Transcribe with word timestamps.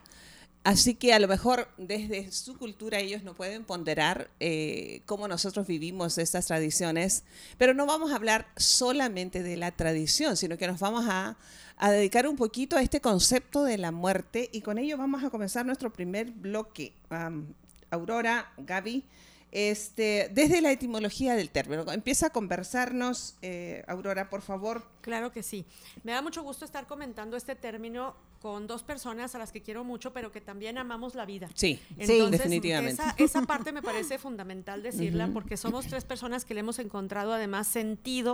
Así 0.63 0.95
que 0.95 1.13
a 1.13 1.19
lo 1.19 1.27
mejor 1.27 1.69
desde 1.77 2.31
su 2.31 2.57
cultura 2.57 2.97
ellos 2.99 3.21
no 3.21 3.35
pueden 3.35 3.63
ponderar 3.65 4.31
eh, 4.39 5.01
cómo 5.05 5.27
nosotros 5.27 5.67
vivimos 5.67 6.17
estas 6.17 6.47
tradiciones, 6.47 7.23
pero 7.59 7.75
no 7.75 7.85
vamos 7.85 8.11
a 8.11 8.15
hablar 8.15 8.47
solamente 8.57 9.43
de 9.43 9.57
la 9.57 9.71
tradición, 9.71 10.35
sino 10.37 10.57
que 10.57 10.65
nos 10.65 10.79
vamos 10.79 11.05
a, 11.07 11.37
a 11.77 11.91
dedicar 11.91 12.27
un 12.27 12.35
poquito 12.35 12.77
a 12.77 12.81
este 12.81 12.99
concepto 12.99 13.63
de 13.63 13.77
la 13.77 13.91
muerte 13.91 14.49
y 14.51 14.61
con 14.61 14.79
ello 14.79 14.97
vamos 14.97 15.23
a 15.23 15.29
comenzar 15.29 15.67
nuestro 15.67 15.93
primer 15.93 16.31
bloque. 16.31 16.93
Am, 17.09 17.53
Aurora, 17.91 18.51
Gaby, 18.57 19.03
este, 19.51 20.29
desde 20.33 20.61
la 20.61 20.71
etimología 20.71 21.35
del 21.35 21.49
término, 21.49 21.89
empieza 21.91 22.27
a 22.27 22.29
conversarnos, 22.31 23.35
eh, 23.41 23.83
Aurora, 23.87 24.29
por 24.29 24.41
favor. 24.41 24.83
Claro 25.05 25.31
que 25.31 25.43
sí. 25.43 25.67
Me 26.03 26.13
da 26.13 26.23
mucho 26.23 26.41
gusto 26.41 26.65
estar 26.65 26.87
comentando 26.87 27.37
este 27.37 27.53
término 27.53 28.15
con 28.41 28.65
dos 28.65 28.81
personas 28.81 29.35
a 29.35 29.37
las 29.37 29.51
que 29.51 29.61
quiero 29.61 29.83
mucho, 29.83 30.13
pero 30.13 30.31
que 30.31 30.41
también 30.41 30.79
amamos 30.79 31.13
la 31.13 31.27
vida. 31.27 31.47
Sí, 31.53 31.79
Entonces, 31.91 32.31
definitivamente. 32.31 33.03
Esa, 33.03 33.13
esa 33.19 33.41
parte 33.45 33.71
me 33.71 33.83
parece 33.83 34.17
fundamental 34.17 34.81
decirla 34.81 35.29
porque 35.31 35.57
somos 35.57 35.85
tres 35.85 36.05
personas 36.05 36.43
que 36.43 36.55
le 36.55 36.61
hemos 36.61 36.79
encontrado 36.79 37.33
además 37.33 37.67
sentido 37.67 38.33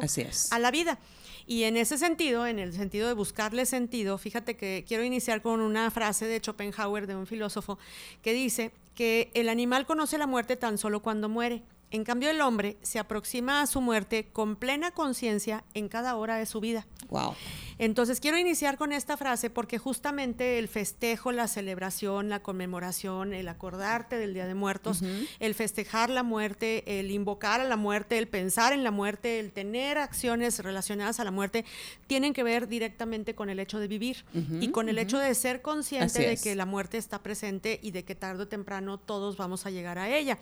a 0.51 0.59
la 0.59 0.71
vida. 0.71 0.97
Y 1.45 1.63
en 1.63 1.75
ese 1.75 1.97
sentido, 1.97 2.47
en 2.47 2.57
el 2.57 2.71
sentido 2.71 3.09
de 3.09 3.15
buscarle 3.15 3.65
sentido, 3.65 4.17
fíjate 4.17 4.55
que 4.55 4.85
quiero 4.87 5.03
iniciar 5.03 5.41
con 5.41 5.59
una 5.59 5.91
frase 5.91 6.25
de 6.25 6.39
Schopenhauer, 6.39 7.05
de 7.05 7.17
un 7.17 7.27
filósofo, 7.27 7.79
que 8.21 8.31
dice 8.31 8.71
que 8.95 9.29
el 9.33 9.49
animal 9.49 9.85
conoce 9.85 10.17
la 10.17 10.25
muerte 10.25 10.55
tan 10.55 10.77
solo 10.77 11.01
cuando 11.01 11.27
muere. 11.27 11.63
En 11.91 12.05
cambio, 12.05 12.29
el 12.29 12.39
hombre 12.39 12.77
se 12.81 12.99
aproxima 12.99 13.61
a 13.61 13.67
su 13.67 13.81
muerte 13.81 14.29
con 14.31 14.55
plena 14.55 14.91
conciencia 14.91 15.65
en 15.73 15.89
cada 15.89 16.15
hora 16.15 16.37
de 16.37 16.45
su 16.45 16.61
vida. 16.61 16.87
Wow. 17.11 17.35
Entonces 17.77 18.19
quiero 18.19 18.37
iniciar 18.37 18.77
con 18.77 18.93
esta 18.93 19.17
frase 19.17 19.49
porque 19.49 19.79
justamente 19.79 20.59
el 20.59 20.67
festejo, 20.67 21.31
la 21.31 21.47
celebración, 21.47 22.29
la 22.29 22.41
conmemoración, 22.41 23.33
el 23.33 23.47
acordarte 23.47 24.17
del 24.17 24.35
Día 24.35 24.45
de 24.45 24.53
Muertos, 24.53 25.01
el 25.39 25.55
festejar 25.55 26.11
la 26.11 26.21
muerte, 26.21 26.99
el 26.99 27.09
invocar 27.09 27.59
a 27.59 27.63
la 27.63 27.77
muerte, 27.77 28.19
el 28.19 28.27
pensar 28.27 28.71
en 28.71 28.83
la 28.83 28.91
muerte, 28.91 29.39
el 29.39 29.51
tener 29.51 29.97
acciones 29.97 30.59
relacionadas 30.59 31.19
a 31.19 31.23
la 31.23 31.31
muerte, 31.31 31.65
tienen 32.05 32.33
que 32.33 32.43
ver 32.43 32.67
directamente 32.67 33.33
con 33.33 33.49
el 33.49 33.59
hecho 33.59 33.79
de 33.79 33.87
vivir 33.87 34.25
y 34.59 34.69
con 34.69 34.87
el 34.87 34.99
hecho 34.99 35.17
de 35.17 35.33
ser 35.33 35.63
consciente 35.63 36.05
Así 36.05 36.21
de 36.21 36.33
es. 36.33 36.41
que 36.43 36.55
la 36.55 36.67
muerte 36.67 36.99
está 36.99 37.23
presente 37.23 37.79
y 37.81 37.89
de 37.91 38.03
que 38.03 38.13
tarde 38.13 38.43
o 38.43 38.47
temprano 38.47 38.99
todos 38.99 39.37
vamos 39.37 39.65
a 39.65 39.71
llegar 39.71 39.97
a 39.97 40.15
ella. 40.15 40.37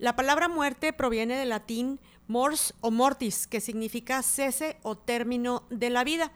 La 0.00 0.16
palabra 0.16 0.48
muerte 0.48 0.92
proviene 0.92 1.36
del 1.36 1.50
latín 1.50 2.00
mors 2.32 2.72
o 2.80 2.90
mortis, 2.90 3.46
que 3.46 3.60
significa 3.60 4.22
cese 4.22 4.78
o 4.82 4.96
término 4.96 5.64
de 5.68 5.90
la 5.90 6.02
vida. 6.02 6.32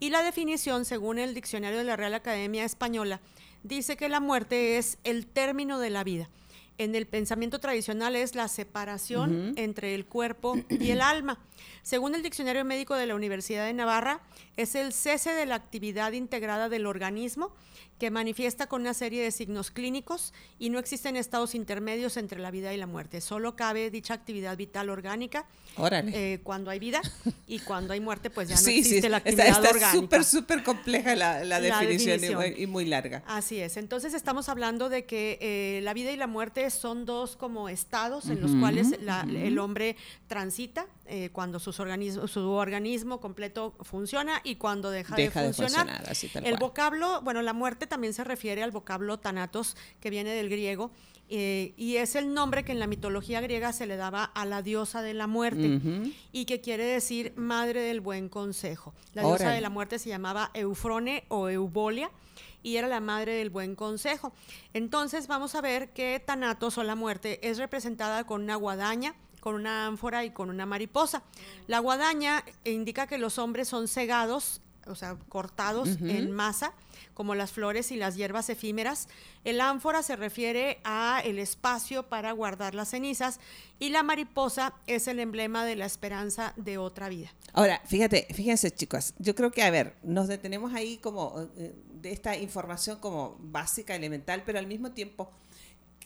Y 0.00 0.10
la 0.10 0.24
definición, 0.24 0.84
según 0.84 1.20
el 1.20 1.34
diccionario 1.34 1.78
de 1.78 1.84
la 1.84 1.94
Real 1.94 2.14
Academia 2.14 2.64
Española, 2.64 3.20
dice 3.62 3.96
que 3.96 4.08
la 4.08 4.18
muerte 4.18 4.76
es 4.76 4.98
el 5.04 5.24
término 5.26 5.78
de 5.78 5.90
la 5.90 6.02
vida. 6.02 6.28
En 6.78 6.96
el 6.96 7.06
pensamiento 7.06 7.60
tradicional 7.60 8.16
es 8.16 8.34
la 8.34 8.48
separación 8.48 9.54
entre 9.56 9.94
el 9.94 10.04
cuerpo 10.04 10.56
y 10.68 10.90
el 10.90 11.00
alma. 11.00 11.38
Según 11.86 12.16
el 12.16 12.22
diccionario 12.24 12.64
médico 12.64 12.96
de 12.96 13.06
la 13.06 13.14
Universidad 13.14 13.64
de 13.64 13.72
Navarra, 13.72 14.20
es 14.56 14.74
el 14.74 14.92
cese 14.92 15.30
de 15.30 15.46
la 15.46 15.54
actividad 15.54 16.10
integrada 16.10 16.68
del 16.68 16.84
organismo 16.84 17.54
que 18.00 18.10
manifiesta 18.10 18.66
con 18.66 18.80
una 18.80 18.92
serie 18.92 19.22
de 19.22 19.30
signos 19.30 19.70
clínicos 19.70 20.34
y 20.58 20.70
no 20.70 20.80
existen 20.80 21.14
estados 21.16 21.54
intermedios 21.54 22.16
entre 22.16 22.40
la 22.40 22.50
vida 22.50 22.74
y 22.74 22.76
la 22.76 22.88
muerte. 22.88 23.20
Solo 23.20 23.54
cabe 23.54 23.88
dicha 23.92 24.14
actividad 24.14 24.56
vital 24.56 24.90
orgánica 24.90 25.46
eh, 26.12 26.40
cuando 26.42 26.72
hay 26.72 26.80
vida 26.80 27.00
y 27.46 27.60
cuando 27.60 27.92
hay 27.92 28.00
muerte 28.00 28.30
pues 28.30 28.48
ya 28.48 28.56
no 28.56 28.60
sí, 28.60 28.78
existe 28.80 29.02
sí, 29.02 29.08
la 29.08 29.18
está- 29.18 29.28
actividad 29.30 29.46
está 29.48 29.68
orgánica. 29.70 29.92
súper, 29.92 30.24
súper 30.24 30.62
compleja 30.64 31.14
la, 31.14 31.44
la 31.44 31.60
La 31.60 31.60
definición, 31.60 32.18
y 32.18 32.20
definición. 32.22 32.40
muy- 32.40 32.62
Y, 32.64 32.66
muy 32.66 32.84
larga. 32.86 33.22
Así 33.28 33.60
es. 33.60 33.76
Entonces 33.76 34.12
estamos 34.12 34.48
hablando 34.48 34.88
de 34.88 35.04
que 35.04 35.38
eh, 35.40 35.80
la 35.84 35.94
vida 35.94 36.10
y 36.10 36.16
la 36.16 36.26
muerte 36.26 36.68
son 36.70 37.06
dos 37.06 37.36
como 37.36 37.68
estados 37.68 38.26
en 38.28 38.40
los 38.40 38.50
cuales 38.56 39.00
la- 39.02 39.22
el 39.30 39.56
hombre 39.60 39.94
transita 40.26 40.86
eh, 41.08 41.30
cuando 41.32 41.58
sus 41.58 41.76
su 41.76 42.50
organismo 42.50 43.20
completo 43.20 43.74
funciona 43.82 44.40
y 44.44 44.56
cuando 44.56 44.90
deja, 44.90 45.14
Deja 45.16 45.40
de 45.40 45.48
de 45.48 45.52
funcionar. 45.52 45.86
funcionar, 45.86 46.10
así 46.10 46.28
tal 46.28 46.44
el 46.44 46.56
cual. 46.58 46.60
vocablo, 46.70 47.20
bueno, 47.22 47.42
la 47.42 47.52
muerte 47.52 47.86
también 47.86 48.12
se 48.14 48.24
refiere 48.24 48.62
al 48.62 48.70
vocablo 48.70 49.18
tanatos, 49.18 49.76
que 50.00 50.10
viene 50.10 50.30
del 50.30 50.48
griego. 50.48 50.90
eh, 51.28 51.74
y 51.76 51.96
es 51.96 52.14
el 52.14 52.32
nombre 52.34 52.64
que 52.64 52.70
en 52.72 52.78
la 52.78 52.86
mitología 52.86 53.40
griega 53.40 53.72
se 53.72 53.86
le 53.86 53.96
daba 53.96 54.22
a 54.24 54.44
la 54.46 54.62
diosa 54.62 55.02
de 55.02 55.12
la 55.14 55.26
muerte 55.26 55.80
y 56.32 56.44
que 56.44 56.60
quiere 56.60 56.84
decir 56.84 57.32
madre 57.36 57.80
del 57.82 58.00
buen 58.00 58.28
consejo. 58.28 58.94
La 59.12 59.22
diosa 59.22 59.50
de 59.50 59.60
la 59.60 59.68
muerte 59.70 59.98
se 59.98 60.08
llamaba 60.08 60.50
Eufrone 60.54 61.24
o 61.28 61.48
Eubolia 61.48 62.10
y 62.62 62.76
era 62.76 62.86
la 62.88 63.00
madre 63.00 63.34
del 63.34 63.50
buen 63.50 63.74
consejo. 63.74 64.32
Entonces 64.72 65.26
vamos 65.26 65.54
a 65.56 65.60
ver 65.60 65.90
que 65.92 66.20
Thanatos 66.24 66.78
o 66.78 66.84
la 66.84 66.94
muerte 66.94 67.40
es 67.48 67.58
representada 67.58 68.24
con 68.24 68.42
una 68.42 68.54
guadaña, 68.56 69.14
con 69.46 69.54
una 69.54 69.86
ánfora 69.86 70.24
y 70.24 70.30
con 70.30 70.50
una 70.50 70.66
mariposa. 70.66 71.22
La 71.68 71.78
guadaña 71.78 72.44
indica 72.64 73.06
que 73.06 73.16
los 73.16 73.38
hombres 73.38 73.68
son 73.68 73.86
cegados, 73.86 74.60
o 74.88 74.96
sea, 74.96 75.16
cortados 75.28 76.00
en 76.00 76.32
masa, 76.32 76.72
como 77.14 77.36
las 77.36 77.52
flores 77.52 77.92
y 77.92 77.96
las 77.96 78.16
hierbas 78.16 78.50
efímeras. 78.50 79.06
El 79.44 79.60
ánfora 79.60 80.02
se 80.02 80.16
refiere 80.16 80.80
a 80.82 81.22
el 81.24 81.38
espacio 81.38 82.08
para 82.08 82.32
guardar 82.32 82.74
las 82.74 82.88
cenizas 82.88 83.38
y 83.78 83.90
la 83.90 84.02
mariposa 84.02 84.74
es 84.88 85.06
el 85.06 85.20
emblema 85.20 85.64
de 85.64 85.76
la 85.76 85.86
esperanza 85.86 86.52
de 86.56 86.78
otra 86.78 87.08
vida. 87.08 87.32
Ahora, 87.52 87.80
fíjate, 87.84 88.26
fíjense 88.34 88.72
chicos, 88.72 89.14
yo 89.20 89.36
creo 89.36 89.52
que, 89.52 89.62
a 89.62 89.70
ver, 89.70 89.94
nos 90.02 90.26
detenemos 90.26 90.74
ahí 90.74 90.98
como 90.98 91.48
eh, 91.56 91.72
de 92.02 92.10
esta 92.10 92.36
información 92.36 92.98
como 92.98 93.36
básica, 93.38 93.94
elemental, 93.94 94.42
pero 94.44 94.58
al 94.58 94.66
mismo 94.66 94.90
tiempo 94.90 95.30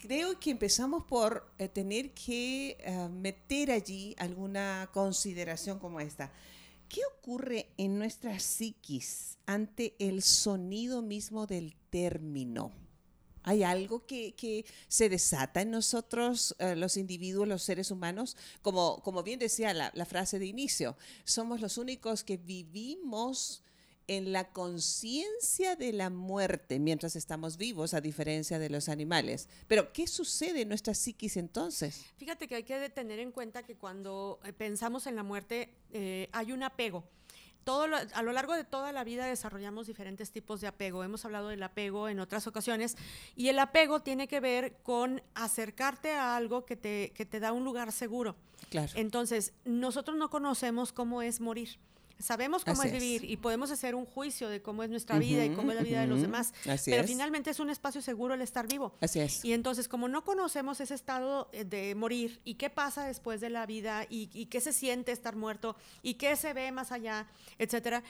creo 0.00 0.40
que 0.40 0.50
empezamos 0.50 1.04
por 1.04 1.46
eh, 1.58 1.68
tener 1.68 2.12
que 2.12 2.78
eh, 2.80 3.08
meter 3.08 3.70
allí 3.70 4.16
alguna 4.18 4.88
consideración 4.92 5.78
como 5.78 6.00
esta. 6.00 6.32
¿Qué 6.88 7.02
ocurre 7.18 7.68
en 7.76 7.98
nuestra 7.98 8.40
psiquis 8.40 9.38
ante 9.46 9.94
el 9.98 10.22
sonido 10.22 11.02
mismo 11.02 11.46
del 11.46 11.76
término? 11.90 12.72
¿Hay 13.42 13.62
algo 13.62 14.04
que, 14.06 14.66
se 14.88 15.08
desata 15.08 15.62
en 15.62 15.70
nosotros, 15.70 16.56
eh, 16.58 16.76
los 16.76 16.96
individuos, 16.96 17.46
los 17.46 17.62
seres 17.62 17.90
humanos? 17.90 18.36
Como, 18.60 19.02
como 19.02 19.22
bien 19.22 19.38
decía 19.38 19.72
la, 19.72 19.92
la 19.94 20.04
frase 20.04 20.38
de 20.38 20.46
inicio, 20.46 20.96
somos 21.24 21.60
los 21.60 21.78
únicos 21.78 22.24
que 22.24 22.36
vivimos 22.36 23.62
en 24.10 24.32
la 24.32 24.50
conciencia 24.52 25.76
de 25.76 25.92
la 25.92 26.10
muerte 26.10 26.80
mientras 26.80 27.14
estamos 27.14 27.56
vivos, 27.56 27.94
a 27.94 28.00
diferencia 28.00 28.58
de 28.58 28.68
los 28.68 28.88
animales. 28.88 29.48
Pero, 29.68 29.92
¿qué 29.92 30.08
sucede 30.08 30.62
en 30.62 30.68
nuestra 30.68 30.94
psiquis 30.94 31.36
entonces? 31.36 32.04
Fíjate 32.16 32.48
que 32.48 32.56
hay 32.56 32.64
que 32.64 32.90
tener 32.90 33.20
en 33.20 33.30
cuenta 33.30 33.62
que 33.62 33.76
cuando 33.76 34.40
eh, 34.44 34.52
pensamos 34.52 35.06
en 35.06 35.14
la 35.14 35.22
muerte 35.22 35.72
eh, 35.92 36.28
hay 36.32 36.50
un 36.50 36.64
apego. 36.64 37.04
Todo 37.62 37.86
lo- 37.86 37.98
a 37.98 38.22
lo 38.22 38.32
largo 38.32 38.54
de 38.54 38.64
toda 38.64 38.90
la 38.90 39.04
vida 39.04 39.26
desarrollamos 39.26 39.86
diferentes 39.86 40.32
tipos 40.32 40.60
de 40.60 40.66
apego. 40.66 41.04
Hemos 41.04 41.24
hablado 41.24 41.48
del 41.48 41.62
apego 41.62 42.08
en 42.08 42.18
otras 42.18 42.48
ocasiones 42.48 42.96
y 43.36 43.46
el 43.48 43.58
apego 43.60 44.00
tiene 44.00 44.26
que 44.26 44.40
ver 44.40 44.78
con 44.82 45.22
acercarte 45.34 46.10
a 46.12 46.34
algo 46.36 46.64
que 46.66 46.74
te, 46.74 47.12
que 47.14 47.26
te 47.26 47.38
da 47.38 47.52
un 47.52 47.62
lugar 47.62 47.92
seguro. 47.92 48.34
Claro. 48.70 48.90
Entonces, 48.96 49.52
nosotros 49.64 50.16
no 50.16 50.30
conocemos 50.30 50.92
cómo 50.92 51.22
es 51.22 51.40
morir. 51.40 51.78
Sabemos 52.20 52.64
cómo 52.64 52.82
Así 52.82 52.88
es 52.88 52.94
es. 52.94 53.00
vivir 53.02 53.30
y 53.30 53.36
podemos 53.36 53.70
hacer 53.70 53.94
un 53.94 54.04
juicio 54.06 54.48
de 54.48 54.62
cómo 54.62 54.82
es 54.82 54.90
nuestra 54.90 55.18
vida 55.18 55.44
y 55.44 55.50
cómo 55.50 55.70
es 55.72 55.76
la 55.76 55.82
vida 55.82 56.00
de 56.00 56.06
los 56.06 56.20
demás. 56.20 56.52
Así 56.68 56.90
Pero 56.90 57.02
es. 57.04 57.10
finalmente 57.10 57.50
es 57.50 57.60
un 57.60 57.70
espacio 57.70 58.02
seguro 58.02 58.34
el 58.34 58.42
estar 58.42 58.66
vivo. 58.68 58.94
Así 59.00 59.20
es. 59.20 59.44
Y 59.44 59.52
entonces, 59.52 59.88
como 59.88 60.08
no 60.08 60.24
conocemos 60.24 60.80
ese 60.80 60.94
estado 60.94 61.48
eh, 61.52 61.64
de 61.64 61.94
morir 61.94 62.40
y 62.44 62.54
qué 62.54 62.70
pasa 62.70 63.04
después 63.06 63.40
de 63.40 63.50
la 63.50 63.66
vida 63.66 64.04
y, 64.08 64.28
y 64.32 64.46
qué 64.46 64.60
se 64.60 64.72
siente 64.72 65.12
estar 65.12 65.36
muerto 65.36 65.76
y 66.02 66.14
qué 66.14 66.36
se 66.36 66.52
ve 66.52 66.70
más 66.72 66.92
allá, 66.92 67.26
etcétera, 67.58 68.02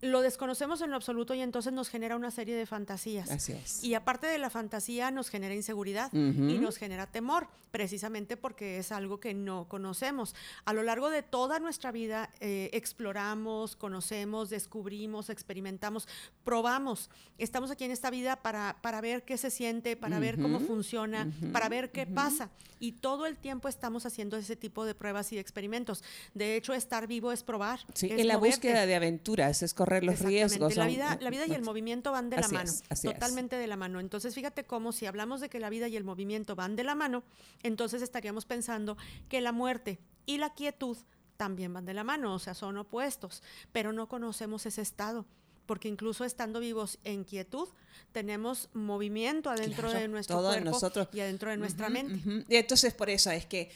lo 0.00 0.20
desconocemos 0.20 0.80
en 0.82 0.90
lo 0.90 0.96
absoluto 0.96 1.34
y 1.34 1.40
entonces 1.40 1.72
nos 1.72 1.88
genera 1.88 2.16
una 2.16 2.30
serie 2.30 2.54
de 2.56 2.66
fantasías. 2.66 3.30
Así 3.30 3.52
es. 3.52 3.82
Y 3.82 3.94
aparte 3.94 4.26
de 4.26 4.38
la 4.38 4.50
fantasía, 4.50 5.10
nos 5.10 5.30
genera 5.30 5.54
inseguridad 5.54 6.08
Ujú. 6.12 6.48
y 6.48 6.58
nos 6.58 6.76
genera 6.76 7.06
temor, 7.06 7.48
precisamente 7.70 8.36
porque 8.36 8.78
es 8.78 8.92
algo 8.92 9.18
que 9.18 9.32
no 9.34 9.66
conocemos. 9.68 10.34
A 10.64 10.72
lo 10.74 10.82
largo 10.82 11.10
de 11.10 11.22
toda 11.22 11.58
nuestra 11.58 11.90
vida 11.90 12.30
eh, 12.40 12.68
exploramos, 12.72 13.76
conocemos, 13.76 14.50
descubrimos, 14.50 15.30
experimentamos, 15.30 16.06
probamos. 16.44 17.10
Estamos 17.38 17.70
aquí 17.70 17.84
en 17.84 17.90
esta 17.90 18.10
vida 18.10 18.36
para, 18.36 18.76
para 18.82 19.00
ver 19.00 19.24
qué 19.24 19.36
se 19.38 19.50
siente, 19.50 19.96
para 19.96 20.18
ver 20.18 20.38
cómo 20.40 20.60
funciona, 20.60 21.28
para 21.52 21.68
ver 21.68 21.90
qué 21.90 22.06
pasa. 22.06 22.50
Y 22.80 22.92
todo 22.92 23.26
el 23.26 23.38
tiempo 23.38 23.68
estamos 23.68 24.04
haciendo 24.04 24.36
ese 24.36 24.56
tipo 24.56 24.84
de 24.84 24.94
pruebas 24.94 25.32
y 25.32 25.36
de 25.36 25.40
experimentos. 25.40 26.04
De 26.34 26.56
hecho, 26.56 26.74
estar 26.74 27.06
vivo 27.06 27.32
es 27.32 27.42
probar. 27.42 27.80
Sí, 27.94 28.06
es 28.12 28.20
en 28.20 28.28
la 28.28 28.34
moverte. 28.34 28.56
búsqueda 28.56 28.84
de 28.86 28.94
aventuras, 28.94 29.62
es 29.62 29.72
correr 29.84 30.04
los 30.04 30.20
riesgos. 30.20 30.76
La 30.76 30.86
vida, 30.86 31.18
la 31.20 31.30
vida 31.30 31.46
y 31.46 31.52
el 31.52 31.62
movimiento 31.62 32.12
van 32.12 32.30
de 32.30 32.36
la 32.36 32.46
Así 32.46 32.54
mano, 32.54 32.70
es, 32.90 33.02
totalmente 33.02 33.56
de 33.56 33.66
la 33.66 33.76
mano. 33.76 34.00
Entonces, 34.00 34.34
fíjate 34.34 34.64
cómo 34.64 34.92
si 34.92 35.06
hablamos 35.06 35.40
de 35.40 35.48
que 35.48 35.60
la 35.60 35.68
vida 35.70 35.88
y 35.88 35.96
el 35.96 36.04
movimiento 36.04 36.56
van 36.56 36.76
de 36.76 36.84
la 36.84 36.94
mano, 36.94 37.22
entonces 37.62 38.02
estaríamos 38.02 38.46
pensando 38.46 38.96
que 39.28 39.40
la 39.40 39.52
muerte 39.52 39.98
y 40.26 40.38
la 40.38 40.54
quietud 40.54 40.96
también 41.36 41.72
van 41.72 41.84
de 41.84 41.94
la 41.94 42.04
mano, 42.04 42.34
o 42.34 42.38
sea, 42.38 42.54
son 42.54 42.78
opuestos, 42.78 43.42
pero 43.72 43.92
no 43.92 44.08
conocemos 44.08 44.66
ese 44.66 44.82
estado. 44.82 45.26
Porque 45.66 45.88
incluso 45.88 46.24
estando 46.26 46.60
vivos 46.60 46.98
en 47.04 47.24
quietud, 47.24 47.68
tenemos 48.12 48.68
movimiento 48.74 49.48
adentro 49.48 49.88
Claro, 49.88 49.98
de 49.98 50.08
nuestro 50.08 50.36
todo 50.36 50.48
cuerpo 50.48 50.70
nosotros. 50.70 51.08
y 51.12 51.20
adentro 51.20 51.50
de 51.50 51.56
nuestra 51.56 51.88
mente. 51.88 52.44
Y 52.48 52.56
entonces 52.56 52.92
por 52.92 53.08
eso 53.08 53.30
es 53.30 53.46
que 53.46 53.70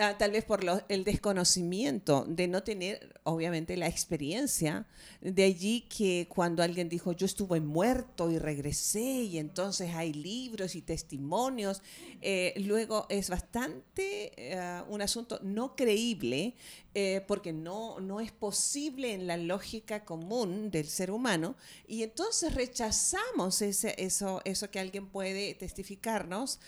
ah, 0.00 0.16
tal 0.18 0.32
vez 0.32 0.44
por 0.44 0.60
el 0.88 1.04
desconocimiento 1.04 2.24
de 2.26 2.48
no 2.48 2.62
tener 2.62 3.20
obviamente 3.24 3.76
la 3.76 3.86
experiencia, 3.86 4.86
de 5.20 5.44
allí 5.44 5.82
que 5.82 6.26
cuando 6.28 6.62
alguien 6.62 6.88
dijo 6.88 7.12
yo 7.12 7.26
estuve 7.26 7.60
muerto 7.60 8.30
y 8.30 8.38
regresé 8.38 9.00
y 9.00 9.38
entonces 9.38 9.94
hay 9.94 10.12
libros 10.12 10.74
y 10.74 10.82
testimonios, 10.82 11.82
eh, 12.20 12.54
luego 12.56 13.06
es 13.08 13.30
bastante 13.30 14.32
eh, 14.36 14.82
un 14.88 15.02
asunto 15.02 15.38
no 15.42 15.76
creíble 15.76 16.54
eh, 16.94 17.22
porque 17.28 17.52
no, 17.52 18.00
no 18.00 18.20
es 18.20 18.32
posible 18.32 19.14
en 19.14 19.26
la 19.26 19.36
lógica 19.36 20.04
común 20.04 20.70
del 20.70 20.88
ser 20.88 21.10
humano 21.10 21.54
y 21.86 22.02
entonces 22.02 22.54
rechazamos 22.54 23.62
ese, 23.62 23.94
eso, 23.98 24.40
eso 24.44 24.70
que 24.70 24.80
alguien 24.80 25.06
puede 25.06 25.54
testificarnos 25.54 26.58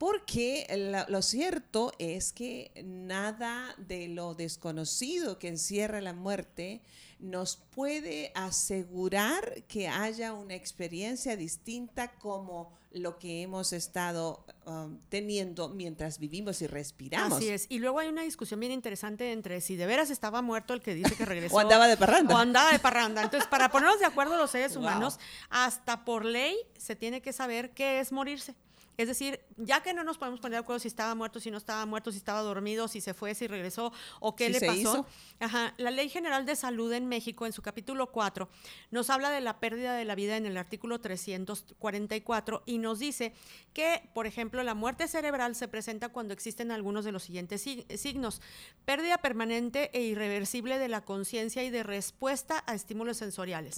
porque 0.00 1.04
lo 1.10 1.20
cierto 1.20 1.92
es 1.98 2.32
que 2.32 2.72
nada 2.86 3.74
de 3.76 4.08
lo 4.08 4.34
desconocido 4.34 5.38
que 5.38 5.48
encierra 5.48 6.00
la 6.00 6.14
muerte 6.14 6.80
nos 7.18 7.56
puede 7.56 8.32
asegurar 8.34 9.62
que 9.68 9.88
haya 9.88 10.32
una 10.32 10.54
experiencia 10.54 11.36
distinta 11.36 12.12
como 12.12 12.72
lo 12.92 13.18
que 13.18 13.42
hemos 13.42 13.74
estado 13.74 14.46
um, 14.64 14.98
teniendo 15.10 15.68
mientras 15.68 16.18
vivimos 16.18 16.62
y 16.62 16.66
respiramos. 16.66 17.36
Así 17.36 17.50
es. 17.50 17.66
Y 17.68 17.78
luego 17.78 17.98
hay 17.98 18.08
una 18.08 18.22
discusión 18.22 18.58
bien 18.58 18.72
interesante 18.72 19.32
entre 19.32 19.60
si 19.60 19.76
de 19.76 19.84
veras 19.84 20.08
estaba 20.08 20.40
muerto 20.40 20.72
el 20.72 20.80
que 20.80 20.94
dice 20.94 21.14
que 21.14 21.26
regresó. 21.26 21.54
O 21.56 21.58
andaba 21.58 21.86
de 21.86 21.98
parranda. 21.98 22.34
O 22.34 22.38
andaba 22.38 22.72
de 22.72 22.78
parranda. 22.78 23.22
Entonces, 23.22 23.46
para 23.50 23.70
ponernos 23.70 24.00
de 24.00 24.06
acuerdo 24.06 24.38
los 24.38 24.50
seres 24.50 24.72
Wow. 24.76 24.82
humanos, 24.82 25.20
hasta 25.50 26.06
por 26.06 26.24
ley 26.24 26.56
se 26.78 26.96
tiene 26.96 27.20
que 27.20 27.34
saber 27.34 27.72
qué 27.72 28.00
es 28.00 28.12
morirse. 28.12 28.54
Es 28.96 29.08
decir, 29.08 29.40
ya 29.56 29.82
que 29.82 29.94
no 29.94 30.04
nos 30.04 30.18
podemos 30.18 30.40
poner 30.40 30.56
de 30.56 30.58
acuerdo 30.58 30.78
si 30.80 30.88
estaba 30.88 31.14
muerto, 31.14 31.40
si 31.40 31.50
no 31.50 31.56
estaba 31.56 31.86
muerto, 31.86 32.12
si 32.12 32.18
estaba 32.18 32.42
dormido, 32.42 32.86
si 32.86 33.00
se 33.00 33.14
fue, 33.14 33.34
si 33.34 33.46
regresó 33.46 33.92
o 34.20 34.36
qué 34.36 34.46
Si 34.52 34.52
le 34.52 34.60
pasó. 34.60 34.72
hizo. 34.78 35.06
Ajá. 35.38 35.72
La 35.78 35.90
Ley 35.90 36.10
General 36.10 36.44
de 36.44 36.54
Salud 36.54 36.92
en 36.92 37.06
México, 37.08 37.46
en 37.46 37.52
su 37.54 37.62
capítulo 37.62 38.10
4, 38.12 38.48
nos 38.90 39.08
habla 39.08 39.30
de 39.30 39.40
la 39.40 39.58
pérdida 39.58 39.94
de 39.94 40.04
la 40.04 40.14
vida 40.14 40.36
en 40.36 40.44
el 40.44 40.58
artículo 40.58 41.00
344 41.00 42.62
y 42.66 42.78
nos 42.78 42.98
dice 42.98 43.32
que, 43.72 44.08
por 44.14 44.26
ejemplo, 44.26 44.62
la 44.62 44.74
muerte 44.74 45.08
cerebral 45.08 45.54
se 45.54 45.68
presenta 45.68 46.08
cuando 46.10 46.34
existen 46.34 46.70
algunos 46.70 47.04
de 47.04 47.12
los 47.12 47.22
siguientes 47.22 47.66
sig- 47.66 47.86
signos. 47.96 48.42
Pérdida 48.84 49.18
permanente 49.18 49.90
e 49.92 50.02
irreversible 50.02 50.78
de 50.78 50.88
la 50.88 51.04
conciencia 51.04 51.62
y 51.62 51.70
de 51.70 51.82
respuesta 51.82 52.62
a 52.66 52.74
estímulos 52.74 53.16
sensoriales. 53.16 53.76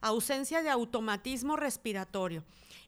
Ausencia 0.00 0.62
de 0.62 0.70
automatismo 0.70 1.56
respiratorio. 1.56 2.44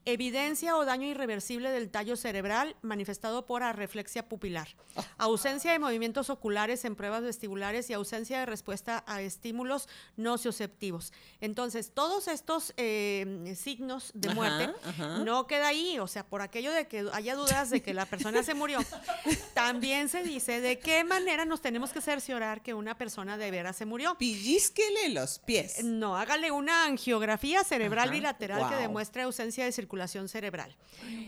Evidencia 0.07 0.77
o 0.77 0.85
daño 0.85 1.07
irreversible 1.07 1.71
del 1.71 1.89
tallo 1.89 2.17
cerebral 2.17 2.77
manifestado 2.83 3.47
por 3.47 3.63
arreflexia 3.63 4.29
pupilar. 4.29 4.69
Ausencia 5.17 5.73
de 5.73 5.79
movimientos 5.79 6.29
oculares 6.29 6.85
en 6.85 6.95
pruebas 6.95 7.23
vestibulares 7.23 7.89
y 7.89 7.95
ausencia 7.95 8.41
de 8.41 8.45
respuesta 8.45 9.03
a 9.07 9.23
estímulos 9.23 9.89
nocioceptivos. 10.17 11.15
Entonces, 11.41 11.93
todos 11.95 12.29
estos 12.29 12.75
eh, 12.77 13.55
signos 13.57 14.11
de 14.13 14.29
Ajá, 14.29 14.35
muerte 14.35 14.75
ajá. 14.85 15.19
no 15.25 15.47
queda 15.47 15.69
ahí. 15.69 15.99
O 15.99 16.07
sea, 16.07 16.27
por 16.27 16.43
aquello 16.43 16.71
de 16.73 16.87
que 16.87 17.09
haya 17.15 17.35
dudas 17.35 17.71
de 17.71 17.81
que 17.81 17.95
la 17.95 18.05
persona 18.05 18.43
se 18.43 18.53
murió, 18.53 18.81
también 19.55 20.11
se 20.11 20.23
dice 20.23 20.61
de 20.61 20.79
qué 20.79 21.03
manera 21.05 21.47
nos 21.47 21.63
tenemos 21.63 21.95
que 21.95 22.03
cerciorar 22.03 22.63
que 22.63 22.75
una 22.75 22.99
persona 22.99 23.39
de 23.39 23.51
veras 23.51 23.77
se 23.77 23.87
murió. 23.87 24.19
Pillísquele 24.19 25.09
los 25.09 25.39
pies. 25.39 25.83
No, 25.83 26.19
hágale 26.19 26.51
una 26.51 26.85
angiografía 26.85 27.65
cerebral 27.65 28.09
Ajá, 28.09 28.15
bilateral 28.15 28.69
que 28.69 28.77
demuestre 28.77 29.23
ausencia 29.23 29.65
de 29.65 29.73
circulación 29.73 29.94
cerebral. 30.29 30.75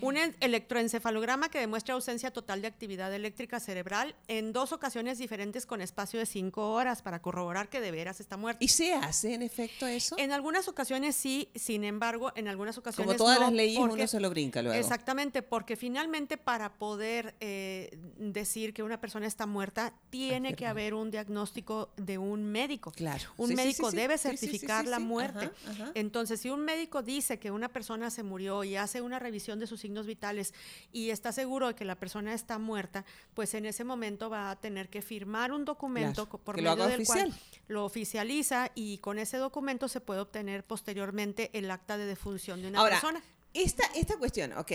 Un 0.00 0.16
en- 0.16 0.36
electroencefalograma 0.40 1.48
que 1.48 1.58
demuestre 1.58 1.92
ausencia 1.94 2.30
total 2.32 2.60
de 2.62 2.68
actividad 2.68 3.12
eléctrica 3.14 3.60
cerebral 3.60 4.14
en 4.28 4.52
dos 4.52 4.72
ocasiones 4.72 5.18
diferentes 5.18 5.66
con 5.66 5.80
espacio 5.80 6.18
de 6.20 6.26
cinco 6.26 6.72
horas 6.72 7.02
para 7.02 7.20
corroborar 7.22 7.68
que 7.68 7.80
de 7.80 7.90
veras 7.90 8.20
está 8.20 8.36
muerto. 8.36 8.64
¿Y 8.64 8.68
se 8.68 8.92
hace 8.94 9.34
en 9.34 9.42
efecto 9.42 9.86
eso? 9.86 10.16
En 10.18 10.32
algunas 10.32 10.68
ocasiones 10.68 11.16
sí, 11.16 11.48
sin 11.54 11.84
embargo, 11.84 12.32
en 12.36 12.48
algunas 12.48 12.76
ocasiones 12.78 13.06
Como 13.06 13.16
todas 13.18 13.38
no, 13.38 13.46
las 13.46 13.52
leyes 13.54 13.78
porque- 13.78 13.94
uno 13.94 14.06
se 14.06 14.20
lo 14.20 14.30
brinca 14.30 14.62
luego. 14.62 14.78
Exactamente, 14.78 15.42
porque 15.42 15.76
finalmente 15.76 16.36
para 16.36 16.72
poder 16.74 17.34
eh, 17.40 17.96
decir 18.18 18.72
que 18.74 18.82
una 18.82 19.00
persona 19.00 19.26
está 19.26 19.46
muerta, 19.46 19.92
tiene 20.10 20.54
que 20.54 20.66
haber 20.66 20.94
un 20.94 21.10
diagnóstico 21.10 21.90
de 21.96 22.18
un 22.18 22.44
médico. 22.44 22.92
Claro. 22.92 23.24
Un 23.36 23.48
Sí, 23.48 23.54
médico 23.54 23.86
sí, 23.86 23.92
sí. 23.92 23.96
debe 23.96 24.18
certificar 24.18 24.86
la 24.86 24.98
muerte. 24.98 25.46
Ajá, 25.66 25.70
ajá. 25.72 25.92
Entonces, 25.94 26.40
si 26.40 26.50
un 26.50 26.60
médico 26.60 27.02
dice 27.02 27.38
que 27.38 27.50
una 27.50 27.68
persona 27.68 28.10
se 28.10 28.22
murió 28.22 28.55
y 28.64 28.76
hace 28.76 29.00
una 29.00 29.18
revisión 29.18 29.58
de 29.58 29.66
sus 29.66 29.80
signos 29.80 30.06
vitales 30.06 30.54
y 30.92 31.10
está 31.10 31.32
seguro 31.32 31.68
de 31.68 31.74
que 31.74 31.84
la 31.84 31.96
persona 31.96 32.34
está 32.34 32.58
muerta, 32.58 33.04
pues 33.34 33.54
en 33.54 33.66
ese 33.66 33.84
momento 33.84 34.30
va 34.30 34.50
a 34.50 34.56
tener 34.56 34.88
que 34.88 35.02
firmar 35.02 35.52
un 35.52 35.64
documento 35.64 36.26
Claro, 36.26 36.38
por 36.44 36.56
medio 36.56 36.86
del 36.88 37.06
cual 37.06 37.32
lo 37.68 37.84
oficializa 37.84 38.70
y 38.74 38.98
con 38.98 39.18
ese 39.18 39.36
documento 39.38 39.88
se 39.88 40.00
puede 40.00 40.20
obtener 40.20 40.64
posteriormente 40.64 41.50
el 41.52 41.70
acta 41.70 41.96
de 41.98 42.06
defunción 42.06 42.62
de 42.62 42.68
una 42.68 42.80
Ahora, 42.80 43.00
persona. 43.00 43.22
Esta, 43.56 43.84
esta 43.94 44.18
cuestión, 44.18 44.52
ok, 44.52 44.70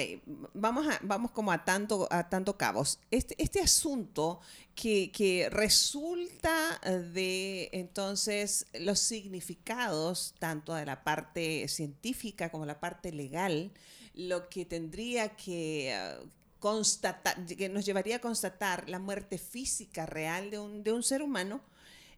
vamos, 0.55 0.87
vamos 1.03 1.29
como 1.29 1.51
a 1.51 1.63
tanto, 1.63 2.07
a 2.09 2.29
tanto 2.29 2.57
cabos. 2.57 2.99
Este, 3.11 3.35
este 3.37 3.61
asunto 3.61 4.41
que, 4.73 5.11
que 5.11 5.49
resulta 5.51 6.79
de 7.13 7.69
entonces 7.73 8.65
los 8.73 8.97
significados, 8.97 10.33
tanto 10.39 10.73
de 10.73 10.87
la 10.87 11.03
parte 11.03 11.67
científica 11.67 12.49
como 12.49 12.65
la 12.65 12.79
parte 12.79 13.11
legal, 13.11 13.71
lo 14.15 14.49
que 14.49 14.65
tendría 14.65 15.35
que 15.35 15.93
eh, 15.93 16.15
constatar, 16.57 17.45
que 17.45 17.69
nos 17.69 17.85
llevaría 17.85 18.15
a 18.15 18.19
constatar 18.19 18.89
la 18.89 18.97
muerte 18.97 19.37
física 19.37 20.07
real 20.07 20.49
de 20.49 20.57
un, 20.57 20.83
de 20.83 20.91
un 20.91 21.03
ser 21.03 21.21
humano, 21.21 21.61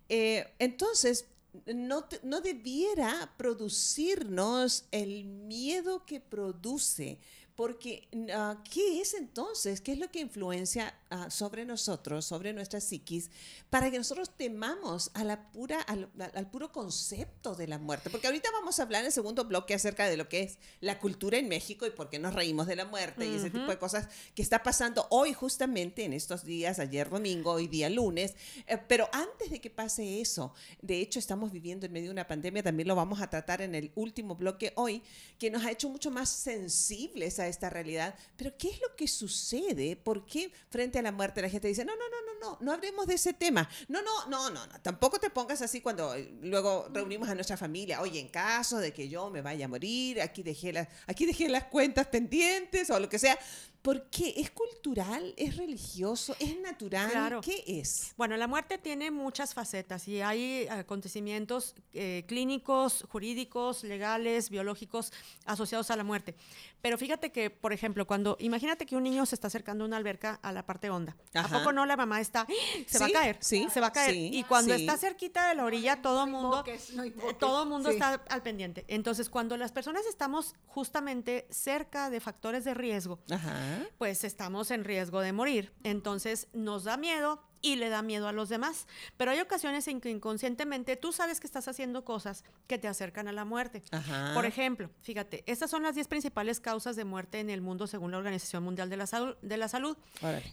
eh, 0.08 0.48
entonces, 0.60 1.26
no, 1.66 2.06
no 2.24 2.42
debiera 2.42 3.34
producirnos 3.38 4.86
el 4.92 5.26
miedo 5.26 6.06
que 6.06 6.20
produce 6.20 7.20
porque 7.56 8.08
ah, 8.34 8.58
¿qué 8.72 9.02
es 9.02 9.14
entonces? 9.14 9.80
¿Qué 9.80 9.94
es 9.94 10.00
lo 10.00 10.10
que 10.10 10.20
influencia 10.20 10.96
ah, 11.10 11.30
sobre 11.30 11.66
nosotros, 11.66 12.26
sobre 12.26 12.52
nuestra 12.52 12.82
psiquis, 12.82 13.30
para 13.70 13.92
que 13.92 13.98
nosotros 13.98 14.32
temamos 14.36 15.12
a 15.14 15.24
la 15.24 15.52
pura, 15.52 15.82
al, 15.82 16.10
al 16.34 16.50
puro 16.50 16.72
concepto 16.72 17.54
de 17.56 17.68
la 17.68 17.78
muerte? 17.78 18.10
Porque 18.10 18.28
ahorita 18.28 18.50
vamos 18.52 18.80
a 18.80 18.84
hablar 18.84 19.02
en 19.02 19.08
el 19.08 19.12
segundo 19.12 19.46
bloque 19.46 19.76
acerca 19.76 20.08
de 20.08 20.18
lo 20.18 20.28
que 20.30 20.42
es 20.42 20.58
la 20.82 21.00
cultura 21.00 21.38
en 21.38 21.48
México 21.48 21.86
y 21.86 21.92
por 21.92 22.10
qué 22.10 22.18
nos 22.18 22.34
reímos 22.34 22.66
de 22.66 22.76
la 22.76 22.86
muerte 22.86 23.28
y 23.28 23.36
ese 23.36 23.52
tipo 23.52 23.68
de 23.68 23.78
cosas 23.78 24.08
que 24.34 24.42
está 24.42 24.64
pasando 24.64 25.06
hoy 25.12 25.34
justamente 25.34 26.06
en 26.06 26.14
estos 26.14 26.44
días, 26.44 26.80
ayer 26.80 27.10
domingo, 27.10 27.52
hoy 27.52 27.68
día 27.68 27.90
lunes. 27.90 28.34
Eh, 28.68 28.78
pero 28.88 29.08
antes 29.12 29.52
de 29.52 29.62
que 29.62 29.70
pase 29.70 30.22
eso, 30.22 30.54
de 30.82 31.00
hecho 31.00 31.20
estamos 31.20 31.52
viviendo 31.52 31.86
en 31.86 31.92
medio 31.92 32.08
de 32.08 32.14
una 32.14 32.28
pandemia, 32.28 32.64
también 32.64 32.88
lo 32.88 32.96
vamos 32.96 33.22
a 33.22 33.30
tratar 33.30 33.62
en 33.62 33.76
el 33.76 33.92
último 33.96 34.36
bloque 34.36 34.74
hoy, 34.76 35.04
que 35.38 35.52
nos 35.52 35.64
ha 35.64 35.72
hecho 35.72 35.90
mucho 35.90 36.10
más 36.10 36.30
sensibles 36.30 37.40
a 37.40 37.43
esta 37.48 37.70
realidad. 37.70 38.16
Pero 38.36 38.58
¿qué 38.58 38.70
es 38.70 38.82
lo 38.82 38.96
que 38.96 39.08
sucede? 39.08 39.96
¿Por 39.96 40.26
qué 40.26 40.52
frente 40.70 41.00
a 41.00 41.02
la 41.02 41.12
muerte 41.12 41.42
la 41.42 41.50
gente 41.50 41.68
dice, 41.68 41.86
no, 41.86 41.94
no, 41.96 42.10
no, 42.10 42.34
no, 42.34 42.40
no, 42.40 42.58
no 42.62 42.72
hablemos 42.72 43.08
de 43.08 43.16
ese 43.16 43.34
tema? 43.34 43.70
No, 43.88 44.02
no, 44.02 44.28
no, 44.28 44.50
no, 44.50 44.66
no, 44.66 44.82
tampoco 44.82 45.20
te 45.20 45.30
pongas 45.30 45.62
así 45.62 45.82
cuando 45.82 46.16
eh, 46.16 46.34
luego 46.42 46.88
reunimos 46.92 47.30
a 47.30 47.36
nuestra 47.36 47.58
familia, 47.58 48.02
oye, 48.02 48.20
en 48.20 48.30
caso 48.30 48.78
de 48.78 48.94
que 48.94 49.10
yo 49.10 49.30
me 49.30 49.42
vaya 49.42 49.66
a 49.66 49.68
morir, 49.68 50.22
aquí 50.22 50.44
dejé, 50.44 50.74
las 50.74 50.88
aquí 51.08 51.26
dejé 51.26 51.50
las 51.50 51.66
cuentas 51.66 52.08
pendientes 52.08 52.90
o 52.90 53.00
lo 53.00 53.10
que 53.10 53.20
sea. 53.20 53.38
¿Por 53.84 54.10
qué? 54.10 54.34
¿Es 54.38 54.50
cultural? 54.50 55.34
¿Es 55.36 55.58
religioso? 55.58 56.34
¿Es 56.40 56.58
natural? 56.62 57.12
Claro. 57.12 57.42
¿Qué 57.42 57.66
es? 57.68 58.14
Bueno, 58.16 58.38
la 58.38 58.48
muerte 58.48 58.78
tiene 58.78 59.12
muchas 59.12 59.54
facetas 59.54 60.08
y 60.08 60.22
hay 60.22 60.68
acontecimientos 60.70 61.76
eh, 61.92 62.24
clínicos, 62.26 63.06
jurídicos, 63.12 63.84
legales, 63.84 64.50
biológicos 64.50 65.12
asociados 65.46 65.92
a 65.92 65.98
la 65.98 66.06
muerte. 66.06 66.34
Pero 66.82 66.98
fíjate 66.98 67.34
que, 67.34 67.50
por 67.50 67.74
ejemplo, 67.74 68.08
cuando 68.08 68.38
imagínate 68.40 68.86
que 68.86 68.96
un 68.96 69.04
niño 69.04 69.26
se 69.26 69.36
está 69.36 69.48
acercando 69.48 69.84
a 69.84 69.88
una 69.88 69.98
alberca 69.98 70.40
a 70.42 70.54
la 70.54 70.66
parte 70.66 70.90
honda, 70.90 71.18
¿a 71.34 71.48
poco 71.50 71.74
no 71.74 71.86
la 71.86 71.98
mamá 71.98 72.22
está, 72.22 72.48
se 72.88 73.00
va 73.00 73.08
a 73.08 73.10
caer? 73.10 73.38
Sí, 73.42 73.68
se 73.70 73.82
va 73.82 73.88
a 73.88 73.92
caer. 73.92 74.12
sí, 74.14 74.30
y 74.34 74.44
cuando 74.44 74.76
sí. 74.76 74.82
está 74.82 74.98
cerquita 74.98 75.50
de 75.50 75.56
la 75.56 75.66
orilla, 75.66 76.02
todo 76.02 76.24
el 76.24 76.32
No 76.32 76.40
mundo, 76.42 76.64
no 76.96 77.36
todo 77.36 77.66
mundo 77.66 77.90
Sí. 77.90 77.96
está 77.96 78.14
al 78.30 78.42
pendiente. 78.44 78.86
Entonces, 78.88 79.30
cuando 79.30 79.58
las 79.58 79.74
personas 79.74 80.06
estamos 80.06 80.56
justamente 80.68 81.48
cerca 81.50 82.10
de 82.10 82.22
factores 82.22 82.64
de 82.64 82.74
riesgo, 82.74 83.20
Ajá. 83.30 83.73
Pues 83.98 84.24
estamos 84.24 84.72
en 84.72 84.84
riesgo 84.84 85.22
de 85.22 85.34
morir. 85.34 85.72
Entonces 85.84 86.48
nos 86.54 86.84
da 86.84 86.98
miedo 86.98 87.42
y 87.62 87.78
le 87.78 87.88
da 87.88 88.02
miedo 88.02 88.28
a 88.28 88.34
los 88.34 88.50
demás. 88.50 88.88
Pero 89.16 89.32
hay 89.32 89.40
ocasiones 89.40 89.88
en 89.88 90.02
que 90.02 90.10
inconscientemente 90.10 90.98
tú 90.98 91.14
sabes 91.14 91.40
que 91.40 91.48
estás 91.48 91.68
haciendo 91.70 92.04
cosas 92.04 92.44
que 92.68 92.78
te 92.78 92.90
acercan 92.90 93.30
a 93.30 93.32
la 93.32 93.46
muerte. 93.46 93.84
Ajá. 93.92 94.32
Por 94.34 94.46
ejemplo, 94.46 94.90
fíjate, 95.02 95.44
estas 95.48 95.70
son 95.72 95.84
las 95.84 95.96
10 95.96 96.08
principales 96.10 96.60
causas 96.60 96.98
de 96.98 97.06
muerte 97.06 97.40
en 97.40 97.50
el 97.50 97.62
mundo 97.62 97.88
según 97.88 98.12
la 98.12 98.18
Organización 98.18 98.64
Mundial 98.64 98.90
de 98.90 98.98
la, 98.98 99.08
Sal- 99.08 99.38
de 99.42 99.56
la 99.58 99.70
Salud. 99.70 99.96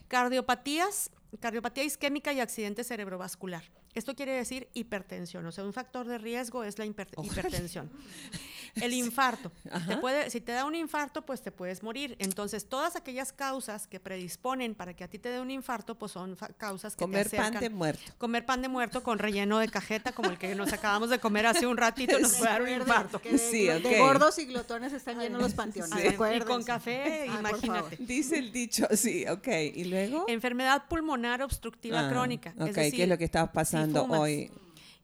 Cardiopatías, 0.07 1.11
cardiopatía 1.41 1.83
isquémica 1.85 2.33
y 2.33 2.41
accidente 2.41 2.85
cerebrovascular. 2.85 3.65
Esto 3.95 4.15
quiere 4.15 4.33
decir 4.33 4.69
hipertensión, 4.75 5.45
o 5.47 5.51
sea, 5.51 5.65
un 5.65 5.73
factor 5.73 6.07
de 6.07 6.19
riesgo 6.19 6.63
es 6.63 6.79
la 6.79 6.87
hiper- 6.87 7.09
hipertensión. 7.25 7.91
El 8.77 8.93
infarto. 8.95 9.51
Te 9.89 9.97
puede, 9.97 10.31
si 10.31 10.41
te 10.41 10.53
da 10.53 10.65
un 10.65 10.75
infarto, 10.75 11.23
pues 11.23 11.43
te 11.43 11.51
puedes 11.53 11.83
morir. 11.83 12.17
Entonces, 12.19 12.69
todas 12.69 12.97
aquellas 12.97 13.33
causas 13.33 13.87
que 13.87 14.01
predisponen 14.01 14.75
para 14.75 14.95
que 14.95 15.05
a 15.05 15.09
ti 15.09 15.19
te 15.19 15.29
dé 15.29 15.41
un 15.41 15.51
infarto, 15.51 15.95
pues 15.97 16.13
son 16.13 16.37
causas 16.57 16.95
que 16.97 17.01
Comer 17.05 17.29
te 17.29 17.37
pan 17.37 17.47
acercan. 17.47 17.61
de 17.63 17.71
muerto. 17.71 18.13
Comer 18.19 18.47
pan 18.47 18.63
de 18.63 18.69
muerto 18.69 19.03
con 19.03 19.19
relleno 19.19 19.59
de 19.59 19.69
cajeta, 19.69 20.13
como 20.13 20.31
el 20.31 20.39
que 20.39 20.55
nos 20.55 20.73
acabamos 20.73 21.11
de 21.11 21.19
comer 21.19 21.47
hace 21.47 21.67
un 21.67 21.77
ratito, 21.77 22.19
nos 22.19 22.35
puede 22.35 22.51
dar 22.51 22.63
un 22.63 22.69
infarto. 22.69 23.21
que 23.21 23.33
de, 23.33 23.39
Sí, 23.51 23.67
de 23.67 23.77
ok. 23.79 23.99
gordos 23.99 24.39
y 24.39 24.45
glotones 24.47 24.93
están 24.93 25.19
llenos 25.19 25.41
los 25.43 25.55
panteones. 25.55 25.99
Sí. 25.99 26.05
Y 26.07 26.09
acuérdense. 26.09 26.47
con 26.47 26.63
café, 26.65 27.27
Ah, 27.29 27.33
por 27.41 27.41
imagínate. 27.51 27.97
Dice 28.01 28.39
el 28.39 28.53
dicho, 28.53 28.87
sí, 28.95 29.27
ok. 29.29 29.49
¿Y 29.75 29.85
luego? 29.85 30.25
Enfermedad 30.29 30.85
pulmonar 30.89 31.43
obstructiva 31.43 32.07
Ah, 32.07 32.11
crónica. 32.11 32.55
Ok, 32.59 32.69
es 32.69 32.75
¿qué 32.75 32.81
decir, 32.83 33.01
es 33.03 33.09
lo 33.09 33.19
que 33.19 33.25
está 33.25 33.43
si 33.47 33.49
pasando 33.53 34.03
fumas, 34.03 34.21
hoy? 34.21 34.51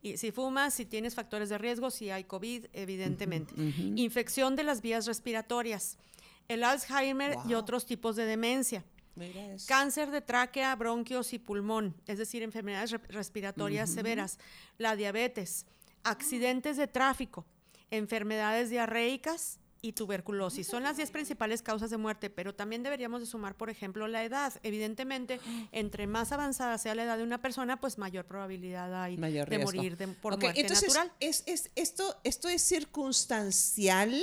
Y 0.07 0.17
si 0.19 0.31
fumas, 0.31 0.73
si 0.75 0.85
tienes 0.85 1.15
factores 1.17 1.49
de 1.49 1.59
riesgo, 1.59 1.91
si 1.91 2.11
hay 2.11 2.23
COVID, 2.25 2.67
evidentemente. 2.73 3.53
Infección 3.97 4.55
de 4.55 4.63
las 4.63 4.81
vías 4.81 5.05
respiratorias, 5.07 5.99
el 6.47 6.63
Alzheimer 6.63 7.37
y 7.49 7.55
otros 7.55 7.87
tipos 7.87 8.15
de 8.15 8.25
demencia. 8.25 8.85
Mira 9.17 9.55
eso. 9.55 9.67
Cáncer 9.67 10.11
de 10.13 10.21
tráquea, 10.21 10.77
bronquios 10.77 11.33
y 11.33 11.39
pulmón, 11.41 11.97
es 12.07 12.19
decir, 12.19 12.43
enfermedades 12.43 12.91
re- 12.93 13.01
respiratorias 13.09 13.91
severas, 13.91 14.39
la 14.79 14.95
diabetes, 14.95 15.67
accidentes 16.05 16.77
de 16.77 16.87
tráfico, 16.87 17.45
enfermedades 17.91 18.71
diarreicas 18.71 19.59
y 19.83 19.93
tuberculosis. 19.93 20.67
Son 20.67 20.83
las 20.83 20.97
10 20.97 21.11
principales 21.11 21.63
causas 21.63 21.91
de 21.91 21.97
muerte, 21.97 22.31
pero 22.31 22.55
también 22.55 22.83
deberíamos 22.83 23.21
de 23.21 23.27
sumar, 23.27 23.55
por 23.57 23.71
ejemplo, 23.71 24.09
la 24.09 24.25
edad. 24.25 24.53
Evidentemente, 24.63 25.39
entre 25.73 26.07
más 26.07 26.33
avanzada 26.33 26.79
sea 26.79 26.95
la 26.95 27.05
edad 27.05 27.17
de 27.19 27.23
una 27.23 27.41
persona, 27.41 27.81
pues 27.81 27.99
mayor 27.99 28.25
probabilidad 28.25 29.03
hay 29.03 29.17
Mayor 29.17 29.49
de 29.49 29.59
morir 29.59 29.97
de- 29.97 30.09
por 30.09 30.35
Ok, 30.35 30.43
muerte 30.43 30.61
entonces, 30.61 30.89
natural. 30.89 31.13
Es, 31.21 31.43
es- 31.47 31.71
esto, 31.77 32.17
esto 32.25 32.49
es 32.49 32.63
circunstancial. 32.63 34.15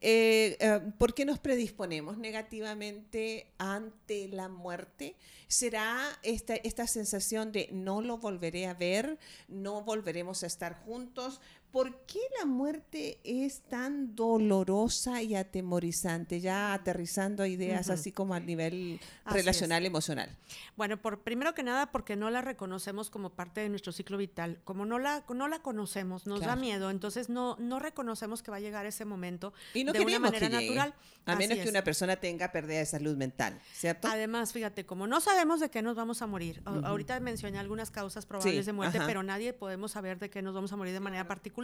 eh, 0.00 0.56
eh, 0.60 0.80
¿Por 0.98 1.14
qué 1.14 1.24
nos 1.24 1.38
predisponemos 1.38 2.16
negativamente 2.18 3.52
ante 3.58 4.28
la 4.28 4.48
muerte? 4.48 5.16
¿Será 5.48 6.00
esta, 6.22 6.54
esta 6.56 6.86
sensación 6.86 7.52
de 7.52 7.68
no 7.72 8.00
lo 8.00 8.16
volveré 8.18 8.66
a 8.66 8.74
ver, 8.74 9.18
no 9.48 9.82
volveremos 9.82 10.42
a 10.42 10.46
estar 10.46 10.74
juntos? 10.84 11.40
¿Por 11.72 12.04
qué 12.04 12.18
la 12.38 12.44
muerte 12.44 13.18
es 13.24 13.62
tan 13.62 14.14
dolorosa 14.14 15.22
y 15.22 15.34
atemorizante? 15.34 16.38
Ya 16.38 16.74
aterrizando 16.74 17.42
a 17.42 17.48
ideas 17.48 17.88
así 17.88 18.12
como 18.12 18.34
a 18.34 18.40
nivel 18.40 19.00
Así 19.24 19.38
relacional, 19.38 19.86
emocional. 19.86 20.36
Bueno, 20.76 21.00
por 21.00 21.22
primero 21.22 21.54
que 21.54 21.62
nada, 21.62 21.90
porque 21.90 22.14
no 22.14 22.28
la 22.28 22.42
reconocemos 22.42 23.08
como 23.08 23.30
parte 23.30 23.62
de 23.62 23.70
nuestro 23.70 23.90
ciclo 23.92 24.18
vital. 24.18 24.60
Como 24.64 24.84
no 24.84 24.98
la, 24.98 25.24
no 25.34 25.48
la 25.48 25.62
conocemos, 25.62 26.26
nos 26.26 26.40
da 26.40 26.56
miedo, 26.56 26.90
entonces 26.90 27.30
no, 27.30 27.56
no 27.58 27.78
reconocemos 27.78 28.42
que 28.42 28.50
va 28.50 28.58
a 28.58 28.60
llegar 28.60 28.84
ese 28.84 29.06
momento 29.06 29.54
Y 29.72 29.84
no 29.84 29.92
de 29.94 30.00
una 30.00 30.18
manera 30.18 30.50
que 30.50 30.54
natural. 30.66 30.94
a 31.24 31.36
menos 31.36 31.56
que 31.56 31.64
es. 31.64 31.70
una 31.70 31.82
persona 31.82 32.16
tenga 32.16 32.52
pérdida 32.52 32.80
de 32.80 32.86
salud 32.86 33.16
mental, 33.16 33.58
¿cierto? 33.72 34.08
Además, 34.08 34.52
fíjate, 34.52 34.84
como 34.84 35.06
no 35.06 35.22
sabemos 35.22 35.58
de 35.60 35.70
qué 35.70 35.80
nos 35.80 35.96
vamos 35.96 36.20
a 36.20 36.26
morir, 36.26 36.60
ahorita 36.66 37.18
mencioné 37.20 37.58
algunas 37.58 37.90
causas 37.90 38.26
probables 38.26 38.56
Sí, 38.56 38.62
de 38.66 38.72
muerte, 38.74 38.98
ajá. 38.98 39.06
pero 39.06 39.22
nadie 39.22 39.54
podemos 39.54 39.92
saber 39.92 40.18
de 40.18 40.28
qué 40.28 40.42
nos 40.42 40.54
vamos 40.54 40.70
a 40.72 40.76
morir 40.76 40.92
de 40.92 41.00
manera 41.00 41.26
particular. 41.26 41.61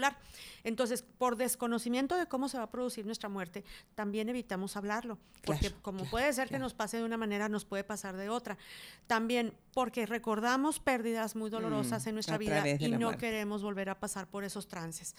Entonces, 0.64 1.02
por 1.02 1.36
desconocimiento 1.36 2.16
de 2.16 2.26
cómo 2.26 2.48
se 2.48 2.58
va 2.58 2.64
a 2.64 2.70
producir 2.70 3.06
nuestra 3.06 3.28
muerte, 3.28 3.64
también 3.94 4.28
evitamos 4.28 4.76
hablarlo, 4.76 5.18
porque 5.44 5.68
Claro, 5.68 5.76
como 5.82 5.98
claro, 5.98 6.10
puede 6.10 6.32
ser 6.32 6.48
que 6.48 6.58
nos 6.58 6.74
pase 6.74 6.96
de 6.98 7.04
una 7.04 7.16
manera, 7.16 7.48
nos 7.48 7.64
puede 7.64 7.84
pasar 7.84 8.16
de 8.16 8.28
otra. 8.28 8.58
También 9.06 9.52
porque 9.72 10.06
recordamos 10.06 10.80
pérdidas 10.80 11.36
muy 11.36 11.50
dolorosas 11.50 12.06
en 12.06 12.14
nuestra 12.14 12.36
Mm, 12.36 12.40
vida 12.40 12.68
y 12.68 12.90
no 12.90 12.98
muerte. 13.06 13.20
queremos 13.20 13.62
volver 13.62 13.90
a 13.90 13.98
pasar 13.98 14.26
por 14.28 14.44
esos 14.44 14.68
trances, 14.68 15.14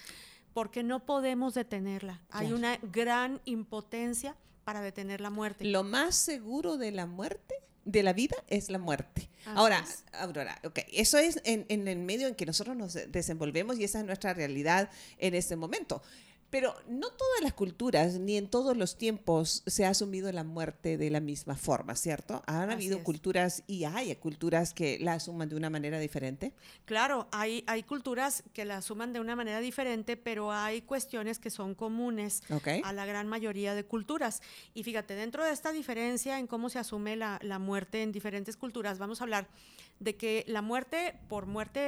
porque 0.53 0.83
no 0.83 1.05
podemos 1.05 1.53
detenerla. 1.53 2.21
Hay 2.31 2.51
una 2.53 2.77
gran 2.81 3.41
impotencia 3.45 4.35
para 4.63 4.81
detener 4.81 5.21
la 5.21 5.29
muerte. 5.29 5.65
Lo 5.65 5.83
más 5.83 6.15
seguro 6.15 6.77
de 6.77 6.91
la 6.91 7.05
muerte, 7.05 7.55
de 7.85 8.03
la 8.03 8.13
vida, 8.13 8.35
es 8.47 8.69
la 8.69 8.77
muerte. 8.77 9.28
Así 9.49 9.57
Ahora, 9.59 9.83
es. 9.87 10.03
Aurora, 10.13 10.59
ok, 10.63 10.79
eso 10.91 11.17
es 11.17 11.41
en, 11.43 11.65
en 11.69 11.87
el 11.87 11.99
medio 11.99 12.27
en 12.27 12.35
que 12.35 12.45
nosotros 12.45 12.75
nos 12.75 12.93
desenvolvemos 13.11 13.79
y 13.79 13.83
esa 13.83 13.99
es 13.99 14.05
nuestra 14.05 14.33
realidad 14.33 14.89
en 15.17 15.33
este 15.35 15.55
momento. 15.55 16.01
Pero 16.49 16.73
no 16.87 17.09
todas 17.11 17.41
las 17.41 17.53
culturas 17.53 18.15
ni 18.19 18.35
en 18.37 18.47
todos 18.49 18.75
los 18.75 18.97
tiempos 18.97 19.61
se 19.67 19.85
ha 19.85 19.89
asumido 19.89 20.31
la 20.31 20.43
muerte 20.43 20.97
de 20.97 21.09
la 21.11 21.19
misma 21.19 21.55
forma, 21.55 21.95
¿cierto? 21.95 22.41
Han 22.47 22.69
Así 22.69 22.73
habido 22.73 22.97
es. 22.97 23.03
culturas 23.03 23.63
y 23.67 23.83
hay 23.83 24.15
culturas 24.15 24.73
que 24.73 24.97
la 24.99 25.13
asuman 25.13 25.47
de 25.49 25.55
una 25.55 25.69
manera 25.69 25.99
diferente. 25.99 26.53
Claro, 26.85 27.27
hay, 27.31 27.63
hay 27.67 27.83
culturas 27.83 28.43
que 28.53 28.65
la 28.65 28.77
asuman 28.77 29.13
de 29.13 29.19
una 29.19 29.35
manera 29.35 29.59
diferente, 29.59 30.17
pero 30.17 30.51
hay 30.51 30.81
cuestiones 30.81 31.37
que 31.37 31.51
son 31.51 31.75
comunes 31.75 32.41
a 32.83 32.93
la 32.93 33.05
gran 33.05 33.27
mayoría 33.27 33.75
de 33.75 33.83
culturas. 33.85 34.41
Y 34.73 34.83
fíjate, 34.83 35.15
dentro 35.15 35.43
de 35.43 35.51
esta 35.51 35.71
diferencia 35.71 36.39
en 36.39 36.47
cómo 36.47 36.69
se 36.69 36.79
asume 36.79 37.15
la, 37.15 37.39
la 37.43 37.59
muerte 37.59 38.01
en 38.01 38.11
diferentes 38.11 38.57
culturas, 38.57 38.97
vamos 38.97 39.21
a 39.21 39.25
hablar 39.25 39.47
de 39.99 40.15
que 40.15 40.45
la 40.47 40.61
muerte 40.61 41.15
por 41.27 41.45
muerte 41.45 41.79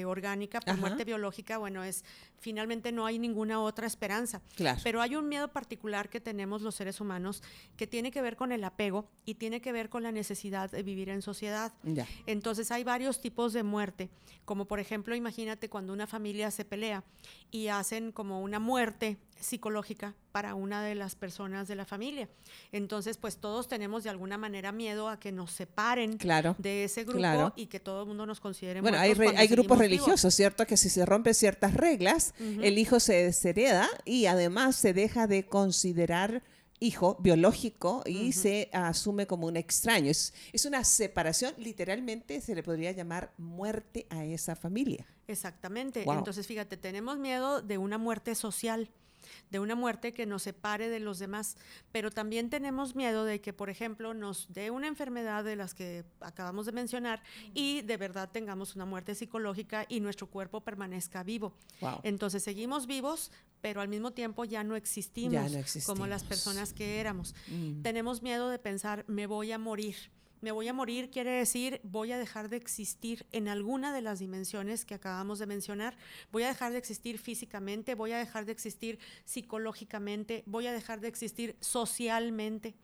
eh, 0.00 0.04
orgánica, 0.04 0.60
por 0.60 0.74
Ajá. 0.74 0.80
muerte 0.80 1.04
biológica, 1.04 1.56
bueno, 1.56 1.82
es 1.84 2.04
finalmente 2.38 2.92
no 2.92 3.06
hay 3.06 3.18
ninguna 3.18 3.60
otra 3.62 3.86
esperanza. 3.96 4.42
Claro. 4.56 4.78
Pero 4.84 5.00
hay 5.00 5.16
un 5.16 5.28
miedo 5.28 5.48
particular 5.48 6.10
que 6.10 6.20
tenemos 6.20 6.60
los 6.60 6.74
seres 6.74 7.00
humanos 7.00 7.42
que 7.76 7.86
tiene 7.86 8.10
que 8.10 8.20
ver 8.20 8.36
con 8.36 8.52
el 8.52 8.62
apego 8.62 9.08
y 9.24 9.36
tiene 9.36 9.62
que 9.62 9.72
ver 9.72 9.88
con 9.88 10.02
la 10.02 10.12
necesidad 10.12 10.70
de 10.70 10.82
vivir 10.82 11.08
en 11.08 11.22
sociedad. 11.22 11.72
Ya. 11.82 12.06
Entonces 12.26 12.70
hay 12.70 12.84
varios 12.84 13.22
tipos 13.22 13.54
de 13.54 13.62
muerte, 13.62 14.10
como 14.44 14.66
por 14.66 14.80
ejemplo, 14.80 15.16
imagínate 15.16 15.70
cuando 15.70 15.94
una 15.94 16.06
familia 16.06 16.50
se 16.50 16.66
pelea 16.66 17.04
y 17.50 17.68
hacen 17.68 18.12
como 18.12 18.42
una 18.42 18.58
muerte 18.58 19.16
psicológica 19.40 20.14
para 20.32 20.54
una 20.54 20.82
de 20.82 20.94
las 20.94 21.14
personas 21.14 21.68
de 21.68 21.74
la 21.76 21.84
familia. 21.84 22.28
Entonces, 22.72 23.16
pues 23.16 23.36
todos 23.38 23.68
tenemos 23.68 24.04
de 24.04 24.10
alguna 24.10 24.38
manera 24.38 24.72
miedo 24.72 25.08
a 25.08 25.18
que 25.18 25.32
nos 25.32 25.50
separen 25.52 26.16
Claro, 26.18 26.54
de 26.58 26.84
ese 26.84 27.04
grupo 27.04 27.18
claro. 27.18 27.52
y 27.56 27.66
que 27.66 27.80
todo 27.80 28.02
el 28.02 28.08
mundo 28.08 28.26
nos 28.26 28.40
considere 28.40 28.80
Bueno, 28.80 28.98
hay, 28.98 29.14
re- 29.14 29.36
hay 29.36 29.46
grupos 29.48 29.78
vivos. 29.78 29.90
religiosos, 29.90 30.34
¿cierto? 30.34 30.66
Que 30.66 30.76
si 30.76 30.88
se 30.88 31.04
rompen 31.06 31.34
ciertas 31.34 31.74
reglas, 31.74 32.34
el 32.38 32.78
hijo 32.78 33.00
se 33.00 33.14
deshereda 33.24 33.88
y 34.04 34.26
además 34.26 34.76
se 34.76 34.92
deja 34.92 35.26
de 35.26 35.46
considerar 35.46 36.42
hijo 36.78 37.16
biológico 37.20 38.02
y 38.04 38.32
se 38.32 38.68
asume 38.72 39.26
como 39.26 39.46
un 39.46 39.56
extraño. 39.56 40.10
Es, 40.10 40.34
es 40.52 40.66
una 40.66 40.84
separación, 40.84 41.54
literalmente 41.56 42.42
se 42.42 42.54
le 42.54 42.62
podría 42.62 42.92
llamar 42.92 43.32
muerte 43.38 44.06
a 44.10 44.26
esa 44.26 44.54
familia. 44.56 45.06
Exactamente. 45.26 46.04
Wow. 46.04 46.18
Entonces, 46.18 46.46
fíjate, 46.46 46.76
tenemos 46.76 47.18
miedo 47.18 47.62
de 47.62 47.78
una 47.78 47.96
muerte 47.96 48.34
social, 48.34 48.90
de 49.50 49.60
una 49.60 49.74
muerte 49.74 50.12
que 50.12 50.26
nos 50.26 50.42
separe 50.42 50.88
de 50.88 51.00
los 51.00 51.18
demás, 51.18 51.56
pero 51.92 52.10
también 52.10 52.50
tenemos 52.50 52.94
miedo 52.94 53.24
de 53.24 53.40
que, 53.40 53.52
por 53.52 53.70
ejemplo, 53.70 54.14
nos 54.14 54.52
dé 54.52 54.70
una 54.70 54.86
enfermedad 54.86 55.44
de 55.44 55.56
las 55.56 55.74
que 55.74 56.04
acabamos 56.20 56.66
de 56.66 56.72
mencionar 56.72 57.22
y 57.54 57.82
de 57.82 57.96
verdad 57.96 58.30
tengamos 58.30 58.74
una 58.74 58.84
muerte 58.84 59.14
psicológica 59.14 59.86
y 59.88 60.00
nuestro 60.00 60.28
cuerpo 60.28 60.60
permanezca 60.60 61.22
vivo. 61.22 61.54
Wow. 61.80 62.00
Entonces, 62.02 62.42
seguimos 62.42 62.86
vivos, 62.86 63.30
pero 63.60 63.80
al 63.80 63.88
mismo 63.88 64.12
tiempo 64.12 64.44
ya 64.44 64.64
no 64.64 64.76
existimos, 64.76 65.32
Ya 65.32 65.48
no 65.48 65.64
como 65.86 66.06
las 66.06 66.24
personas 66.24 66.72
que 66.72 67.00
éramos. 67.00 67.34
Mm. 67.48 67.82
Tenemos 67.82 68.22
miedo 68.22 68.48
de 68.48 68.58
pensar, 68.58 69.04
me 69.08 69.26
voy 69.26 69.52
a 69.52 69.58
morir. 69.58 69.96
Me 70.40 70.52
voy 70.52 70.68
a 70.68 70.72
morir 70.72 71.10
quiere 71.10 71.30
decir 71.30 71.80
voy 71.82 72.12
a 72.12 72.18
dejar 72.18 72.48
de 72.48 72.56
existir 72.56 73.26
en 73.32 73.48
alguna 73.48 73.92
de 73.92 74.02
las 74.02 74.18
dimensiones 74.18 74.84
que 74.84 74.94
acabamos 74.94 75.38
de 75.38 75.46
mencionar. 75.46 75.96
Voy 76.30 76.42
a 76.42 76.48
dejar 76.48 76.72
de 76.72 76.78
existir 76.78 77.18
físicamente, 77.18 77.94
voy 77.94 78.12
a 78.12 78.18
dejar 78.18 78.44
de 78.44 78.52
existir 78.52 78.98
psicológicamente, 79.24 80.42
voy 80.46 80.66
a 80.66 80.72
dejar 80.72 81.00
de 81.00 81.08
existir 81.08 81.56
socialmente, 81.60 82.74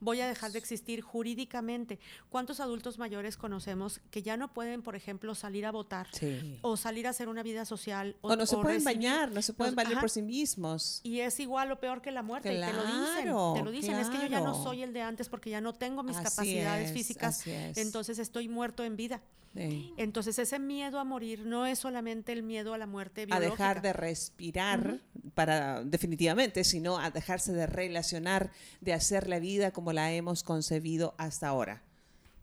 voy 0.00 0.20
a 0.20 0.28
dejar 0.28 0.52
de 0.52 0.58
existir 0.58 1.00
jurídicamente. 1.00 1.98
¿Cuántos 2.28 2.60
adultos 2.60 2.98
mayores 2.98 3.36
conocemos 3.36 4.00
que 4.10 4.22
ya 4.22 4.36
no 4.36 4.52
pueden, 4.52 4.82
por 4.82 4.96
ejemplo, 4.96 5.34
salir 5.34 5.66
a 5.66 5.70
votar 5.72 6.08
Sí. 6.12 6.58
o 6.62 6.76
salir 6.76 7.06
a 7.06 7.10
hacer 7.10 7.28
una 7.28 7.42
vida 7.42 7.64
social? 7.64 8.16
O 8.20 8.34
no 8.36 8.46
se 8.46 8.56
pueden 8.56 8.80
recibir- 8.80 8.84
bañar, 8.84 9.32
no 9.32 9.42
se 9.42 9.52
pueden 9.52 9.78
ajá. 9.78 10.00
por 10.00 10.10
sí 10.10 10.22
mismos. 10.22 11.00
y 11.02 11.20
es 11.20 11.38
igual 11.40 11.70
o 11.72 11.80
peor 11.80 12.02
que 12.02 12.10
la 12.10 12.22
muerte, 12.22 12.52
y 12.52 12.60
te 12.60 12.72
lo 12.72 12.82
dicen, 12.84 13.22
Claro, 13.22 13.52
te 13.56 13.62
lo 13.62 13.70
dicen, 13.70 13.94
es 13.96 14.08
que 14.08 14.16
yo 14.18 14.26
ya 14.26 14.40
no 14.40 14.52
claro. 14.52 14.62
soy 14.62 14.82
el 14.82 14.92
de 14.92 15.02
antes 15.02 15.28
porque 15.28 15.50
ya 15.50 15.60
no 15.60 15.72
tengo 15.72 16.02
mis 16.02 16.16
Así 16.16 16.24
capacidades 16.24 16.88
es, 16.88 16.92
físicas, 16.94 17.46
entonces 17.76 18.18
estoy 18.18 18.48
muerto 18.48 18.84
en 18.84 18.96
vida. 18.96 19.20
Sí. 19.54 19.92
Entonces 19.96 20.38
ese 20.38 20.60
miedo 20.60 21.00
a 21.00 21.04
morir 21.04 21.40
no 21.44 21.66
es 21.66 21.80
solamente 21.80 22.32
el 22.32 22.44
miedo 22.44 22.72
a 22.72 22.78
la 22.78 22.86
muerte 22.86 23.22
a 23.22 23.26
biológica. 23.26 23.50
dejar 23.50 23.82
de 23.82 23.92
respirar 23.92 25.00
para 25.34 25.82
definitivamente, 25.84 26.64
sino 26.64 26.98
a 26.98 27.10
dejarse 27.10 27.52
de 27.52 27.66
relacionar, 27.66 28.50
de 28.80 28.92
hacer 28.92 29.28
la 29.28 29.38
vida 29.38 29.70
como 29.70 29.92
la 29.92 30.12
hemos 30.12 30.42
concebido 30.42 31.14
hasta 31.18 31.48
ahora. 31.48 31.82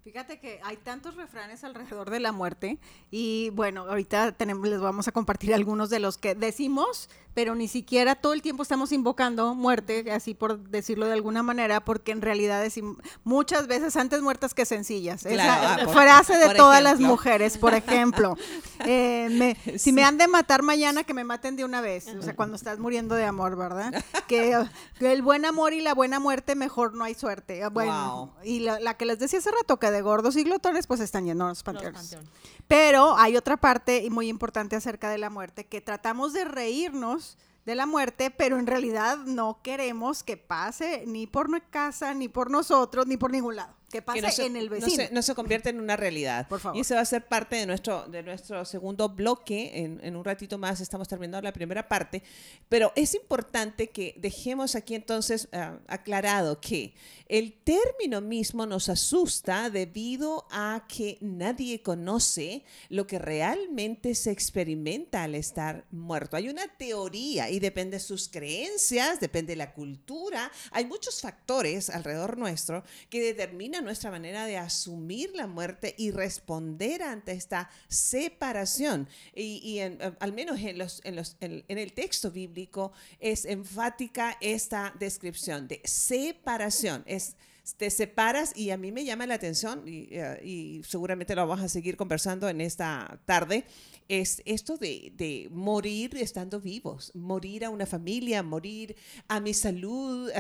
Fíjate 0.08 0.40
que 0.40 0.62
hay 0.64 0.78
tantos 0.78 1.16
refranes 1.18 1.66
alrededor 1.66 2.10
de 2.10 2.22
la 2.22 2.32
muerte 2.32 2.78
y 3.12 3.50
bueno, 3.50 3.82
ahorita 3.90 4.32
tenemos, 4.32 4.66
les 4.70 4.80
vamos 4.80 5.10
a 5.10 5.12
compartir 5.12 5.54
algunos 5.54 5.90
de 5.90 6.00
los 6.00 6.18
que 6.18 6.34
decimos, 6.34 7.10
pero 7.34 7.56
ni 7.56 7.68
siquiera 7.68 8.16
todo 8.16 8.32
el 8.32 8.42
tiempo 8.42 8.64
estamos 8.64 8.94
invocando 8.94 9.54
muerte, 9.54 10.10
así 10.14 10.34
por 10.34 10.60
decirlo 10.70 11.08
de 11.08 11.14
alguna 11.14 11.44
manera, 11.44 11.84
porque 11.84 12.14
en 12.14 12.22
realidad 12.22 12.62
decimos 12.62 12.96
muchas 13.26 13.68
veces 13.68 13.98
antes 13.98 14.22
muertas 14.22 14.54
que 14.54 14.66
sencillas. 14.66 15.26
Esa 15.26 15.44
Claro, 15.44 15.68
ah, 15.68 15.78
eh, 15.82 15.86
por- 15.86 15.94
frase 15.94 16.38
de 16.38 16.56
todas 16.56 16.82
las 16.82 16.94
ejemplo. 16.94 17.10
mujeres, 17.10 17.58
por 17.58 17.74
ejemplo. 17.74 18.38
Eh, 18.90 19.28
me- 19.32 19.56
Si 19.74 19.80
Sí. 19.80 19.92
me 19.92 20.04
han 20.04 20.18
de 20.20 20.28
matar 20.28 20.62
mañana, 20.62 21.04
que 21.04 21.14
me 21.16 21.24
maten 21.24 21.56
de 21.58 21.66
una 21.66 21.82
vez. 21.82 22.08
O 22.16 22.22
sea, 22.22 22.36
cuando 22.36 22.56
estás 22.56 22.78
muriendo 22.80 23.16
de 23.16 23.26
amor, 23.26 23.58
¿verdad? 23.58 23.92
Que, 24.28 24.56
que 25.00 25.12
el 25.12 25.22
buen 25.24 25.46
amor 25.46 25.74
y 25.74 25.82
la 25.82 25.94
buena 25.96 26.20
muerte, 26.20 26.54
mejor 26.56 26.94
no 26.94 27.04
hay 27.04 27.16
suerte. 27.16 27.64
Ah, 27.64 27.70
Bueno, 27.70 28.32
Wow. 28.38 28.44
y 28.46 28.60
la, 28.60 28.80
la 28.80 28.94
que 28.96 29.06
les 29.06 29.18
decía 29.20 29.40
hace 29.40 29.50
rato, 29.52 29.78
que 29.78 29.90
de 29.98 30.02
gordos 30.02 30.36
y 30.38 30.44
glotones, 30.44 30.88
pues 30.88 31.00
están 31.00 31.26
a 31.30 31.34
los 31.34 31.58
Los 31.58 31.64
panteones. 31.64 32.02
panteones. 32.02 32.30
Pero 32.68 33.18
hay 33.18 33.36
otra 33.36 33.58
parte 33.58 34.04
y 34.04 34.10
muy 34.10 34.30
importante 34.30 34.76
acerca 34.76 35.10
de 35.10 35.18
la 35.18 35.30
muerte, 35.30 35.66
que 35.66 35.82
tratamos 35.82 36.34
de 36.34 36.46
reírnos 36.46 37.38
de 37.66 37.76
la 37.76 37.86
muerte, 37.86 38.32
pero 38.32 38.58
en 38.58 38.66
realidad 38.68 39.18
no 39.26 39.60
queremos 39.62 40.24
que 40.24 40.38
pase 40.38 41.04
ni 41.06 41.28
por 41.28 41.50
nuestra 41.50 41.70
casa, 41.70 42.14
ni 42.14 42.30
por 42.30 42.50
nosotros, 42.50 43.08
ni 43.08 43.18
por 43.18 43.32
ningún 43.32 43.58
lado. 43.58 43.77
Que 43.90 44.02
pase 44.02 44.20
que 44.20 44.26
no 44.28 44.32
se, 44.34 44.46
en 44.46 44.56
el 44.58 44.66
no 44.66 44.72
vecino. 44.72 44.96
se- 45.08 45.10
no 45.14 45.22
se 45.22 45.34
convierte 45.34 45.70
en 45.70 45.80
una 45.80 45.96
realidad. 45.96 46.48
Por 46.50 46.60
favor. 46.60 46.78
Y 46.78 46.82
ese 46.82 46.94
va 46.94 47.02
a 47.02 47.06
ser 47.06 47.26
parte 47.26 47.56
de 47.56 47.66
nuestro, 47.66 48.06
de 48.08 48.22
nuestro 48.22 48.66
segundo 48.66 49.08
bloque. 49.08 49.72
En, 49.80 50.00
en 50.04 50.16
un 50.18 50.26
ratito 50.26 50.58
más 50.58 50.82
estamos 50.82 51.08
terminando 51.08 51.42
la 51.42 51.54
primera 51.54 51.88
parte. 51.88 52.22
Pero 52.68 52.92
es 52.96 53.14
importante 53.16 53.90
que 53.90 54.14
dejemos 54.18 54.76
aquí 54.76 54.94
entonces 54.96 55.48
ah, 55.54 55.78
aclarado 55.88 56.60
que 56.60 56.94
el 57.30 57.54
término 57.54 58.20
mismo 58.20 58.66
nos 58.66 58.90
asusta 58.90 59.70
debido 59.70 60.46
a 60.52 60.86
que 60.88 61.18
nadie 61.22 61.82
conoce 61.82 62.64
lo 62.90 63.08
que 63.08 63.20
realmente 63.20 64.16
se 64.16 64.32
experimenta 64.32 65.24
al 65.24 65.36
estar 65.36 65.86
muerto. 65.92 66.36
Hay 66.38 66.50
una 66.50 66.68
teoría 66.78 67.50
y 67.50 67.60
depende 67.60 67.98
de 67.98 68.04
sus 68.04 68.28
creencias, 68.28 69.20
depende 69.20 69.54
de 69.54 69.58
la 69.58 69.74
cultura. 69.74 70.52
Hay 70.72 70.86
muchos 70.86 71.22
factores 71.22 71.90
alrededor 71.90 72.38
nuestro 72.38 72.84
que 73.10 73.22
determinan 73.22 73.77
nuestra 73.82 74.12
manera 74.12 74.46
de 74.46 74.58
asumir 74.58 75.32
la 75.36 75.48
muerte 75.48 75.96
y 75.98 76.12
responder 76.12 77.04
ante 77.04 77.32
esta 77.34 77.70
separación. 77.88 79.08
Y, 79.34 79.62
y 79.64 79.80
eh, 79.80 79.98
al 80.20 80.34
menos 80.34 80.60
en, 80.60 80.78
los, 80.78 81.02
en, 81.04 81.16
los, 81.16 81.38
en 81.40 81.64
el 81.68 81.94
texto 81.94 82.32
bíblico 82.32 82.92
es 83.20 83.46
enfática 83.46 84.38
esta 84.42 84.94
descripción 85.00 85.68
de 85.68 85.82
separación. 85.84 87.04
Es 87.06 87.36
te 87.76 87.90
separas 87.90 88.56
y 88.56 88.72
a 88.72 88.78
mí 88.78 88.92
me 88.92 89.04
llama 89.04 89.28
la 89.28 89.36
atención 89.36 89.88
y, 89.88 90.08
eh, 90.12 90.40
y 90.44 90.82
seguramente 90.88 91.36
lo 91.36 91.48
vamos 91.48 91.64
a 91.66 91.70
seguir 91.70 91.98
conversando 91.98 92.48
en 92.48 92.62
esta 92.62 93.20
tarde, 93.26 93.66
es 94.10 94.42
esto 94.46 94.78
de, 94.78 95.12
de 95.16 95.50
morir 95.52 96.16
estando 96.18 96.62
vivos, 96.62 97.12
morir 97.14 97.66
a 97.66 97.70
una 97.70 97.86
familia, 97.86 98.42
morir 98.42 98.96
a 99.28 99.40
mi 99.40 99.54
salud, 99.54 100.32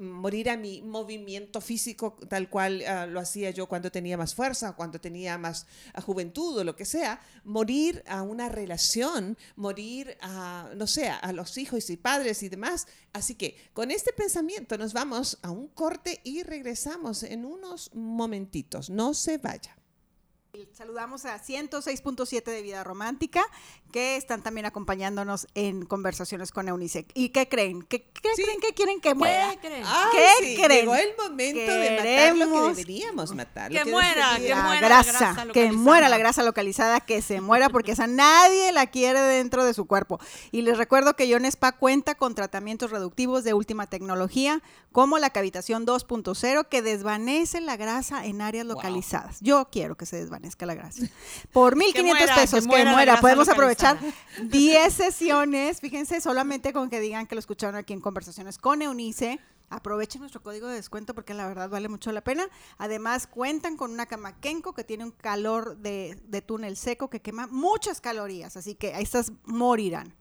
morir 0.00 0.50
a 0.50 0.56
mi 0.56 0.82
movimiento 0.82 1.60
físico 1.60 2.16
tal 2.28 2.48
cual 2.48 2.82
ah, 2.86 3.06
lo 3.06 3.20
hacía 3.20 3.50
yo 3.50 3.66
cuando 3.66 3.90
tenía 3.90 4.16
más 4.16 4.34
fuerza, 4.34 4.72
cuando 4.72 5.00
tenía 5.00 5.38
más 5.38 5.66
ah, 5.94 6.00
juventud 6.00 6.58
o 6.58 6.64
lo 6.64 6.74
que 6.74 6.84
sea, 6.84 7.20
morir 7.44 8.02
a 8.06 8.22
una 8.22 8.48
relación, 8.48 9.36
morir 9.56 10.16
a, 10.20 10.70
no 10.74 10.86
sé, 10.86 11.08
a 11.08 11.32
los 11.32 11.56
hijos 11.58 11.90
y 11.90 11.96
padres 11.96 12.42
y 12.42 12.48
demás. 12.48 12.86
Así 13.12 13.34
que 13.34 13.56
con 13.72 13.90
este 13.90 14.12
pensamiento 14.12 14.76
nos 14.76 14.92
vamos 14.92 15.38
a 15.42 15.50
un 15.50 15.68
corte 15.68 16.20
y 16.24 16.42
regresamos 16.48 17.22
en 17.22 17.44
unos 17.44 17.94
momentitos. 17.94 18.90
No 18.90 19.14
se 19.14 19.38
vaya. 19.38 19.78
Saludamos 20.72 21.24
a 21.24 21.40
106.7 21.40 22.42
de 22.44 22.62
Vida 22.62 22.82
Romántica, 22.82 23.44
que 23.92 24.16
están 24.16 24.42
también 24.42 24.66
acompañándonos 24.66 25.46
en 25.54 25.84
conversaciones 25.86 26.52
con 26.52 26.68
Eunice. 26.68 27.06
¿Y 27.14 27.30
qué 27.30 27.48
creen? 27.48 27.82
¿Qué, 27.82 28.02
qué 28.02 28.28
Sí. 28.36 28.42
creen 28.42 28.60
que 28.60 28.74
quieren 28.74 29.00
que 29.00 29.14
muera? 29.14 29.50
¿Qué 29.52 29.68
creen? 29.68 29.84
Ay, 29.86 30.08
¿Qué 30.12 30.44
sí, 30.46 30.62
creen? 30.62 30.80
Llegó 30.80 30.94
el 30.94 31.10
momento 31.16 31.72
de 31.72 31.90
matar 31.90 32.36
lo 32.36 32.44
Queremos- 32.46 32.62
que 32.62 32.68
deberíamos 32.82 33.34
matar. 33.34 33.70
Que 33.72 33.84
muera, 33.84 34.36
que 34.36 34.54
muera 34.54 34.80
la 34.80 34.88
grasa, 35.02 35.12
grasa 35.12 35.34
que 35.34 35.46
localizada. 35.46 35.78
muera 35.82 36.08
la 36.08 36.18
grasa 36.18 36.42
localizada, 36.42 37.00
que 37.00 37.22
se 37.22 37.40
muera 37.40 37.68
porque 37.70 37.92
esa 37.92 38.06
nadie 38.06 38.72
la 38.72 38.86
quiere 38.88 39.20
dentro 39.20 39.64
de 39.64 39.72
su 39.74 39.86
cuerpo. 39.86 40.20
Y 40.52 40.62
les 40.62 40.76
recuerdo 40.76 41.14
que 41.16 41.26
Ion 41.26 41.44
Spa 41.46 41.72
cuenta 41.72 42.14
con 42.14 42.34
tratamientos 42.34 42.90
reductivos 42.90 43.44
de 43.44 43.54
última 43.54 43.86
tecnología, 43.86 44.62
como 44.92 45.18
la 45.18 45.30
cavitación 45.30 45.86
2.0, 45.86 46.68
que 46.68 46.82
desvanece 46.82 47.60
la 47.60 47.76
grasa 47.76 48.26
en 48.26 48.40
áreas 48.42 48.66
Wow. 48.66 48.74
localizadas. 48.76 49.38
Yo 49.40 49.68
quiero 49.70 49.96
que 49.96 50.04
se 50.06 50.16
desvanezca 50.16 50.66
la 50.66 50.74
grasa. 50.74 51.02
Por 51.52 51.76
1.500 51.76 52.04
muera, 52.18 52.34
pesos, 52.34 52.54
que 52.54 52.60
que 52.62 52.66
muera 52.68 52.84
la 52.84 52.90
muera. 52.92 53.04
grasa 53.12 53.20
Podemos 53.22 53.48
aprovechar 53.48 53.77
localizada. 53.82 54.00
10 54.42 54.92
sesiones. 54.92 55.80
Fíjense, 55.80 56.20
solamente 56.20 56.72
con 56.72 56.90
que 56.90 57.00
digan 57.00 57.26
que 57.26 57.34
lo 57.34 57.38
escucharon 57.40 57.76
aquí 57.76 57.92
en 57.92 58.00
Conversaciones 58.00 58.58
con 58.58 58.82
Eunice. 58.82 59.38
Aprovechen 59.70 60.20
nuestro 60.22 60.42
código 60.42 60.66
de 60.66 60.76
descuento 60.76 61.14
porque 61.14 61.34
la 61.34 61.46
verdad 61.46 61.68
vale 61.68 61.88
mucho 61.90 62.10
la 62.12 62.22
pena. 62.22 62.48
Además, 62.78 63.26
cuentan 63.26 63.76
con 63.76 63.92
una 63.92 64.06
cama 64.06 64.40
Kenko 64.40 64.72
que 64.72 64.82
tiene 64.82 65.04
un 65.04 65.10
calor 65.10 65.76
de, 65.76 66.18
de 66.26 66.40
túnel 66.40 66.76
seco 66.76 67.10
que 67.10 67.20
quema 67.20 67.46
muchas 67.48 68.00
calorías. 68.00 68.56
Así 68.56 68.74
que 68.74 68.94
ahí 68.94 69.02
estas 69.02 69.30
morirán. 69.44 70.14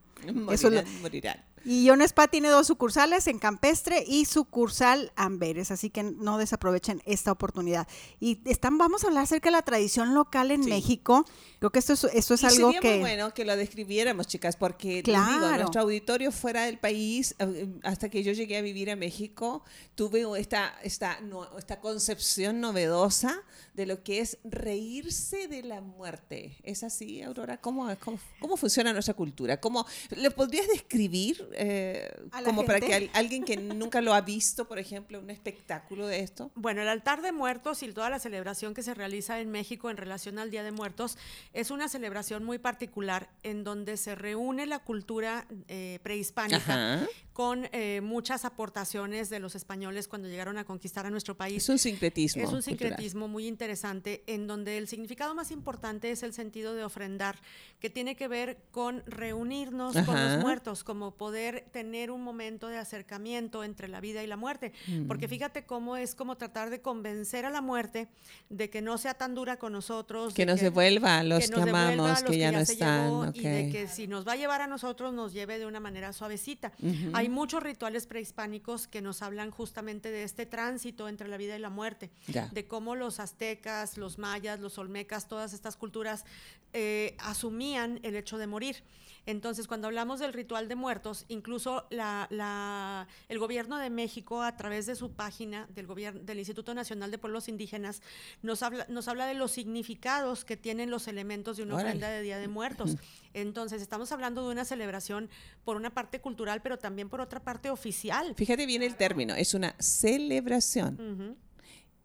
Eso 0.52 0.70
lo- 0.70 0.78
Morirán, 0.82 1.02
morirán. 1.02 1.46
Y 1.69 1.84
Ion 1.84 2.01
Spa 2.01 2.30
tiene 2.30 2.47
dos 2.47 2.65
sucursales 2.67 3.27
en 3.27 3.39
Campestre 3.39 4.01
y 4.08 4.23
sucursal 4.23 5.12
Amberes, 5.17 5.69
así 5.69 5.89
que 5.89 6.01
no 6.01 6.38
desaprovechen 6.38 7.01
esta 7.06 7.30
oportunidad. 7.34 7.89
Y 8.21 8.39
están, 8.49 8.77
vamos 8.77 9.03
a 9.03 9.08
hablar 9.08 9.23
acerca 9.23 9.49
de 9.49 9.51
la 9.51 9.63
tradición 9.63 10.13
local 10.13 10.51
en 10.51 10.63
Sí. 10.63 10.69
México. 10.69 11.25
Creo 11.60 11.69
que 11.71 11.80
esto 11.80 11.91
es, 11.91 12.06
esto 12.06 12.36
es 12.36 12.43
Y 12.43 12.45
algo 12.45 12.67
sería 12.67 12.80
que... 12.80 12.89
muy 12.91 12.99
bueno 12.99 13.34
que 13.34 13.43
lo 13.43 13.58
describiéramos, 13.58 14.27
chicas, 14.27 14.56
porque 14.56 14.95
les 14.97 15.03
digo, 15.03 15.13
Claro. 15.39 15.58
nuestro 15.58 15.82
auditorio 15.82 16.32
fuera 16.32 16.63
del 16.63 16.77
país, 16.80 17.36
eh, 17.39 17.67
hasta 17.84 18.08
que 18.08 18.23
yo 18.23 18.32
llegué 18.32 18.56
a 18.58 18.62
vivir 18.62 18.89
a 18.89 18.95
México, 18.95 19.62
tuve 19.95 20.25
esta, 20.39 20.73
esta, 20.84 21.19
no- 21.19 21.58
esta 21.58 21.82
concepción 21.82 22.62
novedosa 22.62 23.43
de 23.73 23.86
lo 23.88 24.03
que 24.03 24.21
es 24.21 24.38
reírse 24.45 25.47
de 25.49 25.63
la 25.63 25.82
muerte. 25.82 26.56
¿Es 26.63 26.84
así, 26.84 27.21
Aurora? 27.23 27.60
¿Cómo, 27.60 27.93
cómo, 27.99 28.19
cómo 28.39 28.56
funciona 28.56 28.93
nuestra 28.93 29.15
cultura? 29.15 29.60
¿Cómo, 29.60 29.86
¿Le 30.15 30.32
podrías 30.32 30.67
describir 30.67 31.45
eh, 31.58 32.10
¿A 32.32 32.41
la 32.41 32.46
como 32.46 32.65
para 32.65 32.80
gente? 32.80 32.88
que 32.88 32.96
al- 32.96 33.10
alguien 33.13 33.43
que 33.43 33.58
nunca 33.58 34.00
lo 34.02 34.13
ha 34.13 34.22
visto, 34.22 34.67
por 34.67 34.80
ejemplo, 34.80 35.20
un 35.20 35.30
espectáculo 35.30 36.08
de 36.08 36.20
esto? 36.22 36.52
Bueno, 36.56 36.82
el 36.82 36.88
altar 36.88 37.22
de 37.22 37.32
muertos 37.32 37.84
y 37.84 37.91
toda 37.91 38.10
la 38.10 38.20
celebración 38.20 38.74
que 38.74 38.84
se 38.84 38.93
realiza 38.93 39.39
en 39.39 39.50
México 39.50 39.89
en 39.89 39.98
relación 39.98 40.38
al 40.39 40.52
Día 40.52 40.63
de 40.63 40.72
Muertos 40.72 41.17
es 41.54 41.72
una 41.72 41.89
celebración 41.89 42.43
muy 42.43 42.60
particular 42.60 43.30
en 43.43 43.63
donde 43.63 43.98
se 43.98 44.15
reúne 44.15 44.65
la 44.65 44.80
cultura 44.80 45.48
eh, 45.67 46.00
prehispánica 46.04 46.58
Ajá. 46.96 47.08
con 47.34 47.70
eh, 47.72 48.02
muchas 48.02 48.46
aportaciones 48.46 49.30
de 49.30 49.39
los 49.39 49.56
españoles 49.56 50.08
cuando 50.08 50.28
llegaron 50.28 50.58
a 50.58 50.63
conquistar 50.65 51.06
a 51.06 51.10
nuestro 51.10 51.36
país. 51.36 51.63
Es 51.63 51.70
un 51.70 51.80
sincretismo. 51.80 52.41
Es 52.43 52.50
un 52.50 52.62
cultural. 52.62 52.78
sincretismo 52.78 53.28
muy 53.28 53.48
interesante 53.48 54.24
en 54.28 54.48
donde 54.48 54.78
el 54.78 54.88
significado 54.88 55.34
más 55.36 55.52
importante 55.52 56.12
es 56.12 56.24
el 56.24 56.34
sentido 56.34 56.74
de 56.76 56.84
ofrendar, 56.84 57.38
que 57.80 57.89
tiene 57.89 58.15
que 58.15 58.28
ver 58.28 58.58
con 58.72 59.04
reunirnos 59.06 59.93
con 59.93 60.15
Ajá. 60.15 60.36
los 60.36 60.43
muertos, 60.43 60.84
como 60.84 61.12
poder 61.15 61.37
tener 61.71 62.12
un 62.12 62.23
momento 62.23 62.67
de 62.67 62.78
acercamiento 62.78 63.63
entre 63.63 63.88
la 63.88 64.00
vida 64.00 64.23
y 64.23 64.28
la 64.28 64.38
muerte. 64.38 64.73
Mm. 64.88 65.08
Porque 65.08 65.28
fíjate 65.28 65.65
cómo 65.65 65.97
es 65.97 66.15
como 66.15 66.38
tratar 66.38 66.69
de 66.69 66.82
convencer 66.82 67.45
a 67.45 67.50
la 67.50 67.62
muerte 67.62 68.08
de 68.50 68.69
que 68.69 68.82
no 68.82 68.97
sea 68.97 69.13
tan 69.13 69.36
dura 69.36 69.58
con 69.58 69.73
nosotros. 69.73 70.34
Que 70.34 70.45
nos 70.45 70.60
devuelva 70.60 71.19
a 71.19 71.23
los 71.23 71.39
que, 71.45 71.47
nos 71.47 71.65
devuelva 71.65 71.80
a 71.80 71.93
amamos, 71.93 72.21
los 72.21 72.32
que 72.32 72.38
ya 72.38 72.52
no 72.52 72.60
están. 72.60 73.06
llevó 73.06 73.26
Y 73.34 73.41
de 73.41 73.69
que 73.71 73.88
si 73.88 74.08
nos 74.08 74.28
va 74.28 74.34
a 74.34 74.36
llevar 74.36 74.62
a 74.62 74.67
nosotros, 74.67 75.13
nos 75.13 75.34
lleve 75.34 75.60
de 75.60 75.65
una 75.65 75.80
manera 75.80 76.13
suavecita. 76.13 76.71
Hay 77.13 77.30
muchos 77.30 77.63
rituales 77.63 78.08
prehispánicos 78.08 78.88
que 78.88 79.02
nos 79.02 79.21
hablan 79.21 79.52
justamente 79.52 80.12
de 80.12 80.23
este 80.23 80.45
tránsito 80.45 81.08
entre 81.08 81.28
la 81.28 81.38
vida 81.38 81.56
y 81.56 81.60
la 81.60 81.69
muerte, 81.69 82.10
Ya. 82.28 82.47
de 82.47 82.67
cómo 82.67 82.95
los 82.95 83.19
aztecas, 83.19 83.97
los 83.97 84.17
mayas, 84.17 84.60
los 84.60 84.78
olmecas, 84.78 85.28
todas 85.28 85.54
estas 85.54 85.76
culturas 85.76 86.26
eh, 86.73 87.15
asumían 87.19 88.00
el 88.04 88.15
hecho 88.15 88.38
de 88.38 88.47
morir. 88.47 88.84
Entonces, 89.28 89.68
cuando 89.68 89.88
hablamos 89.88 90.20
del 90.22 90.32
ritual 90.34 90.68
de 90.70 90.76
muertos, 90.76 91.26
incluso 91.28 91.86
la- 91.92 92.28
la- 92.32 93.08
el 93.28 93.38
gobierno 93.40 93.78
de 93.78 93.90
México, 93.90 94.42
a 94.42 94.56
través 94.56 94.86
de 94.86 94.96
su 94.96 95.12
página 95.12 95.68
del, 95.76 95.86
gobierno, 95.86 96.22
del 96.24 96.40
Instituto 96.40 96.74
Nacional 96.74 97.12
de 97.12 97.18
Pueblos 97.18 97.50
Indígenas, 97.50 98.02
nos 98.42 98.63
habla, 98.63 98.86
nos 98.90 99.10
habla 99.10 99.26
de 99.28 99.34
los 99.36 99.52
significados 99.52 100.46
que 100.46 100.56
tienen 100.58 100.90
los 100.90 101.10
elementos 101.10 101.58
de 101.58 101.63
una 101.63 101.76
Órale. 101.76 101.90
ofrenda 101.90 102.10
de 102.10 102.22
Día 102.22 102.40
de 102.40 102.48
Muertos. 102.48 102.96
Entonces, 103.34 103.82
estamos 103.82 104.12
hablando 104.13 104.46
de 104.46 104.52
una 104.54 104.63
celebración 104.66 105.30
por 105.66 105.76
una 105.76 105.90
parte 105.94 106.22
cultural, 106.22 106.62
pero 106.62 106.80
también 106.80 107.10
por 107.10 107.20
otra 107.20 107.44
parte 107.44 107.70
oficial. 107.70 108.34
Fíjate 108.38 108.66
bien 108.66 108.82
el 108.82 108.96
término, 108.96 109.36
es 109.36 109.54
una 109.54 109.76
celebración. 109.78 111.36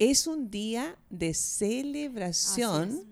Es 0.01 0.27
un 0.27 0.51
día 0.51 0.97
de 1.09 1.33
celebración 1.35 3.05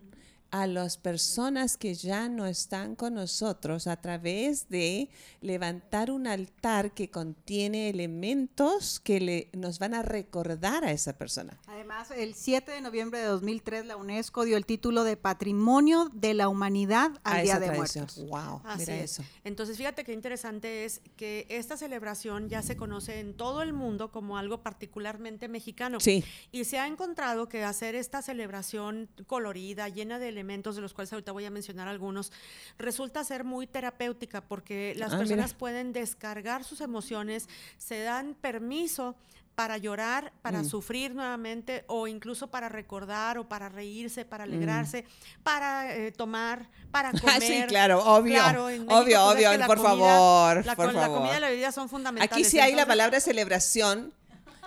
a 0.50 0.66
las 0.66 0.96
personas 0.96 1.76
que 1.76 1.94
ya 1.94 2.28
no 2.28 2.46
están 2.46 2.96
con 2.96 3.14
nosotros 3.14 3.86
a 3.86 4.00
través 4.00 4.68
de 4.68 5.08
levantar 5.40 6.10
un 6.10 6.26
altar 6.26 6.92
que 6.92 7.10
contiene 7.10 7.88
elementos 7.88 9.00
que 9.00 9.20
le, 9.20 9.50
nos 9.52 9.78
van 9.78 9.94
a 9.94 10.02
recordar 10.02 10.84
a 10.84 10.92
esa 10.92 11.16
persona. 11.16 11.58
Además, 11.66 12.10
el 12.10 12.34
7 12.34 12.72
de 12.72 12.80
noviembre 12.80 13.20
de 13.20 13.26
2003 13.26 13.86
la 13.86 13.96
UNESCO 13.96 14.44
dio 14.44 14.56
el 14.56 14.66
título 14.66 15.04
de 15.04 15.16
Patrimonio 15.16 16.10
de 16.12 16.34
la 16.34 16.48
Humanidad 16.48 17.12
al 17.22 17.38
a 17.38 17.42
Día 17.42 17.52
esa 17.52 17.60
de 17.60 17.66
tradición. 17.66 18.04
Muertos. 18.04 18.28
Wow, 18.28 18.62
Así 18.64 18.80
mira 18.80 18.96
es. 18.96 19.12
eso. 19.12 19.24
Entonces, 19.44 19.76
fíjate 19.76 20.04
qué 20.04 20.12
interesante 20.12 20.84
es 20.84 21.00
que 21.16 21.46
esta 21.48 21.76
celebración 21.76 22.48
ya 22.48 22.62
se 22.62 22.76
conoce 22.76 23.20
en 23.20 23.34
todo 23.34 23.62
el 23.62 23.72
mundo 23.72 24.10
como 24.10 24.36
algo 24.36 24.62
particularmente 24.62 25.48
mexicano. 25.48 26.00
Sí. 26.00 26.24
Y 26.50 26.64
se 26.64 26.78
ha 26.78 26.86
encontrado 26.86 27.48
que 27.48 27.64
hacer 27.64 27.94
esta 27.94 28.22
celebración 28.22 29.08
colorida, 29.26 29.88
llena 29.88 30.18
de 30.18 30.32
elementos, 30.40 30.74
de 30.76 30.82
los 30.82 30.94
cuales 30.94 31.12
ahorita 31.12 31.32
voy 31.32 31.44
a 31.44 31.50
mencionar 31.50 31.86
algunos, 31.88 32.32
resulta 32.78 33.22
ser 33.24 33.44
muy 33.44 33.66
terapéutica 33.66 34.40
porque 34.40 34.94
las 34.96 35.12
Ah, 35.12 35.16
mira. 35.16 35.18
personas 35.28 35.54
pueden 35.54 35.92
descargar 35.92 36.64
sus 36.64 36.80
emociones, 36.80 37.48
se 37.78 38.00
dan 38.02 38.34
permiso 38.34 39.16
para 39.54 39.76
llorar, 39.76 40.32
para 40.40 40.62
Mm. 40.62 40.64
sufrir 40.64 41.14
nuevamente 41.14 41.84
o 41.86 42.06
incluso 42.06 42.46
para 42.46 42.70
recordar 42.70 43.36
o 43.36 43.46
para 43.46 43.68
reírse, 43.68 44.24
para 44.24 44.46
Mm. 44.46 44.48
alegrarse, 44.48 45.04
para 45.42 45.94
eh, 45.94 46.12
tomar, 46.12 46.70
para 46.90 47.10
comer. 47.10 47.22
Ah, 47.36 47.40
sí, 47.40 47.64
claro, 47.68 47.98
obvio. 48.04 48.34
Claro, 48.34 48.66
México, 48.66 48.94
obvio, 48.98 49.22
obvio, 49.26 49.56
la 49.58 49.66
por 49.66 49.76
comida- 49.76 49.90
favor, 49.90 50.64
La, 50.64 50.76
por 50.76 50.94
la 50.94 51.00
favor. 51.02 51.18
comida 51.18 51.36
y 51.36 51.40
la 51.40 51.48
bebida 51.50 51.72
son 51.72 51.90
fundamentales. 51.90 52.32
Aquí 52.32 52.44
sí 52.44 52.58
hay 52.58 52.70
la 52.72 52.82
entonces- 52.82 52.86
palabra 52.88 53.20
celebración 53.20 54.14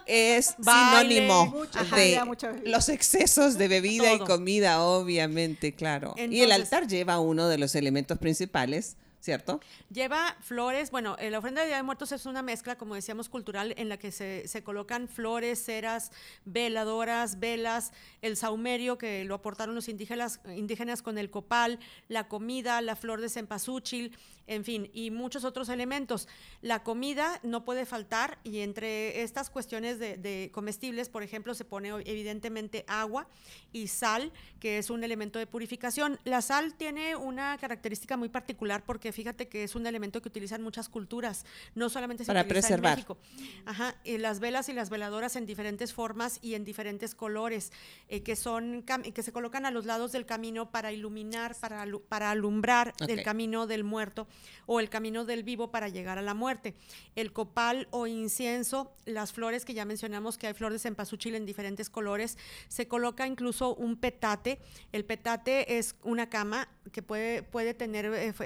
es 0.06 0.56
Baile, 0.58 1.16
sinónimo 1.16 1.46
mucha 1.48 1.84
de 1.84 2.24
mucha 2.26 2.54
los 2.66 2.90
excesos 2.90 3.58
de 3.58 3.68
bebida 3.68 4.14
y 4.14 4.20
comida, 4.20 4.82
obviamente, 4.82 5.74
claro. 5.74 6.16
y 6.18 6.42
el 6.42 6.52
altar 6.52 6.88
lleva 6.88 7.20
uno 7.20 7.48
de 7.48 7.58
los 7.58 7.76
elementos 7.76 8.18
principales, 8.18 8.98
¿cierto? 9.24 9.62
Lleva 9.90 10.36
flores, 10.42 10.92
bueno, 10.92 11.16
eh, 11.18 11.30
la 11.30 11.40
ofrenda 11.40 11.62
de 11.62 11.68
Día 11.68 11.78
de 11.78 11.84
Muertos 11.84 12.12
es 12.12 12.26
una 12.26 12.42
mezcla, 12.42 12.78
como 12.78 12.94
decíamos, 12.94 13.30
cultural, 13.30 13.74
en 13.78 13.88
la 13.88 13.96
que 13.96 14.12
se, 14.12 14.50
se 14.50 14.64
colocan 14.64 15.08
flores, 15.08 15.64
ceras, 15.64 16.12
veladoras, 16.44 17.40
velas, 17.40 17.94
el 18.22 18.36
saumerio 18.36 18.98
que 18.98 19.24
lo 19.24 19.36
aportaron 19.36 19.76
los 19.76 19.88
indígenas, 19.88 20.42
indígenas 20.58 21.02
con 21.02 21.18
el 21.18 21.30
copal, 21.30 21.80
la 22.10 22.28
comida, 22.28 22.82
la 22.82 22.98
flor 22.98 23.22
de 23.22 23.30
cempasúchil, 23.30 24.18
en 24.46 24.66
fin, 24.66 24.90
y 24.94 25.10
muchos 25.10 25.46
otros 25.46 25.70
elementos. 25.70 26.28
La 26.62 26.84
comida 26.84 27.40
no 27.44 27.64
puede 27.64 27.86
faltar 27.86 28.40
y 28.44 28.60
entre 28.60 29.22
estas 29.22 29.50
cuestiones 29.50 30.00
de, 30.00 30.18
de 30.18 30.50
comestibles, 30.54 31.08
por 31.08 31.24
ejemplo, 31.24 31.54
se 31.54 31.64
pone 31.64 31.90
evidentemente 32.06 32.84
agua 32.88 33.30
y 33.72 33.88
sal, 33.88 34.34
que 34.60 34.80
es 34.80 34.90
un 34.90 35.02
elemento 35.02 35.40
de 35.40 35.48
purificación. 35.48 36.20
La 36.26 36.42
sal 36.42 36.74
tiene 36.74 37.16
una 37.16 37.58
característica 37.58 38.18
muy 38.18 38.28
particular 38.28 38.84
porque 38.86 39.13
fíjate 39.14 39.48
que 39.48 39.64
es 39.64 39.76
un 39.76 39.86
elemento 39.88 40.22
que 40.22 40.30
utilizan 40.30 40.62
muchas 40.62 40.90
culturas, 40.90 41.46
no 41.76 41.90
solamente 41.90 42.24
se 42.24 42.28
Para 42.28 42.42
utiliza 42.42 42.68
preservar. 42.68 42.92
en 42.94 42.96
México. 42.98 43.18
Ajá, 43.66 43.96
las 44.06 44.40
velas 44.40 44.70
y 44.70 44.74
las 44.74 44.90
veladoras 44.90 45.36
en 45.36 45.46
diferentes 45.46 45.94
formas 45.94 46.40
y 46.42 46.56
en 46.56 46.64
diferentes 46.66 47.16
colores, 47.16 47.72
eh, 48.10 48.22
que 48.24 48.36
son 48.36 48.84
que 49.14 49.24
se 49.24 49.32
colocan 49.32 49.66
a 49.66 49.72
los 49.72 49.86
lados 49.86 50.12
del 50.12 50.26
camino 50.26 50.72
para 50.72 50.92
iluminar, 50.92 51.56
para, 51.60 51.86
alu- 51.86 52.02
para 52.08 52.32
alumbrar 52.32 52.94
el 53.08 53.24
camino 53.24 53.68
del 53.68 53.84
muerto 53.84 54.28
o 54.66 54.80
el 54.80 54.90
camino 54.90 55.26
del 55.26 55.44
vivo 55.44 55.72
para 55.72 55.90
llegar 55.90 56.18
a 56.18 56.22
la 56.22 56.34
muerte. 56.34 56.74
El 57.16 57.32
copal 57.34 57.88
o 57.92 58.08
incienso, 58.08 58.94
las 59.06 59.32
flores 59.34 59.66
que 59.66 59.74
ya 59.74 59.86
mencionamos, 59.86 60.38
que 60.38 60.48
hay 60.48 60.54
flor 60.54 60.72
de 60.74 60.80
cempasúchil 60.80 61.36
en 61.36 61.46
diferentes 61.46 61.90
colores, 61.90 62.38
se 62.68 62.88
coloca 62.88 63.28
incluso 63.28 63.76
un 63.76 63.98
petate. 63.98 64.60
El 64.92 65.06
petate 65.06 65.78
es 65.78 65.96
una 66.04 66.30
cama 66.30 66.68
que 66.92 67.02
puede, 67.02 67.44
puede 67.44 67.74
tener 67.74 68.06
eh, 68.06 68.34
fu- 68.34 68.44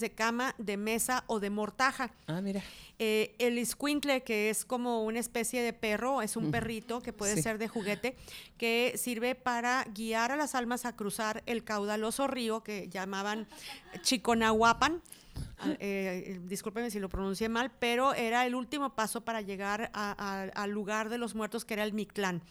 de 0.00 0.10
cama, 0.10 0.54
de 0.58 0.76
mesa 0.76 1.24
o 1.26 1.40
de 1.40 1.50
mortaja. 1.50 2.10
Ah, 2.26 2.40
mira. 2.40 2.62
Eh, 2.98 3.34
el 3.38 3.56
escuincle, 3.58 4.22
que 4.22 4.50
es 4.50 4.64
como 4.64 5.04
una 5.04 5.18
especie 5.20 5.62
de 5.62 5.72
perro, 5.72 6.20
es 6.22 6.36
un 6.36 6.50
perrito 6.50 7.00
que 7.00 7.12
puede 7.12 7.36
Sí. 7.36 7.42
ser 7.42 7.56
de 7.58 7.68
juguete, 7.68 8.16
que 8.58 8.94
sirve 8.96 9.34
para 9.34 9.84
guiar 9.94 10.32
a 10.32 10.36
las 10.36 10.54
almas 10.54 10.84
a 10.84 10.94
cruzar 10.96 11.42
el 11.46 11.64
caudaloso 11.64 12.26
río 12.26 12.62
que 12.62 12.88
llamaban 12.88 13.46
Chiconahuapan. 14.02 15.00
Ah, 15.58 15.74
eh, 15.78 16.40
discúlpeme 16.44 16.90
si 16.90 16.98
lo 16.98 17.08
pronuncié 17.08 17.48
mal, 17.48 17.70
pero 17.78 18.14
era 18.14 18.46
el 18.46 18.54
último 18.54 18.94
paso 18.94 19.22
para 19.22 19.40
llegar 19.40 19.90
al 19.94 20.70
lugar 20.70 21.08
de 21.08 21.18
los 21.18 21.34
muertos, 21.34 21.64
que 21.64 21.74
era 21.74 21.84
el 21.84 21.92
Mictlán. 21.92 22.42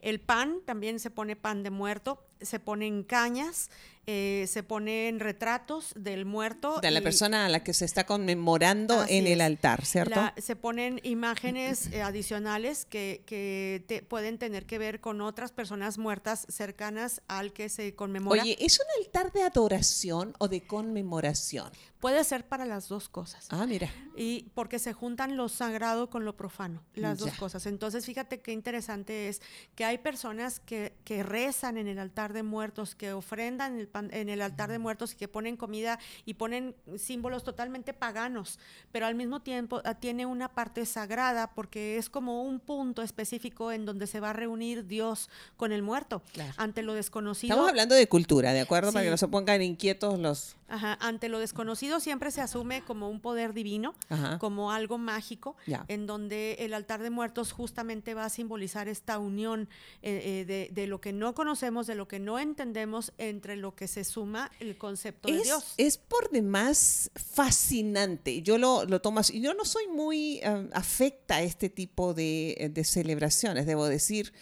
El 0.00 0.20
pan, 0.20 0.58
también 0.64 0.98
se 0.98 1.10
pone 1.10 1.36
pan 1.36 1.62
de 1.62 1.70
muerto, 1.70 2.24
se 2.40 2.58
ponen 2.58 3.02
cañas, 3.04 3.70
eh, 4.06 4.46
se 4.48 4.62
ponen 4.62 5.20
retratos 5.20 5.92
del 5.94 6.24
muerto. 6.24 6.80
De 6.80 6.90
la 6.90 7.00
persona 7.00 7.46
a 7.46 7.48
la 7.48 7.62
que 7.62 7.72
se 7.72 7.84
está 7.84 8.04
conmemorando 8.04 9.04
en 9.08 9.26
el 9.26 9.40
altar, 9.40 9.84
¿cierto? 9.84 10.16
la- 10.20 10.34
se 10.36 10.56
ponen 10.56 11.00
imágenes 11.04 11.86
eh, 11.92 12.02
adicionales 12.02 12.84
que, 12.84 13.22
que 13.26 13.84
te- 13.86 14.02
pueden 14.02 14.38
tener 14.38 14.66
que 14.66 14.78
ver 14.78 15.00
con 15.00 15.20
otras 15.20 15.52
personas 15.52 15.98
muertas 15.98 16.46
cercanas 16.48 17.22
al 17.28 17.52
que 17.52 17.68
se 17.68 17.94
conmemora. 17.94 18.42
Oye, 18.42 18.56
¿es 18.60 18.80
un 18.80 19.04
altar 19.04 19.32
de 19.32 19.42
adoración 19.42 20.34
o 20.38 20.48
de 20.48 20.62
conmemoración? 20.66 21.70
Puede 22.00 22.24
ser 22.24 22.48
para 22.48 22.66
las 22.66 22.88
dos 22.88 23.08
cosas. 23.08 23.46
Ah, 23.50 23.64
mira. 23.64 23.88
Y 24.16 24.50
porque 24.54 24.80
se 24.80 24.92
juntan 24.92 25.36
lo 25.36 25.48
sagrado 25.48 26.10
con 26.10 26.24
lo 26.24 26.36
profano, 26.36 26.82
las 26.94 27.18
dos 27.18 27.30
cosas. 27.34 27.64
Entonces, 27.66 28.04
fíjate 28.04 28.40
qué 28.40 28.50
interesante 28.50 29.28
es 29.28 29.40
que 29.76 29.84
hay 29.84 29.98
personas 29.98 30.58
que, 30.58 30.94
que 31.04 31.22
rezan 31.22 31.76
en 31.78 31.86
el 31.86 32.00
altar 32.00 32.32
de 32.32 32.42
muertos, 32.42 32.96
que 32.96 33.12
ofrendan 33.12 33.78
el 33.78 33.86
pan- 33.92 34.10
en 34.12 34.28
el 34.28 34.42
altar 34.42 34.70
de 34.70 34.78
muertos 34.78 35.12
y 35.12 35.16
que 35.16 35.28
ponen 35.28 35.56
comida 35.56 35.98
y 36.24 36.34
ponen 36.34 36.74
símbolos 36.96 37.44
totalmente 37.44 37.92
paganos, 37.94 38.58
pero 38.90 39.06
al 39.06 39.14
mismo 39.14 39.40
tiempo 39.40 39.80
ah, 39.84 39.94
tiene 39.94 40.26
una 40.26 40.48
parte 40.48 40.84
sagrada 40.86 41.52
porque 41.54 41.96
es 41.98 42.08
como 42.08 42.42
un 42.42 42.58
punto 42.58 43.02
específico 43.02 43.70
en 43.70 43.84
donde 43.84 44.06
se 44.06 44.18
va 44.20 44.30
a 44.30 44.32
reunir 44.32 44.86
Dios 44.86 45.28
con 45.56 45.72
el 45.72 45.82
muerto 45.82 46.22
Claro. 46.32 46.52
ante 46.56 46.82
lo 46.82 46.94
desconocido. 46.94 47.52
Estamos 47.54 47.68
hablando 47.70 47.94
de 47.94 48.08
cultura, 48.08 48.52
¿de 48.52 48.60
acuerdo? 48.60 48.92
Para 48.92 49.04
que 49.04 49.10
no 49.10 49.16
se 49.16 49.28
pongan 49.28 49.62
inquietos 49.62 50.18
los 50.18 50.56
Ajá, 50.72 50.96
ante 51.02 51.28
lo 51.28 51.38
desconocido 51.38 52.00
siempre 52.00 52.30
se 52.30 52.40
asume 52.40 52.82
como 52.82 53.10
un 53.10 53.20
poder 53.20 53.52
divino, 53.52 53.94
Ajá. 54.08 54.38
como 54.38 54.72
algo 54.72 54.96
mágico, 54.96 55.54
en 55.86 56.06
donde 56.06 56.54
el 56.60 56.72
altar 56.72 57.02
de 57.02 57.10
muertos 57.10 57.52
justamente 57.52 58.14
va 58.14 58.24
a 58.24 58.30
simbolizar 58.30 58.88
esta 58.88 59.18
unión 59.18 59.68
eh, 60.00 60.40
eh, 60.40 60.44
de, 60.46 60.70
de 60.72 60.86
lo 60.86 60.98
que 60.98 61.12
no 61.12 61.34
conocemos, 61.34 61.86
de 61.86 61.94
lo 61.94 62.08
que 62.08 62.18
no 62.18 62.38
entendemos, 62.38 63.12
entre 63.18 63.56
lo 63.56 63.74
que 63.74 63.86
se 63.86 64.02
suma 64.04 64.50
el 64.60 64.78
concepto 64.78 65.28
de 65.28 65.42
Dios. 65.42 65.74
es 65.76 65.98
por 65.98 66.30
demás 66.30 67.10
fascinante. 67.14 68.40
Yo 68.40 68.56
lo, 68.56 68.84
lo 68.86 69.00
tomo 69.02 69.20
así. 69.20 69.40
Yo 69.42 69.52
no 69.52 69.66
soy 69.66 69.88
muy 69.88 70.40
eh, 70.42 70.68
afecta 70.72 71.36
a 71.36 71.42
este 71.42 71.68
tipo 71.68 72.14
de, 72.14 72.70
de 72.72 72.84
celebraciones, 72.84 73.66
debo 73.66 73.86
decir. 73.86 74.32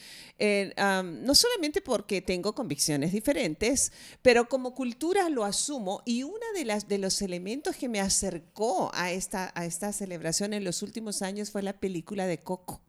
Eh, 0.42 0.72
am, 0.78 1.22
no 1.22 1.34
solamente 1.34 1.82
porque 1.82 2.22
tengo 2.22 2.54
convicciones 2.54 3.12
diferentes, 3.12 3.92
pero 4.22 4.48
como 4.48 4.74
cultura 4.74 5.28
lo 5.28 5.44
asumo. 5.44 6.02
Y 6.06 6.19
uno 6.22 6.44
de, 6.54 6.64
las, 6.64 6.88
de 6.88 6.98
los 6.98 7.22
elementos 7.22 7.76
que 7.76 7.88
me 7.88 8.00
acercó 8.00 8.90
a 8.94 9.10
esta, 9.10 9.52
a 9.54 9.64
esta 9.64 9.92
celebración 9.92 10.52
en 10.52 10.64
los 10.64 10.82
últimos 10.82 11.22
años 11.22 11.50
fue 11.50 11.62
la 11.62 11.74
película 11.74 12.26
de 12.26 12.38
Coco. 12.38 12.80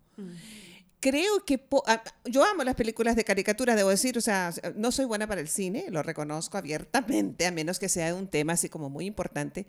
Creo 1.00 1.44
que 1.46 1.60
ah, 1.88 2.04
yo 2.26 2.46
amo 2.46 2.63
las 2.63 2.76
películas 2.76 3.15
de 3.15 3.24
caricatura, 3.24 3.76
debo 3.76 3.89
decir, 3.89 4.17
o 4.20 4.22
sea, 4.22 4.54
no 4.76 4.91
soy 4.91 5.06
buena 5.06 5.26
para 5.26 5.41
el 5.41 5.48
cine, 5.48 5.86
lo 5.89 6.04
reconozco 6.04 6.60
abiertamente, 6.60 7.48
a 7.48 7.52
menos 7.52 7.80
que 7.80 7.89
sea 7.89 8.13
un 8.13 8.28
tema 8.28 8.54
así 8.54 8.70
como 8.70 8.89
muy 8.89 9.08
importante, 9.08 9.65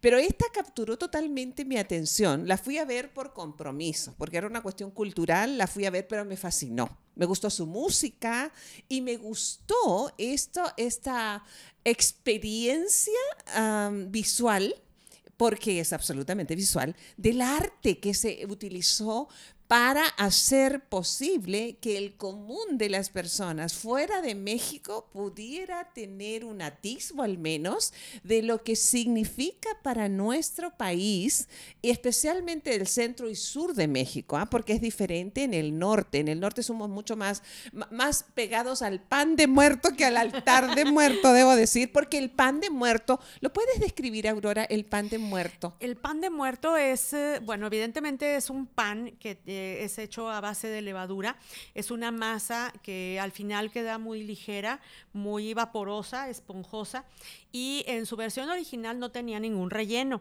pero 0.00 0.18
esta 0.18 0.46
capturó 0.52 0.96
totalmente 0.96 1.64
mi 1.64 1.76
atención. 1.76 2.48
La 2.48 2.56
fui 2.56 2.78
a 2.78 2.84
ver 2.84 3.12
por 3.12 3.32
compromiso, 3.32 4.14
porque 4.18 4.38
era 4.38 4.46
una 4.46 4.62
cuestión 4.62 4.90
cultural, 4.90 5.58
la 5.58 5.66
fui 5.66 5.84
a 5.84 5.90
ver, 5.90 6.08
pero 6.08 6.24
me 6.24 6.36
fascinó. 6.36 6.98
Me 7.14 7.26
gustó 7.26 7.50
su 7.50 7.66
música 7.66 8.52
y 8.88 9.00
me 9.02 9.16
gustó 9.16 10.12
esto, 10.16 10.62
esta 10.76 11.44
experiencia 11.84 13.12
visual 14.08 14.74
porque 15.36 15.80
es 15.80 15.94
absolutamente 15.94 16.54
visual, 16.54 16.94
del 17.16 17.40
arte 17.40 17.98
que 17.98 18.12
se 18.12 18.44
utilizó 18.46 19.26
para 19.70 20.04
hacer 20.16 20.80
posible 20.80 21.76
que 21.80 21.96
el 21.96 22.16
común 22.16 22.76
de 22.76 22.88
las 22.88 23.08
personas 23.08 23.72
fuera 23.72 24.20
de 24.20 24.34
México 24.34 25.08
pudiera 25.12 25.84
tener 25.92 26.44
un 26.44 26.60
atisbo 26.60 27.22
al 27.22 27.38
menos 27.38 27.92
de 28.24 28.42
lo 28.42 28.64
que 28.64 28.74
significa 28.74 29.68
para 29.84 30.08
nuestro 30.08 30.76
país, 30.76 31.46
y 31.82 31.90
especialmente 31.90 32.74
el 32.74 32.88
centro 32.88 33.30
y 33.30 33.36
sur 33.36 33.74
de 33.74 33.86
México, 33.86 34.36
¿ah? 34.36 34.46
porque 34.46 34.72
es 34.72 34.80
diferente 34.80 35.44
en 35.44 35.54
el 35.54 35.78
norte. 35.78 36.18
En 36.18 36.26
el 36.26 36.40
norte 36.40 36.64
somos 36.64 36.88
mucho 36.88 37.14
más, 37.14 37.44
más 37.92 38.24
pegados 38.34 38.82
al 38.82 39.00
pan 39.00 39.36
de 39.36 39.46
muerto 39.46 39.90
que 39.96 40.04
al 40.04 40.16
altar 40.16 40.74
de 40.74 40.84
muerto, 40.84 41.32
debo 41.32 41.54
decir, 41.54 41.92
porque 41.92 42.18
el 42.18 42.30
pan 42.30 42.58
de 42.58 42.70
muerto, 42.70 43.20
¿lo 43.38 43.52
puedes 43.52 43.78
describir, 43.78 44.26
Aurora, 44.26 44.64
el 44.64 44.84
pan 44.84 45.08
de 45.08 45.18
muerto? 45.18 45.76
El 45.78 45.96
pan 45.96 46.20
de 46.20 46.30
muerto 46.30 46.76
es, 46.76 47.12
eh, 47.12 47.38
bueno, 47.44 47.68
evidentemente 47.68 48.34
es 48.34 48.50
un 48.50 48.66
pan 48.66 49.12
que 49.20 49.38
eh, 49.46 49.59
es 49.84 49.98
hecho 49.98 50.28
a 50.30 50.40
base 50.40 50.68
de 50.68 50.82
levadura. 50.82 51.36
Es 51.74 51.90
una 51.90 52.10
masa 52.10 52.72
que 52.82 53.18
al 53.20 53.32
final 53.32 53.70
queda 53.70 53.98
muy 53.98 54.22
ligera, 54.22 54.80
muy 55.12 55.54
vaporosa, 55.54 56.28
esponjosa. 56.28 57.04
Y 57.52 57.84
en 57.88 58.06
su 58.06 58.16
versión 58.16 58.48
original 58.48 58.98
no 59.00 59.10
tenía 59.10 59.40
ningún 59.40 59.70
relleno. 59.70 60.20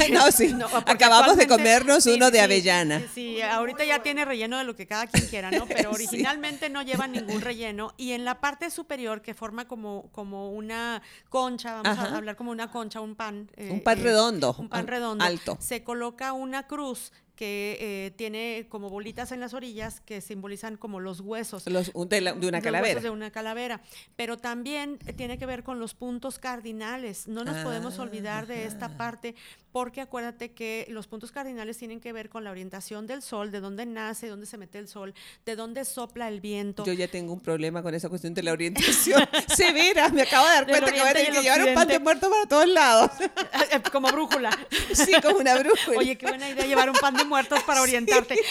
Ay, 0.00 0.10
no, 0.12 0.30
sí. 0.30 0.52
No, 0.58 0.66
Acabamos 0.66 1.36
de 1.36 1.46
comernos 1.48 2.04
sí, 2.04 2.10
uno 2.14 2.26
sí, 2.26 2.32
de 2.32 2.40
avellana. 2.40 3.00
Sí, 3.00 3.06
sí, 3.14 3.42
ahorita 3.42 3.84
ya 3.84 4.02
tiene 4.02 4.24
relleno 4.24 4.58
de 4.58 4.64
lo 4.64 4.76
que 4.76 4.86
cada 4.86 5.06
quien 5.06 5.26
quiera, 5.28 5.50
¿no? 5.50 5.66
Pero 5.68 5.90
originalmente 5.90 6.68
no 6.68 6.82
lleva 6.82 7.06
ningún 7.06 7.40
relleno. 7.40 7.94
Y 7.96 8.12
en 8.12 8.24
la 8.24 8.40
parte 8.40 8.70
superior, 8.70 9.22
que 9.22 9.34
forma 9.34 9.66
como, 9.66 10.10
como 10.12 10.50
una 10.52 11.00
concha, 11.30 11.74
vamos 11.80 11.98
Ajá. 11.98 12.12
a 12.12 12.16
hablar 12.16 12.36
como 12.36 12.50
una 12.50 12.70
concha, 12.70 13.00
un 13.00 13.14
pan. 13.14 13.50
eh, 13.56 13.70
Un 13.70 13.80
pan 13.82 13.98
eh, 13.98 14.02
redondo, 14.02 14.54
Un 14.58 14.68
pan 14.68 14.86
redondo. 14.86 15.24
alto. 15.24 15.56
Se 15.60 15.82
coloca 15.82 16.32
una 16.32 16.66
cruz 16.66 17.12
que 17.38 17.78
eh, 17.80 18.10
tiene 18.16 18.66
como 18.68 18.90
bolitas 18.90 19.30
en 19.30 19.38
las 19.38 19.54
orillas 19.54 20.00
que 20.00 20.20
simbolizan 20.20 20.76
como 20.76 20.98
los 20.98 21.20
huesos. 21.20 21.64
Los- 21.68 21.92
de, 22.08 22.20
la- 22.20 22.32
de 22.32 22.48
una 22.48 22.58
los 22.58 22.64
calavera. 22.64 22.88
huesos 22.94 23.02
de 23.04 23.10
una 23.10 23.30
calavera. 23.30 23.80
Pero 24.16 24.38
también 24.38 24.98
tiene 25.16 25.38
que 25.38 25.46
ver 25.46 25.62
con 25.62 25.78
los 25.78 25.94
puntos 25.94 26.40
cardinales. 26.40 27.28
No 27.28 27.44
nos 27.44 27.56
podemos 27.58 28.00
Ah, 28.00 28.02
olvidar 28.02 28.48
de 28.48 28.64
esta 28.64 28.96
parte, 28.96 29.36
porque 29.70 30.00
acuérdate 30.00 30.50
que 30.50 30.86
los 30.90 31.06
puntos 31.06 31.30
cardinales 31.30 31.78
tienen 31.78 32.00
que 32.00 32.12
ver 32.12 32.28
con 32.28 32.42
la 32.42 32.50
orientación 32.50 33.06
del 33.06 33.22
sol, 33.22 33.52
de 33.52 33.60
dónde 33.60 33.86
nace, 33.86 34.26
dónde 34.26 34.46
se 34.46 34.58
mete 34.58 34.78
el 34.78 34.88
sol, 34.88 35.14
de 35.46 35.54
dónde 35.54 35.84
sopla 35.84 36.26
el 36.26 36.40
viento. 36.40 36.84
Yo 36.84 36.92
ya 36.92 37.06
tengo 37.06 37.32
un 37.32 37.40
problema 37.40 37.84
con 37.84 37.94
esa 37.94 38.08
cuestión 38.08 38.34
de 38.34 38.42
la 38.42 38.50
orientación 38.50 39.22
severa. 39.56 40.08
Me 40.08 40.22
acabo 40.22 40.44
de 40.48 40.54
dar 40.54 40.66
cuenta 40.66 40.90
que 40.92 40.98
voy 41.00 41.08
a 41.08 41.12
tener 41.12 41.32
que 41.32 41.42
llevar 41.42 41.62
un 41.68 41.74
pan 41.74 41.86
de 41.86 41.98
muerto 42.00 42.28
para 42.30 42.46
todos 42.46 42.66
lados. 42.68 43.12
como 43.92 44.08
brújula. 44.10 44.50
Sí, 44.92 45.12
como 45.22 45.38
una 45.38 45.56
brújula. 45.56 45.98
Oye, 45.98 46.18
qué 46.18 46.26
buena 46.26 46.48
idea 46.48 46.66
llevar 46.66 46.90
un 46.90 46.96
pan 46.96 47.14
de 47.14 47.27
muertos 47.28 47.62
para 47.64 47.82
orientarte. 47.86 48.36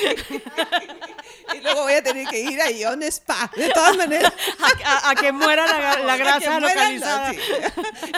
Y 1.55 1.61
luego 1.61 1.83
voy 1.83 1.93
a 1.93 2.03
tener 2.03 2.27
que 2.27 2.39
ir 2.41 2.61
a 2.61 2.69
Ion 2.71 3.01
Spa. 3.03 3.49
De 3.55 3.69
todas 3.69 3.95
maneras. 3.97 4.31
A, 4.85 4.89
a- 5.07 5.09
a 5.11 5.15
que 5.15 5.31
muera 5.31 5.65
la, 6.03 6.17
grasa 6.17 6.59
localizada. 6.59 7.31
sí. 7.33 7.39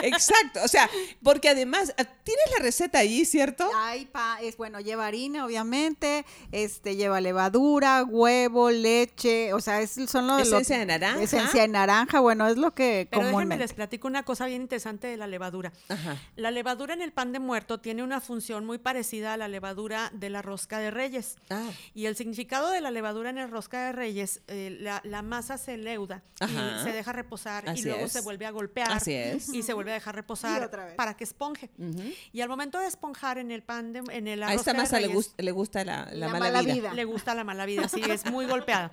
Exacto. 0.02 0.60
O 0.64 0.68
sea, 0.68 0.88
porque 1.22 1.48
además, 1.48 1.92
ah, 1.98 2.04
tienes 2.24 2.44
la 2.56 2.62
receta 2.62 2.98
ahí, 2.98 3.24
¿cierto? 3.24 3.68
Hay 3.76 4.06
pa, 4.06 4.38
es 4.42 4.56
bueno, 4.56 4.80
lleva 4.80 5.06
harina, 5.06 5.44
obviamente, 5.44 6.24
este 6.52 6.96
lleva 6.96 7.20
levadura, 7.20 8.04
huevo, 8.04 8.70
leche, 8.70 9.52
o 9.52 9.60
sea, 9.60 9.80
es, 9.80 9.92
son 10.08 10.26
los 10.26 10.42
Esencia 10.42 10.78
de 10.78 10.86
naranja. 10.86 11.22
Esencia 11.22 11.62
de 11.62 11.68
naranja, 11.68 12.20
bueno, 12.20 12.48
es 12.48 12.56
lo 12.56 12.74
que 12.74 13.06
Pero 13.10 13.22
déjenme 13.22 13.32
comúnmente. 13.32 13.62
les 13.64 13.72
platico 13.72 14.06
una 14.08 14.24
cosa 14.24 14.46
bien 14.46 14.62
interesante 14.62 15.06
de 15.08 15.16
la 15.16 15.26
levadura. 15.26 15.72
Ajá. 15.88 16.16
La 16.36 16.50
levadura 16.50 16.94
en 16.94 17.02
el 17.02 17.12
pan 17.12 17.32
de 17.32 17.38
muerto 17.38 17.80
tiene 17.80 18.02
una 18.02 18.20
función 18.20 18.64
muy 18.66 18.78
parecida 18.78 19.34
a 19.34 19.36
la 19.36 19.48
levadura 19.48 20.10
de 20.14 20.30
la 20.30 20.42
rosca 20.50 20.78
de 20.78 20.90
reyes. 20.90 21.36
Ah. 21.50 21.70
Y 21.94 22.06
el 22.06 22.16
significado 22.16 22.70
de 22.70 22.80
la 22.80 22.90
levadura 22.90 23.30
en 23.30 23.38
el 23.38 23.50
rosca 23.50 23.86
de 23.86 23.92
reyes, 23.92 24.42
eh, 24.48 24.76
la, 24.80 25.00
la 25.04 25.22
masa 25.22 25.56
se 25.58 25.76
leuda 25.76 26.22
Ajá. 26.40 26.78
y 26.80 26.84
se 26.84 26.92
deja 26.92 27.12
reposar 27.12 27.68
Así 27.68 27.80
y 27.80 27.84
luego 27.84 28.06
es. 28.06 28.12
se 28.12 28.20
vuelve 28.20 28.46
a 28.46 28.50
golpear 28.50 28.90
Así 28.92 29.12
es. 29.14 29.48
y 29.54 29.62
se 29.62 29.72
vuelve 29.74 29.92
a 29.92 29.94
dejar 29.94 30.14
reposar 30.16 30.62
otra 30.64 30.84
vez. 30.86 30.94
para 30.96 31.14
que 31.16 31.24
esponje. 31.24 31.70
Ujú. 31.78 32.02
Y 32.32 32.40
al 32.40 32.48
momento 32.48 32.78
de 32.78 32.86
esponjar 32.86 33.38
en 33.38 33.50
el 33.50 33.62
pan 33.62 33.92
de 33.92 34.02
en 34.10 34.26
el 34.28 34.42
A 34.42 34.52
esta 34.54 34.56
rosca 34.56 34.72
de 34.72 34.78
masa 34.78 35.00
le, 35.00 35.06
gusta 35.08 35.42
le 35.42 35.50
gusta 35.52 35.84
la, 35.84 36.04
la 36.06 36.26
La 36.26 36.28
mala, 36.28 36.38
mala 36.46 36.60
vida. 36.62 36.74
vida. 36.74 36.94
le 36.94 37.04
gusta 37.04 37.34
la 37.34 37.44
mala 37.44 37.64
vida, 37.66 37.88
sí, 37.88 38.00
es 38.08 38.26
muy 38.30 38.46
golpeada. 38.46 38.90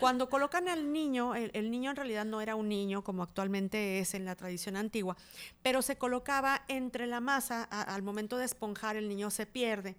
Cuando 0.00 0.28
colocan 0.30 0.68
al 0.68 0.92
niño, 0.92 1.34
el, 1.34 1.50
el 1.54 1.70
niño 1.70 1.90
en 1.90 1.96
realidad 1.96 2.24
no 2.24 2.40
era 2.40 2.54
un 2.54 2.68
niño 2.68 3.02
como 3.02 3.22
actualmente 3.24 3.98
es 3.98 4.14
en 4.14 4.24
la 4.24 4.36
tradición 4.36 4.76
antigua, 4.76 5.16
pero 5.62 5.82
se 5.82 5.96
colocaba 5.98 6.62
entre 6.68 7.06
la 7.06 7.20
masa, 7.20 7.66
a- 7.70 7.82
al 7.82 8.02
momento 8.02 8.38
de 8.38 8.44
esponjar 8.44 8.96
el 8.96 9.08
niño 9.08 9.30
se 9.30 9.44
pierde, 9.46 9.96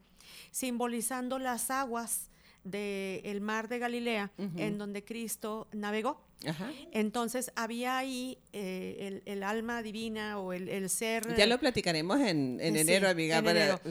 simbolizando 0.51 1.39
las 1.39 1.69
aguas 1.71 2.29
del 2.63 3.41
mar 3.41 3.67
de 3.69 3.79
Galilea 3.79 4.31
en 4.57 4.77
donde 4.77 5.03
Cristo 5.03 5.67
navegó. 5.71 6.21
Ajá. 6.45 6.71
Entonces 6.93 7.51
había 7.55 7.97
ahí 7.97 8.37
eh, 8.53 8.95
el, 9.01 9.23
el 9.25 9.43
alma 9.43 9.83
divina 9.83 10.39
o 10.39 10.53
el, 10.53 10.69
el 10.69 10.89
ser... 10.89 11.35
Ya 11.35 11.45
lo 11.45 11.59
platicaremos 11.59 12.19
en, 12.21 12.59
en 12.61 12.75
Sí, 12.75 12.79
enero, 12.79 13.09
amiga. 13.09 13.39
en 13.39 13.43
para- 13.45 13.59
enero. 13.75 13.81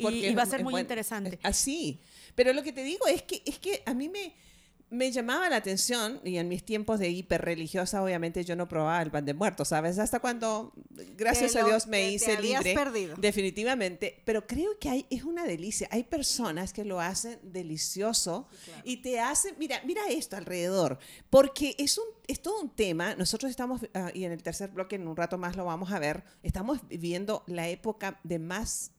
Porque 0.00 0.30
y 0.30 0.34
va 0.34 0.42
a 0.42 0.46
ser 0.46 0.62
muy 0.62 0.72
buen- 0.72 0.82
interesante. 0.84 1.36
es 1.36 1.38
Así. 1.42 2.00
Pero 2.34 2.52
lo 2.52 2.62
que 2.62 2.72
te 2.72 2.82
digo 2.84 3.06
es 3.06 3.22
que, 3.22 3.42
es 3.46 3.58
que 3.58 3.82
a 3.86 3.94
mí 3.94 4.08
me, 4.10 4.34
me 4.94 5.10
llamaba 5.10 5.48
la 5.48 5.56
atención, 5.56 6.20
y 6.24 6.38
en 6.38 6.48
mis 6.48 6.64
tiempos 6.64 6.98
de 6.98 7.10
hiperreligiosa, 7.10 8.02
obviamente 8.02 8.44
yo 8.44 8.56
no 8.56 8.68
probaba 8.68 9.02
el 9.02 9.10
pan 9.10 9.24
de 9.24 9.34
muerto, 9.34 9.64
¿sabes? 9.64 9.98
Hasta 9.98 10.20
cuando, 10.20 10.72
gracias 11.16 11.56
a 11.56 11.64
Dios, 11.64 11.86
me 11.86 12.10
hice 12.10 12.40
libre. 12.40 12.74
perdido. 12.74 13.16
Definitivamente. 13.16 14.22
Pero 14.24 14.46
creo 14.46 14.78
que 14.78 14.88
hay, 14.88 15.06
es 15.10 15.24
una 15.24 15.44
delicia. 15.44 15.88
Hay 15.90 16.04
personas 16.04 16.72
que 16.72 16.84
lo 16.84 17.00
hacen 17.00 17.38
delicioso 17.42 18.48
y 18.84 18.98
te 18.98 19.20
hacen, 19.20 19.54
mira, 19.58 19.80
mira 19.84 20.02
esto 20.08 20.36
alrededor, 20.36 20.98
porque 21.30 21.74
es 21.78 21.98
un 21.98 22.04
es 22.26 22.40
todo 22.40 22.60
un 22.60 22.70
tema. 22.70 23.14
Nosotros 23.16 23.50
estamos, 23.50 23.82
ah, 23.94 24.10
y 24.14 24.24
en 24.24 24.32
el 24.32 24.42
tercer 24.42 24.70
bloque, 24.70 24.96
en 24.96 25.06
un 25.06 25.16
rato 25.16 25.38
más 25.38 25.56
lo 25.56 25.64
vamos 25.64 25.92
a 25.92 25.98
ver, 25.98 26.24
estamos 26.42 26.80
viviendo 26.88 27.42
la 27.46 27.68
época 27.68 28.18
de 28.24 28.38
más 28.38 28.92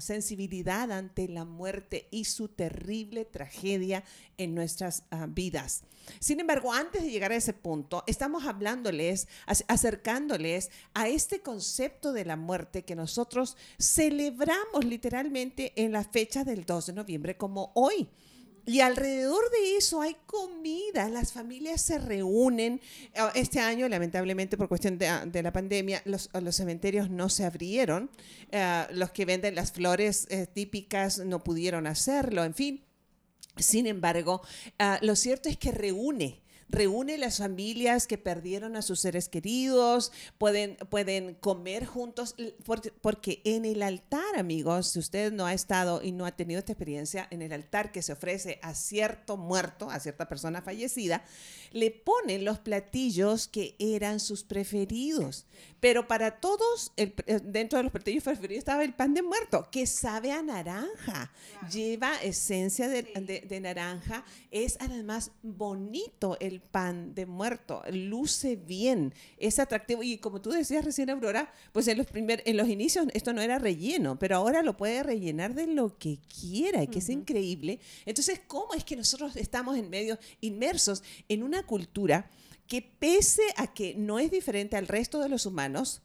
sensibilidad 0.00 0.90
ante 0.92 1.28
la 1.28 1.44
muerte 1.44 2.08
y 2.10 2.24
su 2.24 2.48
terrible 2.48 3.24
tragedia 3.24 4.04
en 4.38 4.54
nuestras 4.54 5.02
ah, 5.10 5.26
vidas. 5.28 5.82
Sin 6.20 6.38
embargo, 6.38 6.72
antes 6.72 7.02
de 7.02 7.10
llegar 7.10 7.32
a 7.32 7.36
ese 7.36 7.52
punto, 7.52 8.04
estamos 8.06 8.44
hablándoles, 8.44 9.26
ac- 9.46 9.64
acercándoles 9.66 10.70
a 10.94 11.08
este 11.08 11.40
concepto 11.42 12.12
de 12.12 12.24
la 12.24 12.36
muerte 12.36 12.84
que 12.84 12.94
nosotros 12.94 13.56
celebramos 13.78 14.84
literalmente 14.84 15.72
en 15.76 15.92
la 15.92 16.04
fecha 16.04 16.44
del 16.44 16.64
2 16.64 16.86
de 16.86 16.92
noviembre 16.92 17.36
como 17.36 17.72
hoy. 17.74 18.08
Y 18.66 18.80
alrededor 18.80 19.48
de 19.52 19.76
eso 19.76 20.00
hay 20.02 20.16
comida, 20.26 21.08
las 21.08 21.32
familias 21.32 21.80
se 21.80 21.98
reúnen. 21.98 22.80
Ah, 23.14 23.30
Este 23.34 23.60
año, 23.60 23.88
lamentablemente, 23.88 24.56
por 24.56 24.68
cuestión 24.68 24.98
de, 24.98 25.08
de 25.26 25.42
la 25.42 25.52
pandemia, 25.52 26.02
los, 26.04 26.28
los 26.42 26.56
cementerios 26.56 27.08
no 27.08 27.28
se 27.28 27.44
abrieron. 27.44 28.10
Ah, 28.52 28.88
los 28.90 29.12
que 29.12 29.24
venden 29.24 29.54
las 29.54 29.70
flores 29.70 30.26
eh, 30.30 30.48
típicas 30.52 31.18
no 31.20 31.44
pudieron 31.44 31.86
hacerlo, 31.86 32.42
en 32.42 32.54
fin. 32.54 32.82
Sin 33.56 33.86
embargo, 33.86 34.42
ah, 34.80 34.98
lo 35.00 35.14
cierto 35.14 35.48
es 35.48 35.56
que 35.56 35.70
reúne, 35.70 36.42
reúne 36.68 37.18
las 37.18 37.38
familias 37.38 38.06
que 38.06 38.18
perdieron 38.18 38.76
a 38.76 38.82
sus 38.82 39.00
seres 39.00 39.28
queridos, 39.28 40.12
pueden, 40.38 40.76
pueden 40.88 41.34
comer 41.34 41.86
juntos, 41.86 42.34
porque 43.00 43.40
en 43.44 43.64
el 43.64 43.82
altar, 43.82 44.36
amigos, 44.36 44.88
si 44.88 44.98
usted 44.98 45.32
no 45.32 45.46
ha 45.46 45.54
estado 45.54 46.02
y 46.02 46.12
no 46.12 46.26
ha 46.26 46.32
tenido 46.32 46.58
esta 46.58 46.72
experiencia, 46.72 47.28
en 47.30 47.42
el 47.42 47.52
altar 47.52 47.92
que 47.92 48.02
se 48.02 48.12
ofrece 48.12 48.58
a 48.62 48.74
cierto 48.74 49.36
muerto, 49.36 49.90
a 49.90 50.00
cierta 50.00 50.28
persona 50.28 50.62
fallecida, 50.62 51.24
le 51.72 51.90
ponen 51.90 52.44
los 52.44 52.58
platillos 52.58 53.48
que 53.48 53.76
eran 53.78 54.20
sus 54.20 54.44
preferidos. 54.44 55.46
Pero 55.80 56.08
para 56.08 56.40
todos, 56.40 56.92
el, 56.96 57.14
eh, 57.26 57.40
dentro 57.42 57.78
de 57.78 57.84
los 57.84 57.92
platillos 57.92 58.24
preferidos 58.24 58.60
estaba 58.60 58.82
el 58.82 58.94
pan 58.94 59.14
de 59.14 59.22
muerto, 59.22 59.68
que 59.70 59.86
sabe 59.86 60.32
a 60.32 60.42
naranja, 60.42 61.30
lleva 61.70 62.16
esencia 62.22 62.88
de, 62.88 63.02
de, 63.46 63.60
naranja, 63.60 64.24
es 64.50 64.76
además 64.80 65.32
bonito 65.42 66.36
el 66.40 66.55
pan 66.60 67.14
de 67.14 67.26
muerto, 67.26 67.82
luce 67.90 68.56
bien, 68.56 69.14
es 69.38 69.58
atractivo. 69.58 70.02
Y 70.02 70.18
como 70.18 70.40
tú 70.40 70.50
decías 70.50 70.84
recién, 70.84 71.10
Aurora, 71.10 71.52
pues 71.72 71.88
en 71.88 71.98
los, 71.98 72.06
primer, 72.06 72.42
en 72.46 72.56
los 72.56 72.68
inicios 72.68 73.06
esto 73.14 73.32
no 73.32 73.40
era 73.40 73.58
relleno, 73.58 74.18
pero 74.18 74.36
ahora 74.36 74.62
lo 74.62 74.76
puede 74.76 75.02
rellenar 75.02 75.54
de 75.54 75.66
lo 75.66 75.98
que 75.98 76.18
quiera, 76.40 76.86
que 76.86 76.98
es 76.98 77.08
increíble. 77.08 77.80
Entonces, 78.04 78.40
¿cómo 78.46 78.74
es 78.74 78.84
que 78.84 78.96
nosotros 78.96 79.36
estamos 79.36 79.76
en 79.76 79.90
medio 79.90 80.18
inmersos 80.40 81.02
en 81.28 81.42
una 81.42 81.64
cultura 81.64 82.28
que 82.66 82.82
pese 82.82 83.42
a 83.56 83.72
que 83.72 83.94
no 83.94 84.18
es 84.18 84.30
diferente 84.30 84.76
al 84.76 84.88
resto 84.88 85.20
de 85.20 85.28
los 85.28 85.46
humanos, 85.46 86.02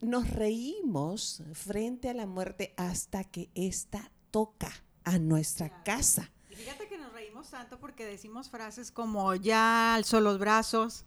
nos 0.00 0.30
reímos 0.30 1.42
frente 1.52 2.08
a 2.08 2.14
la 2.14 2.26
muerte 2.26 2.72
hasta 2.76 3.24
que 3.24 3.50
ésta 3.54 4.10
toca 4.30 4.84
a 5.02 5.18
nuestra 5.18 5.82
casa. 5.82 6.30
Y 6.50 6.56
fíjate 6.56 6.86
que 6.88 6.93
reímos 7.34 7.50
tanto 7.50 7.78
porque 7.80 8.06
decimos 8.06 8.48
frases 8.48 8.92
como 8.92 9.34
ya 9.34 9.96
alzó 9.96 10.20
los 10.20 10.38
brazos, 10.38 11.04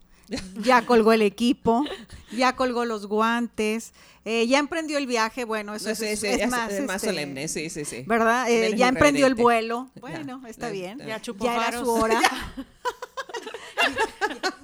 ya 0.60 0.86
colgó 0.86 1.14
el 1.14 1.22
equipo, 1.22 1.86
ya 2.36 2.54
colgó 2.54 2.84
los 2.84 3.08
guantes, 3.08 3.94
eh, 4.26 4.46
ya 4.46 4.60
emprendió 4.60 4.98
el 4.98 5.08
viaje, 5.08 5.46
bueno, 5.46 5.74
eso 5.74 5.90
es, 5.90 6.02
más, 6.50 6.74
este, 6.74 7.00
solemne, 7.00 7.48
sí, 7.48 7.70
sí, 7.70 7.86
sí. 7.86 8.04
¿Verdad? 8.06 8.50
Eh, 8.50 8.76
ya 8.76 8.90
emprendió 8.90 9.26
el 9.26 9.36
vuelo, 9.36 9.90
bueno, 10.02 10.46
está 10.48 10.70
bien, 10.70 10.98
ya, 11.00 11.22
ya 11.22 11.56
era 11.56 11.80
su 11.80 11.90
hora. 11.90 12.20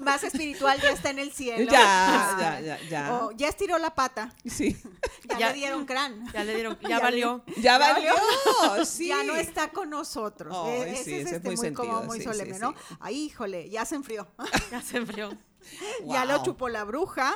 más 0.04 0.24
espiritual 0.24 0.80
ya 0.82 0.92
está 0.92 1.10
en 1.10 1.20
el 1.20 1.32
cielo. 1.32 1.72
Ya, 1.72 2.38
ya, 2.39 2.60
ya, 2.62 2.80
ya. 2.89 3.30
ya 3.36 3.48
estiró 3.48 3.78
la 3.78 3.94
pata. 3.94 4.34
Sí. 4.46 4.78
Ya, 5.39 5.50
le 5.50 5.56
dieron 5.56 5.86
crán. 5.86 6.32
Ya 6.32 6.44
le 6.44 6.56
dieron, 6.56 6.78
ya, 6.82 7.00
valió. 7.02 7.44
ya 7.58 7.78
valió, 7.78 8.13
sí. 8.86 9.08
Ya 9.08 9.24
no 9.24 9.36
está 9.36 9.70
con 9.70 9.89
nosotros. 9.89 10.56
E, 10.68 10.92
ese 10.92 11.22
es, 11.22 11.32
este, 11.32 11.56
muy, 11.56 11.74
como 11.74 12.04
muy 12.04 12.22
solemne, 12.22 12.60
¿no? 12.60 12.76
Ay, 13.00 13.26
híjole, 13.26 13.70
ya 13.70 13.86
se 13.86 13.96
enfrió. 13.96 14.28
ya 14.72 14.82
se 14.82 14.98
enfrió. 14.98 15.38
Ya 16.06 16.26
lo 16.26 16.44
chupó 16.44 16.70
la 16.70 16.84
bruja 16.84 17.36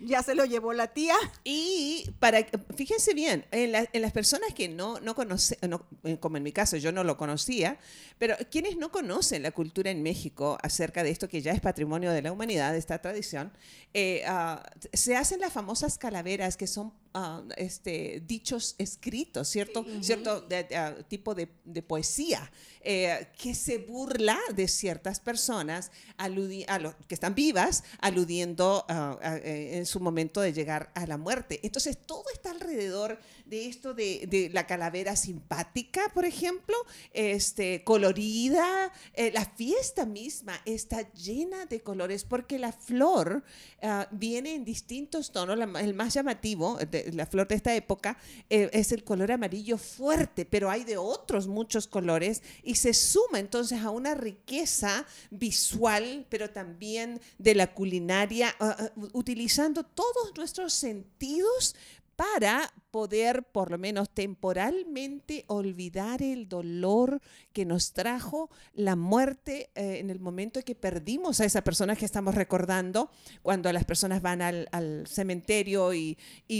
ya 0.00 0.22
se 0.22 0.34
lo 0.34 0.44
llevó 0.44 0.72
la 0.72 0.88
tía. 0.88 1.14
Y 1.42 2.10
para, 2.18 2.46
fíjense 2.76 3.14
bien, 3.14 3.46
en, 3.50 3.72
las 3.72 4.12
personas 4.12 4.52
que 4.54 4.68
no, 4.68 5.00
no 5.00 5.14
conocen, 5.14 5.58
eh, 6.04 6.18
como 6.18 6.36
en 6.36 6.42
mi 6.42 6.52
caso 6.52 6.76
yo 6.76 6.92
no 6.92 7.04
lo 7.04 7.16
conocía, 7.16 7.78
pero 8.18 8.36
quienes 8.50 8.76
no 8.76 8.90
conocen 8.90 9.42
la 9.42 9.50
cultura 9.50 9.90
en 9.90 10.02
México 10.02 10.58
acerca 10.62 11.02
de 11.02 11.10
esto 11.10 11.28
que 11.28 11.42
ya 11.42 11.52
es 11.52 11.60
patrimonio 11.60 12.12
de 12.12 12.22
la 12.22 12.32
humanidad, 12.32 12.76
esta 12.76 13.00
tradición, 13.00 13.52
eh, 13.92 14.22
ah, 14.26 14.62
se 14.92 15.16
hacen 15.16 15.40
las 15.40 15.52
famosas 15.52 15.98
calaveras 15.98 16.56
que 16.56 16.66
son 16.66 16.92
ah, 17.14 17.42
este, 17.56 18.22
dichos 18.26 18.74
escritos, 18.78 19.48
¿cierto? 19.48 19.86
Cierto 20.00 20.46
ah, 20.76 20.94
tipo 21.08 21.34
de, 21.34 21.48
de 21.64 21.82
poesía. 21.82 22.50
Eh, 22.86 23.28
que 23.38 23.54
se 23.54 23.78
burla 23.78 24.38
de 24.54 24.68
ciertas 24.68 25.18
personas 25.18 25.90
a 26.18 26.28
los 26.28 26.94
que 27.08 27.14
están 27.14 27.34
vivas, 27.34 27.82
aludiendo 27.98 28.84
eh, 29.22 29.70
en 29.78 29.86
su 29.86 30.00
momento 30.00 30.42
de 30.42 30.52
llegar 30.52 30.92
a 30.94 31.06
la 31.06 31.16
muerte. 31.16 31.60
Entonces, 31.62 31.96
todo 31.96 32.24
está 32.34 32.50
alrededor 32.50 33.18
de 33.44 33.66
esto 33.66 33.94
de, 33.94 34.50
la 34.52 34.66
calavera 34.66 35.16
simpática, 35.16 36.10
por 36.14 36.24
ejemplo, 36.24 36.74
este, 37.12 37.84
colorida. 37.84 38.92
Eh, 39.14 39.30
la 39.32 39.44
fiesta 39.44 40.06
misma 40.06 40.60
está 40.64 41.12
llena 41.12 41.66
de 41.66 41.80
colores 41.80 42.24
porque 42.24 42.58
la 42.58 42.72
flor 42.72 43.44
ah, 43.82 44.08
viene 44.10 44.54
en 44.54 44.64
distintos 44.64 45.32
tonos. 45.32 45.58
el 45.80 45.94
más 45.94 46.14
llamativo, 46.14 46.76
de, 46.76 47.12
la 47.12 47.26
flor 47.26 47.48
de 47.48 47.54
esta 47.54 47.74
época, 47.74 48.18
es 48.48 48.92
el 48.92 49.04
color 49.04 49.32
amarillo 49.32 49.78
fuerte, 49.78 50.44
pero 50.44 50.70
hay 50.70 50.84
de 50.84 50.96
otros 50.96 51.46
muchos 51.46 51.86
colores 51.86 52.42
y 52.62 52.76
se 52.76 52.94
suma 52.94 53.38
entonces 53.38 53.80
a 53.82 53.90
una 53.90 54.14
riqueza 54.14 55.06
visual, 55.30 56.26
pero 56.28 56.50
también 56.50 57.20
de 57.38 57.54
la 57.54 57.72
culinaria, 57.74 58.54
ah, 58.60 58.76
ah, 58.78 58.90
utilizando 59.12 59.84
todos 59.84 60.32
nuestros 60.36 60.72
sentidos 60.74 61.74
para 62.16 62.72
poder 62.90 63.42
por 63.42 63.72
lo 63.72 63.78
menos 63.78 64.08
temporalmente 64.08 65.44
olvidar 65.48 66.22
el 66.22 66.48
dolor 66.48 67.20
que 67.52 67.64
nos 67.64 67.92
trajo 67.92 68.50
la 68.72 68.94
muerte 68.94 69.70
eh, 69.74 69.98
en 69.98 70.10
el 70.10 70.20
momento 70.20 70.60
en 70.60 70.64
que 70.64 70.76
perdimos 70.76 71.40
a 71.40 71.44
esa 71.44 71.64
persona 71.64 71.96
que 71.96 72.04
estamos 72.04 72.36
recordando, 72.36 73.10
cuando 73.42 73.72
las 73.72 73.84
personas 73.84 74.22
van 74.22 74.42
al, 74.42 74.68
cementerio 75.08 75.92
y, 75.92 76.16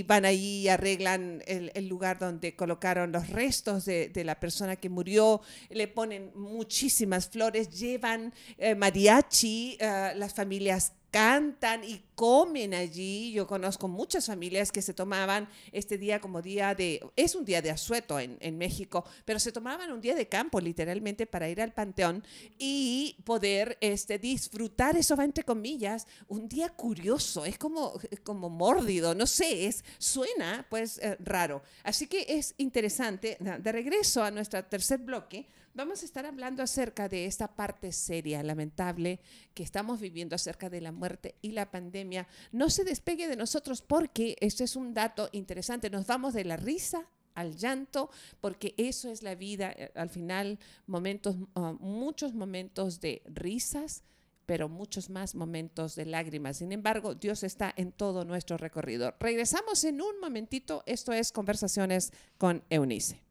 van 0.07 0.25
ahí 0.25 0.63
y 0.63 0.69
arreglan 0.69 1.43
el, 1.47 1.89
lugar 1.89 2.19
donde 2.19 2.57
colocaron 2.57 3.13
los 3.13 3.29
restos 3.29 3.85
de, 3.85 4.11
la 4.25 4.41
persona 4.41 4.75
que 4.75 4.89
murió, 4.89 5.41
le 5.71 5.87
ponen 5.87 6.33
muchísimas 6.35 7.29
flores, 7.29 7.71
llevan 7.71 8.33
eh, 8.59 8.75
mariachi, 8.75 9.77
eh, 9.79 10.13
las 10.17 10.35
familias 10.35 10.93
cantan 11.15 11.85
y 11.85 12.03
comen 12.17 12.75
allí. 12.75 13.31
Yo 13.31 13.47
conozco 13.47 13.87
muchas 13.87 14.27
familias 14.27 14.73
que 14.73 14.83
se 14.83 14.93
tomaban 14.93 15.49
este 15.71 15.97
día 15.97 16.21
como 16.21 16.43
día 16.43 16.75
de, 16.75 17.01
es 17.15 17.37
un 17.37 17.45
día 17.45 17.63
de 17.63 17.71
asueto 17.71 18.19
en, 18.19 18.37
en, 18.41 18.59
México, 18.59 19.05
pero 19.25 19.39
se 19.39 19.53
tomaban 19.53 19.93
un 19.93 20.01
día 20.01 20.17
de 20.17 20.27
campo 20.27 20.61
literalmente 20.61 21.25
para 21.29 21.49
ir 21.49 21.61
al 21.61 21.73
panteón 21.73 22.25
y 22.59 23.17
poder 23.23 23.79
este, 23.81 24.19
disfrutar, 24.19 24.97
eso 24.97 25.15
va 25.15 25.23
entre 25.23 25.45
comillas, 25.45 26.09
un 26.27 26.49
día 26.49 26.69
curioso, 26.71 27.45
es 27.45 27.59
como, 27.59 27.93
como 28.25 28.51
mórdido, 28.51 29.15
no 29.15 29.29
sé, 29.29 29.67
es, 29.67 29.85
suena 29.99 30.67
pues 30.69 30.99
eh, 30.99 31.17
raro. 31.21 31.63
Así 31.85 32.09
que 32.09 32.27
es 32.27 32.55
interesante, 32.59 33.37
de 33.39 33.73
regreso 33.73 34.25
a 34.25 34.33
nuestro 34.33 34.65
tercer 34.65 34.99
bloque, 34.99 35.47
vamos 35.75 36.03
a 36.03 36.05
estar 36.07 36.25
hablando 36.25 36.63
acerca 36.63 37.09
de 37.09 37.27
esta 37.27 37.49
parte 37.49 37.93
seria, 37.93 38.43
lamentable, 38.43 39.21
que 39.53 39.63
estamos 39.63 40.01
viviendo 40.01 40.35
acerca 40.35 40.71
de 40.71 40.81
la 40.81 40.93
muerte 40.93 41.35
y 41.43 41.51
la 41.51 41.71
pandemia. 41.71 42.27
No 42.53 42.71
se 42.71 42.85
despegue 42.85 43.29
de 43.29 43.37
nosotros 43.37 43.83
porque 43.83 44.37
esto 44.41 44.65
es 44.65 44.77
un 44.77 44.95
dato 44.95 45.29
interesante. 45.33 45.91
Nos 45.91 46.07
vamos 46.07 46.35
de 46.35 46.45
la 46.45 46.57
risa 46.57 47.09
al 47.35 47.57
llanto, 47.57 48.11
porque 48.41 48.75
eso 48.77 49.11
es 49.11 49.23
la 49.23 49.35
vida. 49.35 49.73
Eh, 49.77 49.91
al 49.97 50.09
final, 50.09 50.59
ah, 51.55 51.75
muchos 51.81 52.33
momentos 52.33 53.01
de 53.01 53.23
risas, 53.27 54.05
pero 54.47 54.69
muchos 54.69 55.11
más 55.11 55.35
momentos 55.35 55.97
de 55.97 56.07
lágrimas. 56.07 56.59
Sin 56.59 56.71
embargo, 56.71 57.15
Dios 57.15 57.43
está 57.43 57.73
en 57.77 57.93
todo 57.93 58.25
nuestro 58.25 58.57
recorrido. 58.57 59.15
Regresamos 59.19 59.83
en 59.85 60.01
un 60.01 60.21
momentito. 60.21 60.83
Esto 60.87 61.13
es 61.13 61.33
Conversaciones 61.33 62.13
con 62.39 62.63
Eunice. 62.71 63.25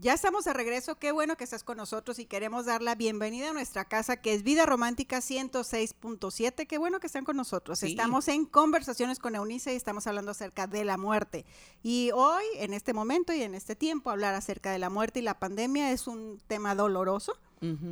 Ya 0.00 0.14
estamos 0.14 0.44
de 0.44 0.52
regreso, 0.52 0.94
qué 0.94 1.10
bueno 1.10 1.36
que 1.36 1.42
estás 1.42 1.64
con 1.64 1.76
nosotros 1.76 2.20
y 2.20 2.24
queremos 2.24 2.66
dar 2.66 2.82
la 2.82 2.94
bienvenida 2.94 3.50
a 3.50 3.52
nuestra 3.52 3.84
casa 3.84 4.16
que 4.16 4.32
es 4.32 4.44
Vida 4.44 4.64
Romántica 4.64 5.18
106.7, 5.18 6.68
qué 6.68 6.78
bueno 6.78 7.00
que 7.00 7.08
están 7.08 7.24
con 7.24 7.36
nosotros. 7.36 7.82
Estamos 7.82 8.28
en 8.28 8.46
conversaciones 8.46 9.18
con 9.18 9.34
Eunice 9.34 9.72
y 9.72 9.76
estamos 9.76 10.06
hablando 10.06 10.30
acerca 10.30 10.68
de 10.68 10.84
la 10.84 10.98
muerte. 10.98 11.44
Y 11.82 12.12
hoy, 12.14 12.44
en 12.58 12.74
este 12.74 12.92
momento 12.92 13.32
y 13.32 13.42
en 13.42 13.56
este 13.56 13.74
tiempo, 13.74 14.10
hablar 14.10 14.36
acerca 14.36 14.70
de 14.70 14.78
la 14.78 14.88
muerte 14.88 15.18
y 15.18 15.22
la 15.22 15.40
pandemia 15.40 15.90
es 15.90 16.06
un 16.06 16.40
tema 16.46 16.76
doloroso 16.76 17.36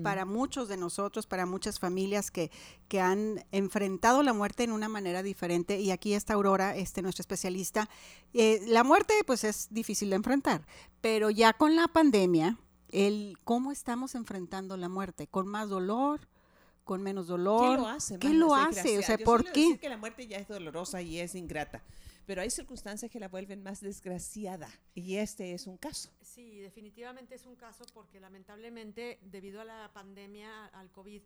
para 0.02 0.24
muchos 0.24 0.68
de 0.68 0.76
nosotros, 0.76 1.26
para 1.26 1.46
muchas 1.46 1.79
familias 1.79 2.31
que, 2.31 2.50
que 2.88 3.00
han 3.00 3.44
enfrentado 3.52 4.22
la 4.22 4.33
muerte 4.33 4.64
en 4.64 4.72
una 4.72 4.88
manera 4.88 5.22
diferente. 5.22 5.81
Y 5.81 5.90
aquí 5.90 6.14
está 6.14 6.35
Aurora, 6.35 6.76
este, 6.76 7.02
nuestra 7.02 7.22
especialista. 7.22 7.88
Eh, 8.33 8.61
la 8.66 8.85
muerte, 8.85 9.14
pues 9.26 9.44
es 9.44 9.68
difícil 9.70 10.11
de 10.11 10.16
enfrentar, 10.16 10.66
pero 11.00 11.31
ya 11.31 11.52
con 11.52 11.76
la 11.76 11.88
pandemia, 11.88 12.59
el 12.90 13.38
cómo 13.44 13.72
estamos 13.72 14.14
enfrentando 14.14 14.76
la 14.76 14.88
muerte, 14.88 15.26
con 15.26 15.46
más 15.46 15.68
dolor, 15.68 16.20
con 16.85 17.02
menos 17.02 17.26
dolor. 17.26 17.76
¿Qué 17.76 17.83
lo 17.83 17.88
hace? 17.88 18.18
¿Qué 18.18 18.29
lo 18.31 18.55
hace? 18.55 18.98
O 18.98 19.02
sea, 19.02 19.18
¿por 19.18 19.44
qué? 19.44 19.61
Decir 19.61 19.81
que 19.81 19.88
la 19.88 19.96
muerte 19.96 20.26
ya 20.26 20.38
es 20.38 20.48
dolorosa 20.48 21.02
y 21.02 21.18
es 21.18 21.35
ingrata 21.35 21.83
pero 22.27 22.43
hay 22.43 22.51
circunstancias 22.51 23.11
que 23.11 23.21
la 23.21 23.29
vuelven 23.29 23.62
más 23.62 23.81
desgraciada 23.81 24.69
y 24.95 25.17
este 25.17 25.55
es 25.55 25.67
un 25.67 25.79
caso. 25.79 26.11
Sí, 26.21 26.59
definitivamente 26.59 27.37
es 27.37 27.47
un 27.47 27.55
caso 27.55 27.85
porque 27.95 28.21
lamentablemente 28.21 29.19
debido 29.23 29.61
a 29.61 29.65
la 29.65 29.91
pandemia, 29.93 30.67
al 30.67 30.91
COVID, 30.91 31.23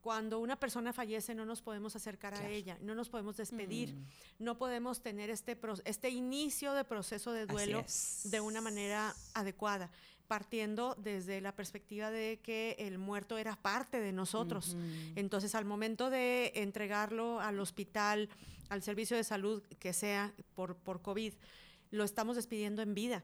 cuando 0.00 0.38
una 0.38 0.58
persona 0.58 0.92
fallece 0.92 1.34
no 1.34 1.44
nos 1.44 1.60
podemos 1.60 1.94
acercar 1.94 2.34
a 2.34 2.48
ella, 2.48 2.78
no 2.80 2.94
nos 2.94 3.10
podemos 3.10 3.36
despedir, 3.36 3.94
mm. 3.94 4.06
no 4.38 4.56
podemos 4.56 5.02
tener 5.02 5.28
este, 5.30 5.58
este 5.84 6.08
inicio 6.08 6.72
de 6.72 6.84
proceso 6.84 7.32
de 7.32 7.46
duelo 7.46 7.84
de 8.24 8.40
una 8.40 8.60
manera 8.60 9.14
adecuada. 9.34 9.90
partiendo 10.26 10.94
desde 10.94 11.40
la 11.40 11.56
perspectiva 11.56 12.12
de 12.12 12.38
que 12.40 12.76
el 12.78 12.98
muerto 12.98 13.36
era 13.36 13.56
parte 13.56 13.98
de 13.98 14.12
nosotros. 14.12 14.76
Entonces, 15.16 15.56
al 15.56 15.64
momento 15.64 16.08
de 16.08 16.52
entregarlo 16.54 17.40
al 17.40 17.58
hospital, 17.58 18.28
al 18.70 18.82
servicio 18.82 19.16
de 19.16 19.24
salud 19.24 19.62
que 19.78 19.92
sea 19.92 20.32
por, 20.54 20.76
por 20.76 21.02
COVID, 21.02 21.34
lo 21.90 22.04
estamos 22.04 22.36
despidiendo 22.36 22.80
en 22.80 22.94
vida. 22.94 23.22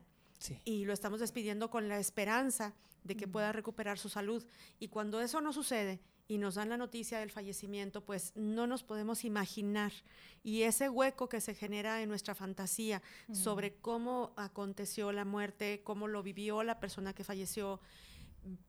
Y 0.67 0.85
lo 0.85 0.93
estamos 0.93 1.21
despidiendo 1.21 1.71
con 1.71 1.89
la 1.89 1.99
esperanza 1.99 2.75
de 3.05 3.17
que 3.17 3.27
pueda 3.27 3.53
recuperar 3.53 3.99
su 3.99 4.11
salud. 4.11 4.45
Y 4.79 4.89
cuando 4.89 5.23
eso 5.23 5.41
no 5.41 5.53
sucede 5.53 6.01
y 6.29 6.39
nos 6.39 6.57
dan 6.57 6.69
la 6.69 6.77
noticia 6.77 7.21
del 7.21 7.31
fallecimiento, 7.31 8.05
pues 8.05 8.33
no 8.35 8.67
nos 8.67 8.83
podemos 8.83 9.25
imaginar. 9.25 9.93
Y 10.43 10.63
ese 10.63 10.89
hueco 10.91 11.29
que 11.29 11.41
se 11.41 11.55
genera 11.55 12.03
en 12.03 12.09
nuestra 12.09 12.35
fantasía 12.35 13.01
sobre 13.33 13.77
cómo 13.77 14.35
aconteció 14.37 15.13
la 15.13 15.25
muerte, 15.25 15.81
cómo 15.85 16.09
lo 16.09 16.23
vivió 16.23 16.63
la 16.65 16.81
persona 16.81 17.15
que 17.15 17.25
falleció, 17.25 17.81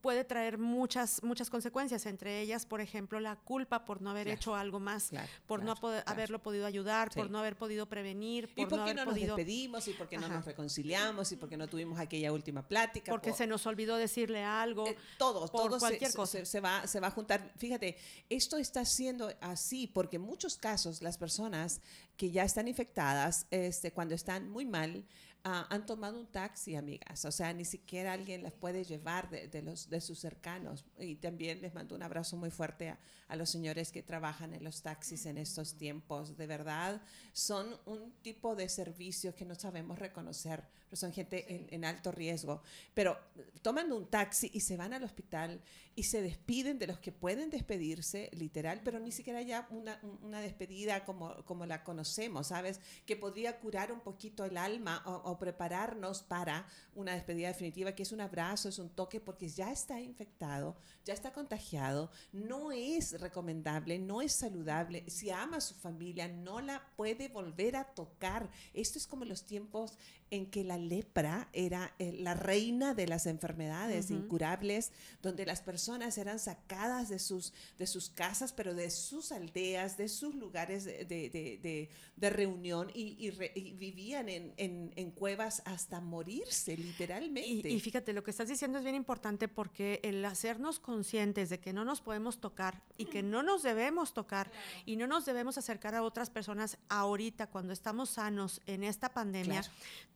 puede 0.01 0.23
traer 0.23 0.57
muchas, 0.57 1.21
muchas 1.23 1.49
consecuencias, 1.49 2.05
entre 2.05 2.41
ellas, 2.41 2.65
por 2.65 2.81
ejemplo, 2.81 3.19
la 3.19 3.35
culpa 3.35 3.85
por 3.85 4.01
no 4.01 4.09
haber 4.09 4.27
hecho 4.27 4.55
algo 4.55 4.79
más, 4.79 5.11
por 5.45 5.63
no 5.63 5.75
haberlo 6.05 6.41
podido 6.41 6.65
ayudar, 6.65 7.11
por 7.11 7.29
no 7.29 7.39
haber 7.39 7.55
podido 7.55 7.87
prevenir, 7.87 8.47
por 8.47 8.59
¿Y 8.59 8.65
por 8.65 8.79
no 8.79 8.85
qué 8.85 8.91
haber 8.91 9.05
no 9.05 9.11
podido... 9.11 9.27
nos 9.27 9.37
despedimos? 9.37 9.87
¿Y 9.87 9.93
por 9.93 10.07
qué 10.07 10.17
no 10.17 10.27
nos 10.27 10.45
reconciliamos? 10.45 11.31
¿Y 11.31 11.35
por 11.35 11.49
qué 11.49 11.57
no 11.57 11.67
tuvimos 11.67 11.99
aquella 11.99 12.31
última 12.31 12.67
plática? 12.67 13.11
Porque 13.11 13.33
se 13.33 13.47
nos 13.47 13.65
olvidó 13.65 13.95
decirle 13.97 14.43
algo. 14.43 14.87
Eh, 14.87 14.97
todo, 15.17 15.47
por 15.47 15.69
todo 15.69 15.79
cualquier 15.79 16.11
se, 16.11 16.17
cosa. 16.17 16.45
Se, 16.45 16.59
va, 16.59 16.87
se 16.87 16.99
va 16.99 17.07
a 17.07 17.11
juntar. 17.11 17.51
Fíjate, 17.57 17.97
esto 18.29 18.57
está 18.57 18.85
siendo 18.85 19.31
así 19.41 19.87
porque 19.87 20.17
en 20.17 20.23
muchos 20.23 20.57
casos 20.57 21.01
las 21.01 21.17
personas 21.17 21.81
que 22.15 22.31
ya 22.31 22.43
están 22.43 22.67
infectadas, 22.67 23.45
este, 23.51 23.91
cuando 23.91 24.15
están 24.15 24.49
muy 24.49 24.65
mal, 24.65 25.05
Ah, 25.49 25.65
han 25.69 25.85
tomado 25.85 26.19
un 26.19 26.27
taxi, 26.27 26.75
amigas. 26.75 27.23
O 27.23 27.31
sea, 27.31 27.53
ni 27.53 27.63
siquiera 27.63 28.11
alguien 28.11 28.43
las 28.43 28.51
puede 28.51 28.83
llevar 28.83 29.29
de, 29.29 29.61
los, 29.61 29.89
de 29.89 30.01
sus 30.01 30.19
cercanos. 30.19 30.83
Y 30.99 31.15
también 31.15 31.61
les 31.61 31.73
mando 31.73 31.95
un 31.95 32.03
abrazo 32.03 32.35
muy 32.35 32.51
fuerte 32.51 32.89
a, 32.89 32.99
a, 33.29 33.35
los 33.37 33.49
señores 33.49 33.93
que 33.93 34.03
trabajan 34.03 34.53
en 34.53 34.61
los 34.61 34.81
taxis 34.81 35.25
en 35.25 35.37
estos 35.37 35.77
tiempos. 35.77 36.35
De 36.35 36.47
verdad, 36.47 37.01
son 37.31 37.65
un 37.85 38.11
tipo 38.21 38.57
de 38.57 38.67
servicio 38.67 39.35
que 39.35 39.45
no 39.45 39.55
sabemos 39.55 39.99
reconocer, 39.99 40.65
pero 40.89 40.97
son 40.97 41.13
gente 41.13 41.45
en, 41.47 41.67
en, 41.69 41.85
alto 41.85 42.11
riesgo. 42.11 42.61
Pero 42.93 43.17
toman 43.61 43.93
un 43.93 44.05
taxi 44.07 44.51
y 44.53 44.59
se 44.59 44.75
van 44.75 44.91
al 44.91 45.05
hospital 45.05 45.61
y 45.95 46.03
se 46.03 46.21
despiden 46.21 46.77
de 46.77 46.87
los 46.87 46.99
que 46.99 47.11
pueden 47.11 47.49
despedirse, 47.49 48.29
literal, 48.33 48.81
pero 48.83 48.99
ni 48.99 49.11
siquiera 49.11 49.41
ya 49.41 49.67
una, 49.71 49.99
una 50.21 50.41
despedida 50.41 51.05
como, 51.05 51.43
como 51.45 51.65
la 51.65 51.83
conocemos, 51.83 52.47
¿sabes? 52.47 52.79
Que 53.05 53.15
podría 53.15 53.59
curar 53.59 53.91
un 53.91 54.01
poquito 54.01 54.45
el 54.45 54.57
alma 54.57 55.01
o, 55.05 55.13
o 55.31 55.36
prepararnos 55.39 56.23
para 56.23 56.67
una 56.95 57.13
despedida 57.13 57.47
definitiva, 57.47 57.93
que 57.93 58.03
es 58.03 58.11
un 58.11 58.21
abrazo, 58.21 58.69
es 58.69 58.79
un 58.79 58.89
toque, 58.89 59.19
porque 59.19 59.47
ya 59.47 59.71
está 59.71 59.99
infectado, 60.01 60.75
ya 61.05 61.13
está 61.13 61.31
contagiado, 61.31 62.11
no 62.31 62.71
es 62.71 63.19
recomendable, 63.19 63.99
no 63.99 64.21
es 64.21 64.33
saludable. 64.33 65.03
Si 65.09 65.29
ama 65.29 65.57
a 65.57 65.61
su 65.61 65.75
familia, 65.75 66.27
no 66.27 66.61
la 66.61 66.81
puede 66.95 67.27
volver 67.27 67.75
a 67.75 67.85
tocar. 67.85 68.49
Esto 68.73 68.97
es 68.97 69.07
como 69.07 69.25
los 69.25 69.43
tiempos 69.45 69.97
en 70.31 70.45
que 70.47 70.63
la 70.63 70.77
lepra 70.77 71.49
era 71.53 71.93
eh, 71.99 72.13
la 72.19 72.33
reina 72.33 72.93
de 72.93 73.07
las 73.07 73.25
enfermedades 73.25 74.11
incurables, 74.11 74.91
donde 75.21 75.45
las 75.45 75.61
personas 75.61 76.17
eran 76.17 76.39
sacadas 76.39 77.09
de 77.09 77.19
sus, 77.19 77.53
de 77.77 77.87
sus 77.87 78.09
casas, 78.09 78.53
pero 78.53 78.73
de 78.73 78.89
sus 78.89 79.31
aldeas, 79.31 79.97
de 79.97 80.09
sus 80.09 80.35
lugares 80.35 80.85
de, 80.85 81.05
de, 81.05 81.89
de, 82.15 82.29
reunión 82.29 82.91
y, 82.93 83.15
y, 83.19 83.71
vivían 83.71 84.29
en, 84.29 84.53
en, 84.57 84.91
en 84.95 85.11
cuevas 85.11 85.61
hasta 85.65 86.01
morirse, 86.01 86.75
literalmente. 86.75 87.69
Y, 87.69 87.79
fíjate, 87.79 88.13
lo 88.13 88.23
que 88.23 88.31
estás 88.31 88.49
diciendo 88.49 88.77
es 88.77 88.83
bien 88.83 88.95
importante 88.95 89.47
porque 89.47 89.99
el 90.03 90.23
hacernos 90.25 90.79
conscientes 90.79 91.49
de 91.49 91.59
que 91.59 91.73
no 91.73 91.85
nos 91.85 92.01
podemos 92.01 92.39
tocar 92.39 92.81
y 92.97 93.05
que 93.05 93.23
no 93.23 93.43
nos 93.43 93.63
debemos 93.63 94.13
tocar 94.13 94.51
y 94.85 94.95
no 94.95 95.07
nos 95.07 95.25
debemos 95.25 95.57
acercar 95.57 95.95
a 95.95 96.03
otras 96.03 96.29
personas 96.29 96.77
ahorita 96.89 97.47
cuando 97.47 97.73
estamos 97.73 98.09
sanos 98.09 98.61
en 98.65 98.83
esta 98.83 99.09
pandemia, 99.09 99.63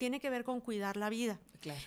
tiene 0.02 0.20
que 0.20 0.32
ver 0.32 0.44
con 0.44 0.62
cuidar 0.62 0.98
la 0.98 1.12
vida. 1.12 1.40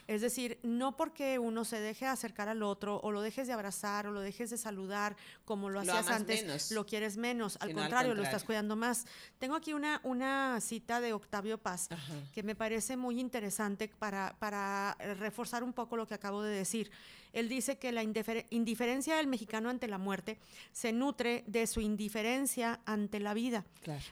Es 0.07 0.21
decir, 0.21 0.61
no 0.63 0.97
porque 0.97 1.41
uno 1.41 1.65
se 1.65 1.81
deje 1.81 2.07
acercar 2.07 2.49
al 2.49 2.63
otro 2.63 3.01
o 3.03 3.11
lo 3.11 3.21
dejes 3.23 3.49
de 3.49 3.53
abrazar 3.53 4.07
o 4.07 4.13
lo 4.13 4.21
dejes 4.21 4.51
de 4.51 4.57
saludar 4.57 5.17
como 5.45 5.69
lo, 5.69 5.81
hacías 5.81 6.09
antes, 6.11 6.71
lo 6.71 6.87
quieres 6.87 7.17
menos. 7.17 7.59
Al, 7.61 7.73
contrario, 7.73 8.15
lo 8.15 8.23
estás 8.23 8.45
cuidando 8.45 8.77
más. 8.77 9.05
Tengo 9.41 9.57
aquí 9.57 9.73
una, 9.73 10.01
una 10.05 10.61
cita 10.61 11.01
de 11.01 11.13
Octavio 11.13 11.59
Paz 11.59 11.89
que 12.33 12.45
me 12.45 12.55
parece 12.55 12.97
muy 12.97 13.19
interesante 13.19 13.91
para, 13.99 14.37
para 14.39 14.97
reforzar 15.19 15.65
un 15.65 15.73
poco 15.73 15.97
lo 15.97 16.07
que 16.07 16.15
acabo 16.15 16.41
de 16.45 16.57
decir. 16.57 16.93
Él 17.33 17.49
dice 17.49 17.79
que 17.79 17.91
la 17.91 18.05
indiferencia 18.05 19.17
del 19.17 19.27
mexicano 19.27 19.71
ante 19.71 19.89
la 19.89 19.99
muerte 19.99 20.39
se 20.71 20.93
nutre 20.93 21.43
de 21.49 21.67
su 21.67 21.81
indiferencia 21.81 22.79
ante 22.87 23.19
la 23.19 23.35
vida. 23.35 23.65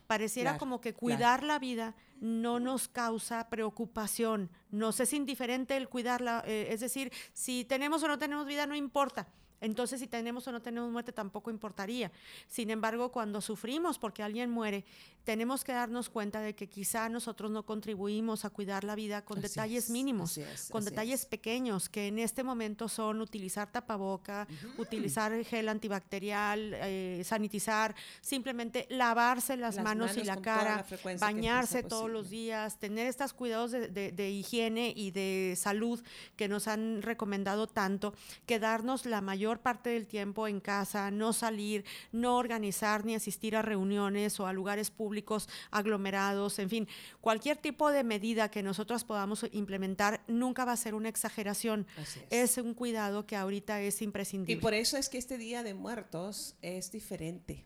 Pareciera 0.08 0.58
como 0.58 0.80
que 0.80 0.92
cuidar 0.92 1.44
la 1.44 1.60
vida 1.60 1.94
no 2.22 2.60
nos 2.60 2.86
causa 2.86 3.50
preocupación, 3.50 4.48
nos 4.70 5.00
es 5.00 5.12
indiferente 5.12 5.76
el 5.76 5.88
cuidarla, 5.88 6.44
eh, 6.46 6.68
es 6.70 6.78
decir, 6.78 7.12
si 7.32 7.64
tenemos 7.64 8.00
o 8.04 8.08
no 8.08 8.16
tenemos 8.16 8.46
vida 8.46 8.64
no 8.64 8.76
importa. 8.76 9.26
Entonces, 9.62 10.00
si 10.00 10.06
tenemos 10.06 10.46
o 10.46 10.52
no 10.52 10.60
tenemos 10.60 10.90
muerte, 10.90 11.12
tampoco 11.12 11.50
importaría. 11.50 12.12
Sin 12.48 12.68
embargo, 12.70 13.10
cuando 13.10 13.40
sufrimos 13.40 13.98
porque 13.98 14.22
alguien 14.22 14.50
muere, 14.50 14.84
tenemos 15.24 15.62
que 15.62 15.72
darnos 15.72 16.10
cuenta 16.10 16.40
de 16.40 16.54
que 16.54 16.68
quizá 16.68 17.08
nosotros 17.08 17.50
no 17.50 17.64
contribuimos 17.64 18.44
a 18.44 18.50
cuidar 18.50 18.82
la 18.84 18.94
vida 18.94 19.24
con 19.24 19.40
detalles 19.40 19.88
mínimos, 19.88 20.38
con 20.70 20.84
detalles 20.84 21.26
pequeños, 21.26 21.88
que 21.88 22.08
en 22.08 22.18
este 22.18 22.42
momento 22.42 22.88
son 22.88 23.20
utilizar 23.20 23.70
tapaboca, 23.70 24.48
utilizar 24.78 25.32
gel 25.44 25.68
antibacterial, 25.68 26.72
eh, 26.74 27.22
sanitizar, 27.24 27.94
simplemente 28.20 28.86
lavarse 28.90 29.56
las, 29.56 29.80
manos, 29.80 30.16
y 30.16 30.24
la 30.24 30.40
cara, 30.40 30.84
bañarse 31.20 31.82
todos 31.82 32.10
los 32.10 32.28
días, 32.28 32.78
tener 32.78 33.06
estos 33.06 33.32
cuidados 33.32 33.70
de, 33.70 33.88
de, 33.88 34.30
higiene 34.30 34.92
y 34.96 35.12
de 35.12 35.54
salud 35.56 36.02
que 36.36 36.48
nos 36.48 36.66
han 36.66 37.02
recomendado 37.02 37.68
tanto, 37.68 38.14
quedarnos 38.46 39.06
la 39.06 39.20
mayor 39.20 39.51
parte 39.60 39.90
del 39.90 40.06
tiempo 40.06 40.48
en 40.48 40.60
casa, 40.60 41.10
no 41.10 41.32
salir, 41.32 41.84
no 42.12 42.36
organizar 42.36 43.04
ni 43.04 43.14
asistir 43.14 43.56
a 43.56 43.62
reuniones 43.62 44.38
o 44.40 44.46
a 44.46 44.52
lugares 44.52 44.90
públicos 44.90 45.48
aglomerados, 45.70 46.58
en 46.58 46.70
fin, 46.70 46.88
cualquier 47.20 47.56
tipo 47.56 47.90
de 47.90 48.04
medida 48.04 48.50
que 48.50 48.62
nosotros 48.62 49.04
podamos 49.04 49.46
implementar 49.52 50.22
nunca 50.28 50.64
va 50.64 50.72
a 50.72 50.76
ser 50.76 50.94
una 50.94 51.08
exageración. 51.08 51.86
Es. 52.30 52.58
un 52.58 52.74
cuidado 52.74 53.26
que 53.26 53.34
ahorita 53.34 53.80
es 53.80 54.02
imprescindible. 54.02 54.52
Y 54.52 54.56
por 54.60 54.74
eso 54.74 54.96
es 54.96 55.08
que 55.08 55.18
este 55.18 55.38
Día 55.38 55.62
de 55.62 55.74
Muertos 55.74 56.54
es 56.60 56.92
diferente. 56.92 57.64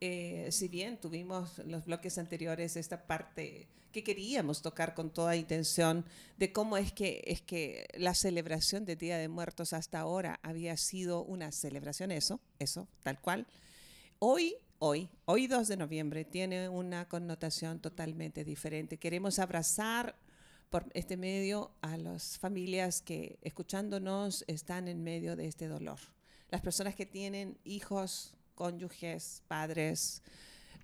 Eh, 0.00 0.48
si 0.50 0.68
bien 0.68 0.98
tuvimos 0.98 1.58
los 1.60 1.86
bloques 1.86 2.18
anteriores 2.18 2.76
esta 2.76 3.06
parte 3.06 3.68
que 3.92 4.04
queríamos 4.04 4.60
tocar 4.60 4.94
con 4.94 5.10
toda 5.10 5.36
intención 5.36 6.04
de 6.36 6.52
cómo 6.52 6.76
es 6.76 6.92
que, 6.92 7.22
es 7.26 7.40
que 7.40 7.88
la 7.94 8.14
celebración 8.14 8.84
del 8.84 8.98
Día 8.98 9.16
de 9.16 9.28
Muertos 9.28 9.72
hasta 9.72 10.00
ahora 10.00 10.38
había 10.42 10.76
sido 10.76 11.22
una 11.22 11.50
celebración, 11.50 12.12
eso, 12.12 12.40
eso, 12.58 12.88
tal 13.02 13.20
cual. 13.20 13.46
Hoy 14.18 14.56
hoy, 14.78 15.08
hoy 15.24 15.46
2 15.46 15.68
de 15.68 15.76
noviembre, 15.76 16.24
tiene 16.24 16.68
una 16.68 17.08
connotación 17.08 17.80
totalmente 17.80 18.44
diferente. 18.44 18.98
Queremos 18.98 19.38
abrazar 19.38 20.16
por 20.70 20.86
este 20.94 21.16
medio 21.16 21.70
a 21.80 21.96
las 21.96 22.38
familias 22.38 23.00
que 23.00 23.38
escuchándonos 23.42 24.44
están 24.46 24.88
en 24.88 25.02
medio 25.02 25.36
de 25.36 25.46
este 25.46 25.68
dolor. 25.68 25.98
Las 26.50 26.60
personas 26.60 26.94
que 26.94 27.06
tienen 27.06 27.58
hijos, 27.64 28.34
cónyuges, 28.56 29.44
padres, 29.46 30.22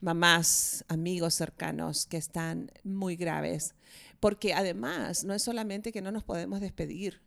mamás, 0.01 0.85
amigos 0.87 1.35
cercanos 1.35 2.07
que 2.07 2.19
están 2.19 2.71
muy 2.85 3.17
graves. 3.17 3.75
Porque 4.21 4.55
además 4.55 5.25
no 5.25 5.35
es 5.35 5.43
solamente 5.43 5.91
que 5.91 6.03
no 6.03 6.13
nos 6.13 6.23
podemos 6.23 6.61
despedir, 6.61 7.21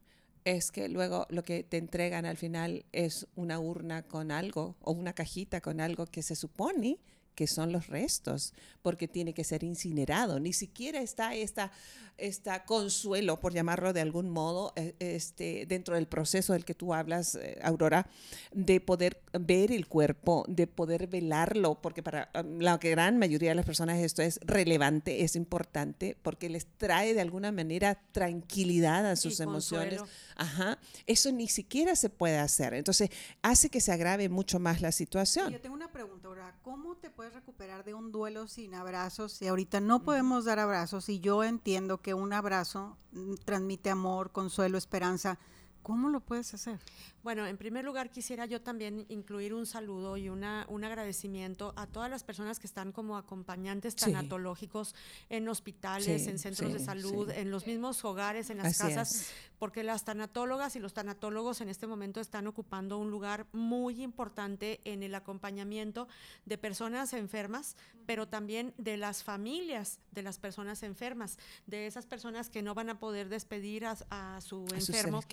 es 0.46 0.72
que 0.72 0.88
luego 0.88 1.26
lo 1.30 1.44
que 1.44 1.64
te 1.64 1.78
entregan 1.78 2.26
al 2.26 2.38
final 2.38 2.86
es 2.94 3.28
una 3.36 3.60
urna 3.60 4.04
con 4.04 4.32
algo 4.32 4.78
o 4.80 4.92
una 4.92 5.12
cajita 5.12 5.60
con 5.60 5.82
algo 5.82 6.06
que 6.06 6.22
se 6.22 6.36
supone 6.36 7.00
que 7.36 7.48
son 7.48 7.72
los 7.72 7.88
restos, 7.88 8.54
porque 8.82 9.08
tiene 9.08 9.34
que 9.34 9.44
ser 9.44 9.64
incinerado. 9.64 10.40
Ni 10.40 10.54
siquiera 10.54 11.02
está 11.02 11.36
esta, 11.36 11.72
esta 12.18 12.66
consuelo, 12.66 13.40
por 13.40 13.54
llamarlo 13.54 13.94
de 13.94 14.02
algún 14.02 14.30
modo, 14.30 14.74
eh, 14.76 14.96
este, 15.00 15.66
dentro 15.66 15.96
del 15.96 16.08
proceso 16.08 16.54
del 16.54 16.66
que 16.66 16.74
tú 16.74 16.94
hablas, 16.94 17.36
eh, 17.36 17.60
Aurora, 17.62 18.08
de 18.54 18.80
poder 18.80 19.22
ver 19.34 19.72
el 19.72 19.88
cuerpo, 19.88 20.46
de 20.48 20.68
poder 20.68 21.08
velarlo, 21.08 21.82
porque 21.82 22.02
para 22.02 22.30
um, 22.40 22.60
la 22.60 22.78
gran 22.78 23.18
mayoría 23.18 23.50
de 23.50 23.56
las 23.56 23.66
personas 23.66 24.00
esto 24.00 24.22
es 24.22 24.40
relevante, 24.44 25.24
es 25.24 25.36
importante, 25.36 26.18
porque 26.22 26.50
les 26.50 26.66
trae 26.78 27.14
de 27.14 27.22
alguna 27.22 27.52
manera 27.52 28.00
tranquilidad 28.12 29.06
a 29.06 29.16
sus 29.16 29.40
emociones. 29.40 30.02
Ajá. 30.36 30.80
Eso 31.06 31.32
ni 31.32 31.48
siquiera 31.48 31.96
se 31.96 32.10
puede 32.10 32.38
hacer. 32.38 32.74
Entonces, 32.74 33.10
hace 33.42 33.70
que 33.70 33.82
se 33.82 33.92
agrave 33.92 34.30
mucho 34.30 34.60
más 34.60 34.82
la 34.82 34.92
situación. 34.92 35.52
Yo 35.52 35.60
tengo 35.60 35.76
una 35.76 35.92
pregunta, 35.92 36.28
Aurora. 36.28 36.56
¿Cómo 36.62 36.96
te 36.96 37.10
recuperar 37.30 37.84
de 37.84 37.94
un 37.94 38.12
duelo 38.12 38.48
sin 38.48 38.76
abrazos 38.76 39.42
y 39.42 39.48
ahorita 39.48 39.80
no 39.80 40.04
podemos 40.04 40.46
dar 40.46 40.60
abrazos 40.60 41.10
y 41.10 41.20
yo 41.20 41.44
entiendo 41.44 42.02
que 42.02 42.14
un 42.14 42.34
abrazo 42.34 42.98
mm, 43.12 43.36
transmite 43.46 43.90
amor, 43.90 44.32
consuelo, 44.32 44.78
esperanza, 44.78 45.40
¿Cómo 45.86 46.10
lo 46.10 46.20
puedes 46.20 46.52
hacer? 46.56 46.80
Bueno, 47.26 47.48
en 47.48 47.58
primer 47.58 47.84
lugar 47.84 48.12
quisiera 48.12 48.46
yo 48.46 48.62
también 48.62 49.08
incluir 49.10 49.56
un 49.56 49.66
saludo 49.66 50.16
y 50.16 50.30
una, 50.30 50.68
un 50.70 50.84
agradecimiento 50.84 51.74
a 51.76 51.88
todas 51.88 52.08
las 52.08 52.24
personas 52.24 52.60
que 52.60 52.68
están 52.68 52.92
como 52.92 53.18
acompañantes 53.18 53.96
tanatológicos 53.96 54.94
en 55.30 55.50
hospitales, 55.50 56.28
en 56.28 56.38
centros 56.38 56.72
de 56.72 56.78
salud, 56.78 57.32
en 57.32 57.50
los 57.50 57.66
mismos 57.66 58.06
hogares, 58.06 58.52
en 58.52 58.60
las 58.60 58.78
casas, 58.78 59.32
porque 59.58 59.82
las 59.82 60.06
tanatólogas 60.06 60.76
y 60.76 60.80
los 60.80 60.94
tanatólogos 60.94 61.62
en 61.62 61.70
este 61.70 61.88
momento 61.88 62.22
están 62.22 62.46
ocupando 62.46 63.00
un 63.00 63.10
lugar 63.10 63.48
muy 63.54 64.04
importante 64.04 64.80
en 64.84 65.02
el 65.02 65.16
acompañamiento 65.16 66.08
de 66.46 66.60
personas 66.60 67.12
enfermas, 67.14 67.76
pero 68.06 68.28
también 68.28 68.76
de 68.78 68.98
las 68.98 69.24
familias 69.24 70.00
de 70.12 70.22
las 70.22 70.38
personas 70.38 70.84
enfermas, 70.84 71.40
de 71.66 71.88
esas 71.88 72.06
personas 72.06 72.50
que 72.50 72.62
no 72.62 72.76
van 72.76 72.90
a 72.90 73.00
poder 73.00 73.30
despedir 73.30 73.86
a, 73.86 73.96
su 74.42 74.66
enfermo 74.74 75.24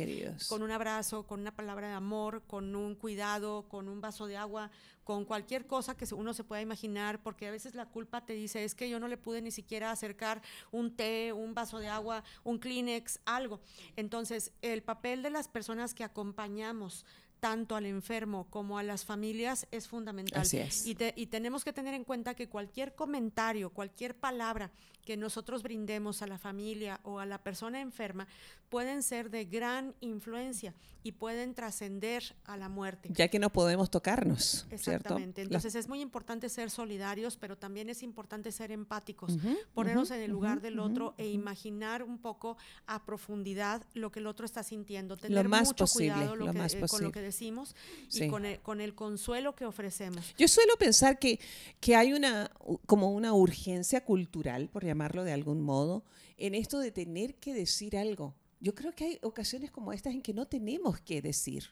con 0.48 0.62
un 0.62 0.70
abrazo, 0.70 1.24
con 1.24 1.40
una 1.40 1.54
palabra 1.54 1.81
de 1.88 1.94
amor, 1.94 2.42
con 2.46 2.74
un 2.74 2.94
cuidado, 2.94 3.68
con 3.68 3.88
un 3.88 4.00
vaso 4.00 4.26
de 4.26 4.36
agua, 4.36 4.70
con 5.04 5.24
cualquier 5.24 5.66
cosa 5.66 5.96
que 5.96 6.06
uno 6.14 6.32
se 6.34 6.44
pueda 6.44 6.62
imaginar, 6.62 7.22
porque 7.22 7.48
a 7.48 7.50
veces 7.50 7.74
la 7.74 7.86
culpa 7.86 8.24
te 8.24 8.34
dice, 8.34 8.64
es 8.64 8.74
que 8.74 8.88
yo 8.88 9.00
no 9.00 9.08
le 9.08 9.16
pude 9.16 9.42
ni 9.42 9.50
siquiera 9.50 9.90
acercar 9.90 10.42
un 10.70 10.94
té, 10.94 11.32
un 11.32 11.54
vaso 11.54 11.78
de 11.78 11.88
agua, 11.88 12.22
un 12.44 12.58
Kleenex, 12.58 13.20
algo. 13.24 13.60
Entonces, 13.96 14.52
el 14.62 14.82
papel 14.82 15.22
de 15.22 15.30
las 15.30 15.48
personas 15.48 15.94
que 15.94 16.04
acompañamos 16.04 17.04
tanto 17.42 17.74
al 17.74 17.86
enfermo 17.86 18.46
como 18.50 18.78
a 18.78 18.84
las 18.84 19.04
familias 19.04 19.66
es 19.72 19.88
fundamental. 19.88 20.46
Y, 20.52 20.96
y, 21.16 21.26
tenemos 21.26 21.64
que 21.64 21.72
tener 21.72 21.92
en 21.92 22.04
cuenta 22.04 22.34
que 22.34 22.48
cualquier 22.48 22.94
comentario, 22.94 23.70
cualquier 23.70 24.14
palabra 24.14 24.70
que 25.04 25.16
nosotros 25.16 25.62
brindemos 25.62 26.22
a 26.22 26.26
la 26.26 26.38
familia 26.38 27.00
o 27.02 27.18
a 27.18 27.26
la 27.26 27.38
persona 27.38 27.80
enferma 27.80 28.26
pueden 28.68 29.02
ser 29.02 29.30
de 29.30 29.44
gran 29.44 29.94
influencia 30.00 30.74
y 31.04 31.12
pueden 31.12 31.54
trascender 31.54 32.22
a 32.44 32.56
la 32.56 32.68
muerte. 32.68 33.08
Ya 33.12 33.28
que 33.28 33.38
no 33.38 33.50
podemos 33.50 33.90
tocarnos. 33.90 34.66
Exactamente. 34.70 35.42
Entonces 35.42 35.74
es 35.74 35.88
muy 35.88 36.00
importante 36.00 36.48
ser 36.48 36.70
solidarios, 36.70 37.36
pero 37.36 37.58
también 37.58 37.90
es 37.90 38.02
importante 38.02 38.52
ser 38.52 38.70
empáticos, 38.70 39.36
ponernos 39.74 40.10
en 40.10 40.20
el 40.20 40.30
lugar 40.30 40.60
del 40.60 40.78
otro 40.78 41.14
e 41.18 41.28
imaginar 41.28 42.02
un 42.02 42.18
poco 42.18 42.56
a 42.86 43.04
profundidad 43.04 43.82
lo 43.94 44.12
que 44.12 44.20
el 44.20 44.26
otro 44.26 44.46
está 44.46 44.62
sintiendo. 44.62 45.16
Tener 45.16 45.44
lo 45.44 45.50
más 45.50 45.68
mucho 45.68 45.84
posible, 45.84 46.14
cuidado 46.14 46.36
lo 46.36 46.52
más 46.52 46.74
eh, 46.74 46.84
con 46.88 47.02
lo 47.02 47.12
que 47.12 47.20
decimos 47.20 47.74
y 48.12 48.28
con 48.28 48.44
el, 48.44 48.60
con 48.60 48.80
el, 48.80 48.94
consuelo 48.94 49.54
que 49.54 49.64
ofrecemos. 49.64 50.34
Yo 50.38 50.46
suelo 50.46 50.76
pensar 50.78 51.18
que, 51.18 51.40
que 51.80 51.96
hay 51.96 52.12
una, 52.12 52.50
como 52.86 53.10
una 53.10 53.32
urgencia 53.32 54.04
cultural, 54.04 54.68
por 54.68 54.84
llamarlo 54.92 55.24
de 55.24 55.32
algún 55.32 55.62
modo, 55.62 56.04
en 56.36 56.54
esto 56.54 56.78
de 56.78 56.90
tener 56.90 57.36
que 57.36 57.54
decir 57.54 57.96
algo. 57.96 58.34
Yo 58.60 58.74
creo 58.74 58.94
que 58.94 59.04
hay 59.04 59.18
ocasiones 59.22 59.70
como 59.70 59.92
estas 59.92 60.14
en 60.14 60.22
que 60.22 60.34
no 60.34 60.46
tenemos 60.46 61.00
que 61.00 61.20
decir. 61.20 61.64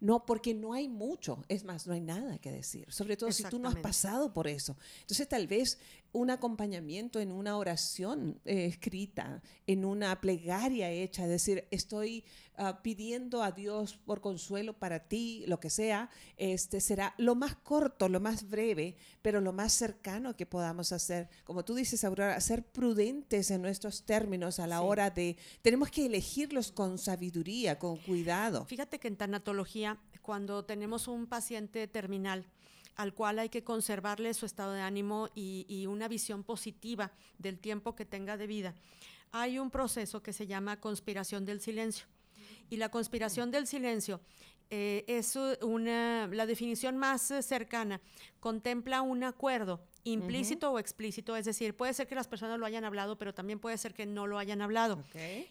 No, 0.00 0.26
porque 0.26 0.54
no 0.54 0.74
hay 0.74 0.88
mucho, 0.88 1.44
es 1.48 1.64
más, 1.64 1.86
no 1.86 1.94
hay 1.94 2.00
nada 2.00 2.38
que 2.38 2.50
decir, 2.50 2.92
sobre 2.92 3.16
todo 3.16 3.30
si 3.32 3.44
tú 3.44 3.58
no 3.58 3.68
has 3.68 3.76
pasado 3.76 4.32
por 4.32 4.48
eso. 4.48 4.76
Entonces, 5.00 5.28
tal 5.28 5.46
vez 5.46 5.78
un 6.14 6.30
acompañamiento 6.30 7.18
en 7.20 7.32
una 7.32 7.58
oración 7.58 8.40
eh, 8.44 8.66
escrita, 8.66 9.42
en 9.66 9.84
una 9.84 10.20
plegaria 10.20 10.88
hecha, 10.90 11.24
es 11.24 11.28
decir, 11.28 11.66
estoy 11.72 12.24
ah, 12.56 12.80
pidiendo 12.82 13.42
a 13.42 13.50
Dios 13.50 13.96
por 13.96 14.20
consuelo 14.20 14.78
para 14.78 15.00
ti, 15.00 15.44
lo 15.48 15.58
que 15.58 15.70
sea, 15.70 16.08
este 16.36 16.80
será 16.80 17.14
lo 17.18 17.34
más 17.34 17.56
corto, 17.56 18.08
lo 18.08 18.20
más 18.20 18.48
breve, 18.48 18.96
pero 19.22 19.40
lo 19.40 19.52
más 19.52 19.72
cercano 19.72 20.36
que 20.36 20.46
podamos 20.46 20.92
hacer. 20.92 21.28
Como 21.42 21.64
tú 21.64 21.74
dices, 21.74 22.04
Aurora, 22.04 22.40
ser 22.40 22.64
prudentes 22.64 23.50
en 23.50 23.60
nuestros 23.60 24.04
términos 24.04 24.60
a 24.60 24.68
la 24.68 24.82
hora 24.82 25.10
de, 25.10 25.36
tenemos 25.62 25.90
que 25.90 26.06
elegirlos 26.06 26.70
con 26.70 26.96
sabiduría, 26.96 27.78
con 27.78 27.96
cuidado. 27.96 28.64
Fíjate 28.66 29.00
que 29.00 29.08
en 29.08 29.16
tanatología, 29.16 29.98
cuando 30.22 30.64
tenemos 30.64 31.08
un 31.08 31.26
paciente 31.26 31.88
terminal, 31.88 32.46
al 32.96 33.14
cual 33.14 33.38
hay 33.38 33.48
que 33.48 33.64
conservarle 33.64 34.34
su 34.34 34.46
estado 34.46 34.72
de 34.72 34.80
ánimo 34.80 35.28
y, 35.34 35.86
una 35.86 36.08
visión 36.08 36.42
positiva 36.42 37.12
del 37.38 37.58
tiempo 37.58 37.94
que 37.94 38.04
tenga 38.04 38.36
de 38.36 38.46
vida. 38.46 38.74
Hay 39.32 39.58
un 39.58 39.70
proceso 39.70 40.22
que 40.22 40.32
se 40.32 40.46
llama 40.46 40.80
conspiración 40.80 41.44
del 41.44 41.60
silencio. 41.60 42.06
Y 42.70 42.76
la 42.76 42.88
conspiración 42.88 43.50
del 43.50 43.66
silencio 43.66 44.20
eh, 44.70 45.04
es 45.06 45.36
una, 45.62 46.26
la 46.28 46.46
definición 46.46 46.96
más 46.96 47.32
cercana, 47.42 48.00
contempla 48.40 49.02
un 49.02 49.22
acuerdo 49.22 49.80
implícito 50.04 50.70
o 50.70 50.78
explícito, 50.78 51.34
es 51.36 51.46
decir, 51.46 51.74
puede 51.74 51.94
ser 51.94 52.06
que 52.06 52.14
las 52.14 52.28
personas 52.28 52.58
lo 52.58 52.66
hayan 52.66 52.84
hablado, 52.84 53.16
pero 53.16 53.32
también 53.32 53.58
puede 53.58 53.78
ser 53.78 53.94
que 53.94 54.06
no 54.06 54.26
lo 54.26 54.38
hayan 54.38 54.60
hablado. 54.60 55.02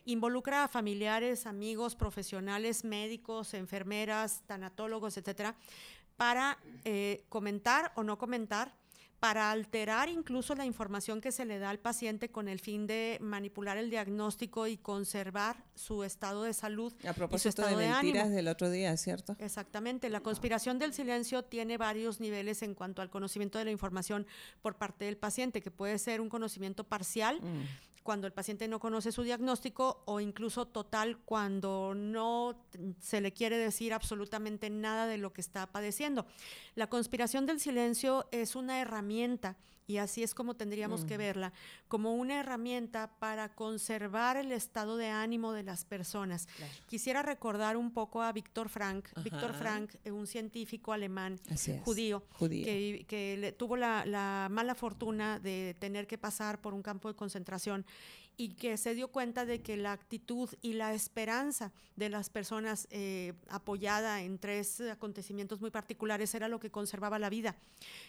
Involucra 0.06 0.64
a 0.64 0.68
familiares, 0.68 1.46
amigos, 1.46 1.96
profesionales, 1.96 2.84
médicos, 2.84 3.54
enfermeras, 3.54 4.44
tanatólogos, 4.46 5.18
etcétera, 5.18 5.56
para 6.18 6.58
eh, 6.86 7.26
comentar 7.30 7.92
o 7.96 8.04
no 8.04 8.18
comentar, 8.18 8.74
para 9.20 9.52
alterar 9.52 10.10
incluso 10.10 10.54
la 10.54 10.66
información 10.66 11.22
que 11.22 11.32
se 11.32 11.46
le 11.46 11.58
da 11.58 11.70
al 11.70 11.80
paciente 11.80 12.30
con 12.30 12.50
el 12.50 12.60
fin 12.60 12.88
de 12.88 13.18
manipular 13.22 13.78
el 13.78 13.90
diagnóstico 13.90 14.68
y 14.68 14.76
conservar 14.76 15.64
su 15.76 16.04
estado 16.04 16.44
de 16.44 16.54
salud. 16.54 16.94
A 17.08 17.14
propósito 17.14 17.62
y 17.62 17.72
su 17.72 17.78
de 17.78 17.88
mentiras 17.88 18.32
del 18.32 18.50
otro 18.50 18.70
día, 18.70 18.98
¿cierto? 18.98 19.38
Exactamente. 19.40 20.10
La 20.10 20.20
conspiración 20.20 20.78
del 20.78 20.94
silencio 20.94 21.42
tiene 21.42 21.78
varios 21.78 22.20
niveles 22.20 22.64
en 22.64 22.76
cuanto 22.76 23.02
al 23.02 23.10
conocimiento 23.10 23.58
de 23.58 23.64
la 23.64 23.72
información 23.72 24.28
por 24.62 24.76
parte 24.76 25.06
del 25.06 25.16
paciente, 25.16 25.62
que 25.62 25.72
puede 25.72 26.00
ser 26.00 26.20
un 26.20 26.28
conocimiento 26.28 26.84
parcial, 26.84 27.40
mm 27.42 27.93
cuando 28.04 28.28
el 28.28 28.34
paciente 28.34 28.68
no 28.68 28.80
conoce 28.80 29.12
su 29.12 29.24
diagnóstico 29.24 30.04
o 30.06 30.20
incluso 30.20 30.68
total 30.68 31.18
cuando 31.26 31.94
no 31.96 32.68
se 33.00 33.22
le 33.22 33.34
quiere 33.34 33.58
decir 33.58 33.94
absolutamente 33.94 34.70
nada 34.70 35.08
de 35.08 35.18
lo 35.18 35.34
que 35.34 35.42
está 35.42 35.72
padeciendo. 35.72 36.26
La 36.76 36.88
conspiración 36.88 37.46
del 37.46 37.60
silencio 37.60 38.28
es 38.32 38.56
una 38.56 38.80
herramienta 38.82 39.58
y 39.88 39.98
así 39.98 40.24
es 40.24 40.34
como 40.34 40.56
tendríamos 40.56 41.06
que 41.06 41.18
verla, 41.18 41.54
como 41.88 42.16
una 42.16 42.40
herramienta 42.40 43.12
para 43.20 43.54
conservar 43.54 44.38
el 44.38 44.52
estado 44.52 44.98
de 44.98 45.10
ánimo 45.10 45.54
de 45.54 45.64
las 45.64 45.86
personas. 45.86 46.48
Quisiera 46.88 47.22
recordar 47.22 47.78
un 47.78 47.92
poco 47.92 48.22
a 48.22 48.32
Víctor 48.32 48.70
Frank, 48.70 49.08
Víctor 49.24 49.54
Frank, 49.54 49.96
eh, 50.04 50.12
un 50.12 50.28
científico 50.28 50.94
alemán 50.94 51.40
judío, 51.84 52.24
que, 52.40 53.56
tuvo 53.58 53.78
la 53.78 54.48
mala 54.50 54.76
fortuna 54.76 55.40
de 55.40 55.76
tener 55.80 56.08
que 56.08 56.18
pasar 56.18 56.62
por 56.62 56.74
un 56.74 56.82
campo 56.82 57.08
de 57.08 57.16
concentración 57.16 57.86
y 58.38 58.50
que 58.50 58.78
se 58.78 58.96
dio 58.96 59.10
cuenta 59.10 59.46
de 59.46 59.62
que 59.62 59.78
la 59.78 59.92
actitud 59.92 60.50
y 60.62 60.74
la 60.74 60.94
esperanza 60.94 61.72
de 61.96 62.10
las 62.10 62.30
personas 62.30 62.88
eh, 62.90 63.34
apoyada 63.50 64.22
en 64.22 64.40
tres 64.40 64.82
acontecimientos 64.82 65.62
muy 65.62 65.70
particulares 65.70 66.34
era 66.34 66.48
lo 66.48 66.60
que 66.60 66.72
conservaba 66.72 67.20
la 67.20 67.30
vida. 67.30 67.56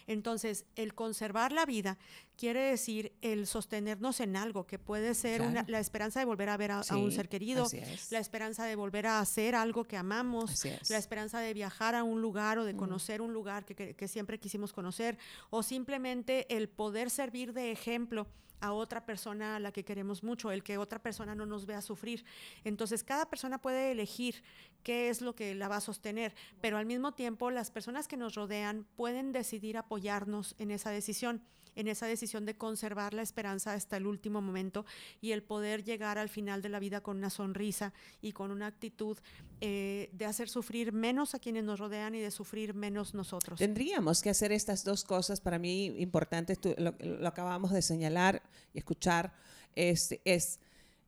Entonces, 0.07 0.65
el 0.75 0.95
conservar 0.95 1.51
la 1.51 1.65
vida 1.65 1.97
quiere 2.37 2.61
decir 2.61 3.13
el 3.21 3.45
sostenernos 3.45 4.19
en 4.19 4.35
algo, 4.35 4.65
que 4.65 4.79
puede 4.79 5.13
ser 5.13 5.41
la 5.67 5.79
esperanza 5.79 6.19
de 6.19 6.25
volver 6.25 6.49
a 6.49 6.57
ver 6.57 6.71
a, 6.71 6.81
un 6.97 7.11
ser 7.11 7.29
querido, 7.29 7.67
la 8.09 8.19
esperanza 8.19 8.65
de 8.65 8.75
volver 8.75 9.05
a 9.05 9.19
hacer 9.19 9.53
algo 9.53 9.83
que 9.83 9.97
amamos, 9.97 10.65
la 10.89 10.97
esperanza 10.97 11.39
de 11.39 11.53
viajar 11.53 11.93
a 11.93 12.03
un 12.03 12.21
lugar 12.21 12.57
o 12.57 12.65
de 12.65 12.73
mm. 12.73 12.77
conocer 12.77 13.21
un 13.21 13.33
lugar 13.33 13.65
que 13.65 14.07
siempre 14.07 14.39
quisimos 14.39 14.73
conocer, 14.73 15.17
o 15.51 15.61
simplemente 15.61 16.53
el 16.55 16.67
poder 16.67 17.09
servir 17.09 17.53
de 17.53 17.71
ejemplo 17.71 18.27
a 18.65 18.73
otra 18.73 19.05
persona 19.05 19.55
a 19.55 19.59
la 19.59 19.71
que 19.71 19.85
queremos 19.85 20.23
mucho, 20.23 20.51
el 20.51 20.63
que 20.63 20.77
otra 20.77 20.99
persona 20.99 21.35
no 21.35 21.45
nos 21.45 21.65
vea 21.65 21.81
sufrir. 21.81 22.25
Entonces, 22.63 23.03
cada 23.03 23.25
persona 23.29 23.61
puede 23.61 23.91
elegir 23.91 24.43
qué 24.83 25.09
es 25.09 25.21
lo 25.21 25.35
que 25.35 25.55
la 25.55 25.67
va 25.67 25.77
a 25.77 25.81
sostener, 25.81 26.35
pero 26.61 26.77
al 26.77 26.85
mismo 26.85 27.13
tiempo 27.13 27.51
las 27.51 27.71
personas 27.71 28.07
que 28.07 28.17
nos 28.17 28.35
rodean 28.35 28.85
pueden 28.95 29.31
decidir 29.31 29.77
apoyarnos 29.77 30.55
en 30.59 30.71
esa 30.71 30.91
decisión, 30.91 31.41
en 31.75 31.87
esa 31.87 32.07
decisión 32.07 32.45
de 32.45 32.55
conservar 32.55 33.13
la 33.13 33.21
esperanza 33.21 33.73
hasta 33.73 33.97
el 33.97 34.07
último 34.07 34.41
momento 34.41 34.85
y 35.21 35.31
el 35.31 35.43
poder 35.43 35.83
llegar 35.83 36.17
al 36.17 36.29
final 36.29 36.61
de 36.61 36.69
la 36.69 36.79
vida 36.79 37.01
con 37.01 37.17
una 37.17 37.29
sonrisa 37.29 37.93
y 38.21 38.31
con 38.31 38.51
una 38.51 38.67
actitud 38.67 39.17
eh, 39.61 40.09
de 40.13 40.25
hacer 40.25 40.49
sufrir 40.49 40.93
menos 40.93 41.35
a 41.35 41.39
quienes 41.39 41.63
nos 41.63 41.79
rodean 41.79 42.15
y 42.15 42.19
de 42.19 42.31
sufrir 42.31 42.73
menos 42.73 43.13
nosotros. 43.13 43.59
Tendríamos 43.59 44.21
que 44.21 44.29
hacer 44.29 44.51
estas 44.51 44.83
dos 44.83 45.03
cosas 45.03 45.41
para 45.41 45.59
mí 45.59 45.85
importantes, 45.97 46.59
lo, 46.77 46.95
lo 46.99 47.27
acabamos 47.27 47.71
de 47.71 47.81
señalar 47.81 48.41
y 48.73 48.79
escuchar, 48.79 49.33
es, 49.75 50.15
es, 50.25 50.59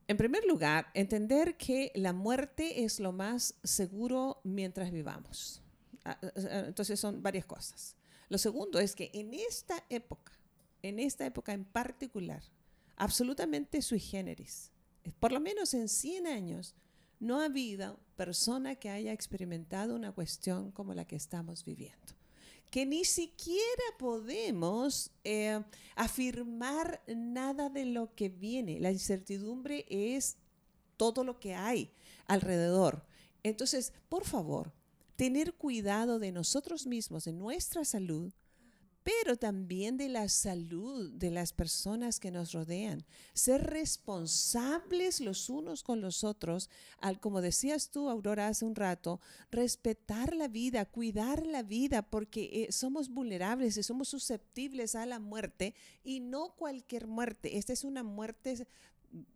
en 0.08 0.18
primer 0.18 0.46
lugar, 0.46 0.88
entender 0.94 1.58
que 1.58 1.92
la 1.96 2.14
muerte 2.14 2.84
es 2.84 3.00
lo 3.00 3.12
más 3.12 3.56
seguro 3.64 4.40
mientras 4.44 4.92
vivamos. 4.92 5.62
Ah, 6.06 6.18
ah, 6.24 6.32
ah, 6.36 6.64
entonces 6.68 6.98
son 7.00 7.22
varias 7.22 7.46
cosas. 7.46 7.98
Lo 8.30 8.38
segundo 8.38 8.80
es 8.80 8.96
que 8.96 9.12
en 9.14 9.34
esta 9.34 9.84
época, 9.90 10.32
en 10.88 11.00
esta 11.00 11.26
época 11.26 11.54
en 11.54 11.66
particular, 11.66 12.44
absolutamente 12.96 13.82
sui 13.82 14.00
generis, 14.00 14.72
por 15.20 15.32
lo 15.32 15.40
menos 15.40 15.74
en 15.74 15.88
100 15.88 16.28
años, 16.28 16.76
no 17.20 17.42
ha 17.42 17.46
habido 17.46 18.00
persona 18.16 18.76
que 18.76 18.90
haya 18.90 19.14
experimentado 19.14 19.96
una 19.96 20.12
cuestión 20.12 20.72
como 20.72 20.94
la 20.94 21.06
que 21.06 21.16
estamos 21.16 21.66
viviendo 21.66 22.18
que 22.70 22.86
ni 22.86 23.06
siquiera 23.06 23.84
podemos 23.98 25.12
eh, 25.24 25.64
afirmar 25.96 27.02
nada 27.08 27.70
de 27.70 27.86
lo 27.86 28.14
que 28.14 28.30
viene. 28.30 28.80
La 28.80 28.92
incertidumbre 28.92 29.86
es 29.90 30.38
todo 30.98 31.24
lo 31.24 31.40
que 31.40 31.56
hay 31.56 31.92
alrededor. 32.26 33.06
Entonces, 33.44 33.94
por 34.10 34.26
favor, 34.26 34.74
tener 35.16 35.54
cuidado 35.54 36.20
de 36.20 36.32
nosotros 36.32 36.86
mismos, 36.86 37.24
de 37.24 37.34
nuestra 37.34 37.86
salud, 37.86 38.34
pero 39.08 39.38
también 39.38 39.96
de 39.96 40.10
la 40.10 40.28
salud 40.28 41.10
de 41.14 41.32
las 41.32 41.54
personas 41.54 42.20
que 42.20 42.30
nos 42.30 42.52
rodean. 42.52 43.06
Ser 43.34 43.64
responsables 43.64 45.22
los 45.22 45.50
unos 45.50 45.82
con 45.82 46.02
los 46.02 46.26
otros, 46.26 46.70
al, 47.00 47.18
como 47.22 47.40
decías 47.40 47.90
tú, 47.90 48.10
Aurora, 48.10 48.50
hace 48.50 48.66
un 48.66 48.76
rato, 48.76 49.22
respetar 49.50 50.36
la 50.36 50.50
vida, 50.50 50.84
cuidar 50.84 51.48
la 51.48 51.64
vida, 51.64 52.02
porque 52.02 52.66
eh, 52.68 52.72
somos 52.74 53.08
vulnerables 53.08 53.78
y 53.78 53.84
somos 53.84 54.10
susceptibles 54.10 54.94
a 54.94 55.06
la 55.06 55.20
muerte 55.20 55.74
y 56.04 56.20
no 56.20 56.50
cualquier 56.58 57.08
muerte. 57.08 57.58
Esta 57.58 57.72
es 57.72 57.86
una 57.86 58.04
muerte 58.04 58.68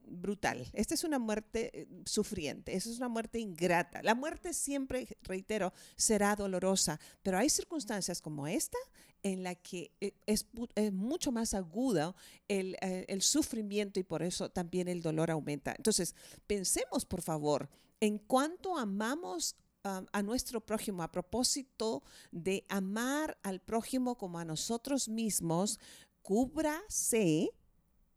brutal. 0.05 0.67
Esta 0.73 0.95
es 0.95 1.05
una 1.05 1.17
muerte 1.17 1.71
eh, 1.73 1.87
sufriente, 2.05 2.75
esa 2.75 2.89
es 2.89 2.97
una 2.97 3.07
muerte 3.07 3.39
ingrata. 3.39 4.03
La 4.03 4.15
muerte 4.15 4.53
siempre, 4.53 5.07
reitero, 5.23 5.71
será 5.95 6.35
dolorosa, 6.35 6.99
pero 7.23 7.37
hay 7.37 7.49
circunstancias 7.49 8.21
como 8.21 8.47
esta 8.47 8.77
en 9.23 9.43
la 9.43 9.55
que 9.55 9.91
eh, 10.01 10.13
es, 10.25 10.47
mucho 10.91 11.31
más 11.31 11.53
agudo 11.53 12.15
el, 12.47 12.75
eh, 12.81 13.05
el, 13.07 13.21
sufrimiento 13.21 13.99
y 13.99 14.03
por 14.03 14.23
eso 14.23 14.49
también 14.49 14.87
el 14.87 15.01
dolor 15.01 15.31
aumenta. 15.31 15.73
Entonces, 15.77 16.15
pensemos, 16.47 17.05
por 17.05 17.21
favor, 17.21 17.69
en 17.99 18.17
cuánto 18.17 18.77
amamos 18.77 19.55
um, 19.83 20.05
a 20.11 20.23
nuestro 20.23 20.61
prójimo 20.61 21.03
a 21.03 21.11
propósito 21.11 22.03
de 22.31 22.65
amar 22.69 23.37
al 23.43 23.61
prójimo 23.61 24.17
como 24.17 24.39
a 24.39 24.45
nosotros 24.45 25.07
mismos, 25.07 25.79
cúbrase 26.21 27.51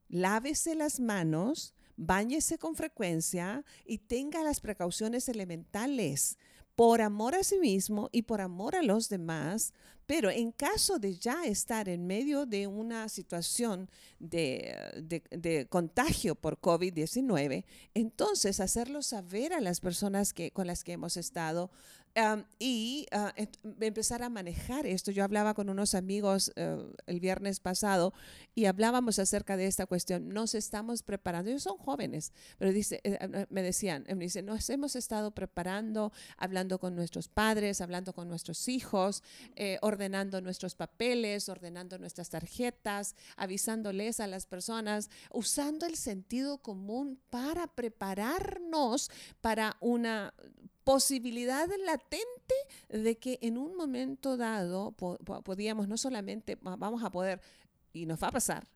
lávese 0.09 0.75
las 0.75 1.01
manos, 1.01 1.75
báñese 1.97 2.59
con 2.59 2.77
frecuencia 2.77 3.65
y 3.85 3.99
tenga 3.99 4.43
las 4.43 4.61
precauciones 4.61 5.29
elementales 5.29 6.39
por 6.77 7.01
amor 7.03 7.35
a 7.35 7.45
sí 7.45 7.59
mismo 7.59 8.09
y 8.13 8.23
por 8.23 8.41
amor 8.41 8.75
a 8.77 8.83
los 8.83 9.09
demás, 9.09 9.73
pero 10.07 10.31
en 10.31 10.53
caso 10.53 10.99
de 10.99 11.17
ya 11.17 11.45
estar 11.45 11.89
en 11.89 12.07
medio 12.07 12.47
de 12.47 12.67
una 12.67 13.09
situación 13.09 13.89
de, 14.19 15.67
contagio 15.71 16.35
por 16.35 16.61
COVID-19, 16.61 17.65
entonces 17.95 18.61
hacerlo 18.61 19.03
saber 19.03 19.53
a 19.53 19.61
las 19.61 19.81
personas 19.81 20.33
que, 20.33 20.51
con 20.51 20.67
las 20.67 20.85
que 20.85 20.93
hemos 20.93 21.17
estado 21.17 21.71
y 22.61 23.07
ah, 23.11 23.35
empezar 23.81 24.23
a 24.23 24.29
manejar 24.29 24.87
esto. 24.87 25.11
Yo 25.11 25.25
hablaba 25.25 25.55
con 25.55 25.69
unos 25.69 25.95
amigos 25.95 26.53
eh, 26.55 26.79
el 27.07 27.19
viernes 27.19 27.59
pasado 27.59 28.15
y 28.55 28.67
hablábamos 28.67 29.19
acerca 29.19 29.57
de 29.57 29.67
esta 29.67 29.87
cuestión. 29.87 30.29
Nos 30.29 30.55
estamos 30.55 31.03
preparando, 31.03 31.51
ellos 31.51 31.65
son 31.65 31.77
jóvenes, 31.77 32.33
pero 32.57 32.73
dice, 32.73 33.01
eh, 33.03 33.19
eh, 33.21 33.47
me 33.51 33.63
decían, 33.63 34.05
me 34.09 34.25
dice, 34.25 34.43
nos 34.43 34.71
hemos 34.71 34.95
estado 34.95 35.33
preparando, 35.33 36.13
hablando 36.37 36.79
con 36.79 36.95
nuestros 36.95 37.27
padres, 37.27 37.81
hablando 37.81 38.13
con 38.13 38.29
nuestros 38.29 38.69
hijos, 38.69 39.23
ordenando 39.95 40.41
nuestros 40.41 40.75
papeles, 40.75 41.49
ordenando 41.49 41.99
nuestras 41.99 42.29
tarjetas, 42.29 43.15
avisándoles 43.37 44.21
a 44.21 44.27
las 44.27 44.47
personas, 44.47 45.09
usando 45.31 45.87
el 45.87 45.97
sentido 45.97 46.59
común 46.59 47.19
para 47.31 47.67
prepararnos 47.67 49.11
para 49.41 49.77
una 49.81 50.35
posibilidad 50.85 51.69
latente 51.87 52.55
de 52.89 53.17
que 53.17 53.39
en 53.41 53.57
un 53.57 53.75
momento 53.75 54.37
dado 54.37 54.93
podíamos 54.93 55.89
no 55.89 55.97
solamente 55.97 56.59
vamos 56.61 57.03
a 57.03 57.11
poder 57.11 57.41
y 57.95 58.05
nos 58.05 58.23
va 58.23 58.29
a 58.29 58.33
pasar 58.33 58.67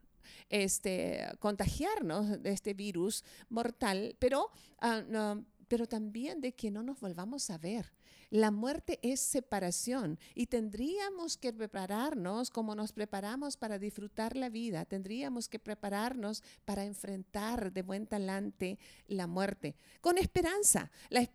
este 0.49 1.27
contagiarnos 1.39 2.41
de 2.41 2.49
este 2.49 2.73
virus 2.73 3.23
mortal 3.49 4.15
pero 4.17 4.49
uh, 4.81 5.43
pero 5.69 5.87
también 5.87 6.41
de 6.41 6.51
que 6.53 6.71
no 6.71 6.83
nos 6.83 6.99
volvamos 6.99 7.49
a 7.49 7.57
ver. 7.57 7.85
La 8.31 8.51
muerte 8.51 8.99
es 9.01 9.21
separación 9.21 10.19
y 10.35 10.45
tendríamos 10.45 11.35
que 11.35 11.51
prepararnos 11.51 12.51
como 12.51 12.75
nos 12.75 12.91
preparamos 12.91 13.57
para 13.57 13.79
disfrutar 13.79 14.35
la 14.35 14.49
vida, 14.49 14.85
tendríamos 14.85 15.49
que 15.49 15.57
prepararnos 15.57 16.43
para 16.63 16.85
enfrentar 16.85 17.73
de 17.73 17.81
buen 17.81 18.05
talante 18.05 18.77
la 19.07 19.25
muerte, 19.25 19.75
con 20.01 20.19
esperanza. 20.19 20.91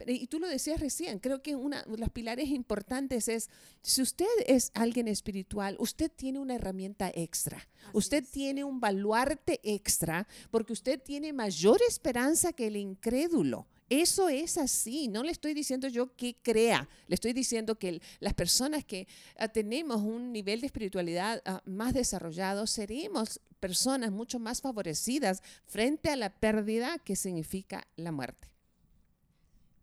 y 0.06 0.28
tú 0.28 0.38
lo 0.38 0.46
decías 0.46 0.78
recién, 0.78 1.18
creo 1.18 1.42
que 1.42 1.56
uno 1.56 1.82
de 1.82 1.98
los 1.98 2.10
pilares 2.10 2.48
importantes 2.50 3.26
es, 3.26 3.50
si 3.82 4.00
usted 4.00 4.26
es 4.46 4.70
alguien 4.74 5.08
espiritual, 5.08 5.76
usted 5.80 6.12
tiene 6.14 6.38
una 6.38 6.54
herramienta 6.54 7.10
extra, 7.12 7.68
usted 7.92 8.24
tiene 8.24 8.62
un 8.62 8.78
baluarte 8.78 9.60
extra, 9.64 10.28
porque 10.52 10.72
usted 10.72 11.02
tiene 11.02 11.32
mayor 11.32 11.80
esperanza 11.88 12.52
que 12.52 12.68
el 12.68 12.76
incrédulo. 12.76 13.66
Eso 13.90 14.30
es 14.30 14.56
así, 14.56 15.08
no 15.08 15.22
le 15.22 15.30
estoy 15.30 15.52
diciendo 15.52 15.88
yo 15.88 16.14
que 16.16 16.36
crea, 16.42 16.88
le 17.06 17.14
estoy 17.14 17.34
diciendo 17.34 17.78
que 17.78 18.00
las 18.18 18.32
personas 18.32 18.82
que 18.84 19.06
ah, 19.38 19.48
tenemos 19.48 20.00
un 20.00 20.32
nivel 20.32 20.62
de 20.62 20.66
espiritualidad 20.66 21.42
ah, 21.44 21.62
más 21.66 21.92
desarrollado, 21.92 22.66
seremos 22.66 23.40
personas 23.60 24.10
mucho 24.10 24.38
más 24.38 24.62
favorecidas 24.62 25.42
frente 25.66 26.10
a 26.10 26.16
la 26.16 26.30
pérdida 26.30 26.98
que 26.98 27.14
significa 27.14 27.86
la 27.96 28.10
muerte. 28.10 28.48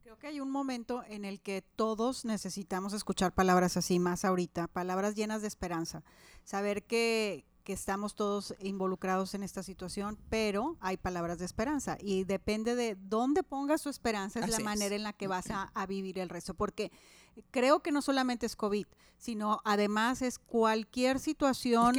Creo 0.04 0.18
que 0.18 0.28
hay 0.28 0.40
un 0.40 0.52
momento 0.52 1.04
en 1.08 1.24
el 1.24 1.40
que 1.40 1.64
todos 1.76 2.26
necesitamos 2.26 2.94
escuchar 2.94 3.34
palabras 3.34 3.78
así, 3.78 4.00
más 4.00 4.26
ahorita, 4.26 4.68
palabras 4.68 5.16
llenas 5.16 5.42
de 5.42 5.48
esperanza, 5.48 6.04
saber 6.44 6.84
que, 6.84 7.46
que 7.64 7.74
estamos 7.74 8.16
todos 8.16 8.56
involucrados 8.60 9.34
en 9.34 9.44
esta 9.44 9.64
situación, 9.64 10.18
pero 10.30 10.78
hay 10.80 10.98
palabras 10.98 11.40
de 11.40 11.46
esperanza 11.46 11.98
y 12.00 12.24
depende 12.24 12.76
de 12.76 12.96
dónde 12.96 13.44
pongas 13.44 13.84
tu 13.84 13.90
esperanza 13.90 14.40
es 14.40 14.50
la 14.50 14.60
manera 14.60 14.96
en 14.96 15.04
la 15.04 15.14
que 15.14 15.28
vas 15.28 15.46
a, 15.50 15.86
vivir 15.86 16.20
el 16.20 16.30
resto, 16.30 16.54
porque 16.54 16.92
creo 17.52 17.82
que 17.82 17.92
no 17.92 18.02
solamente 18.02 18.46
es 18.46 18.56
COVID, 18.56 18.86
sino 19.18 19.62
además 19.66 20.22
es 20.22 20.40
cualquier 20.40 21.20
situación, 21.20 21.96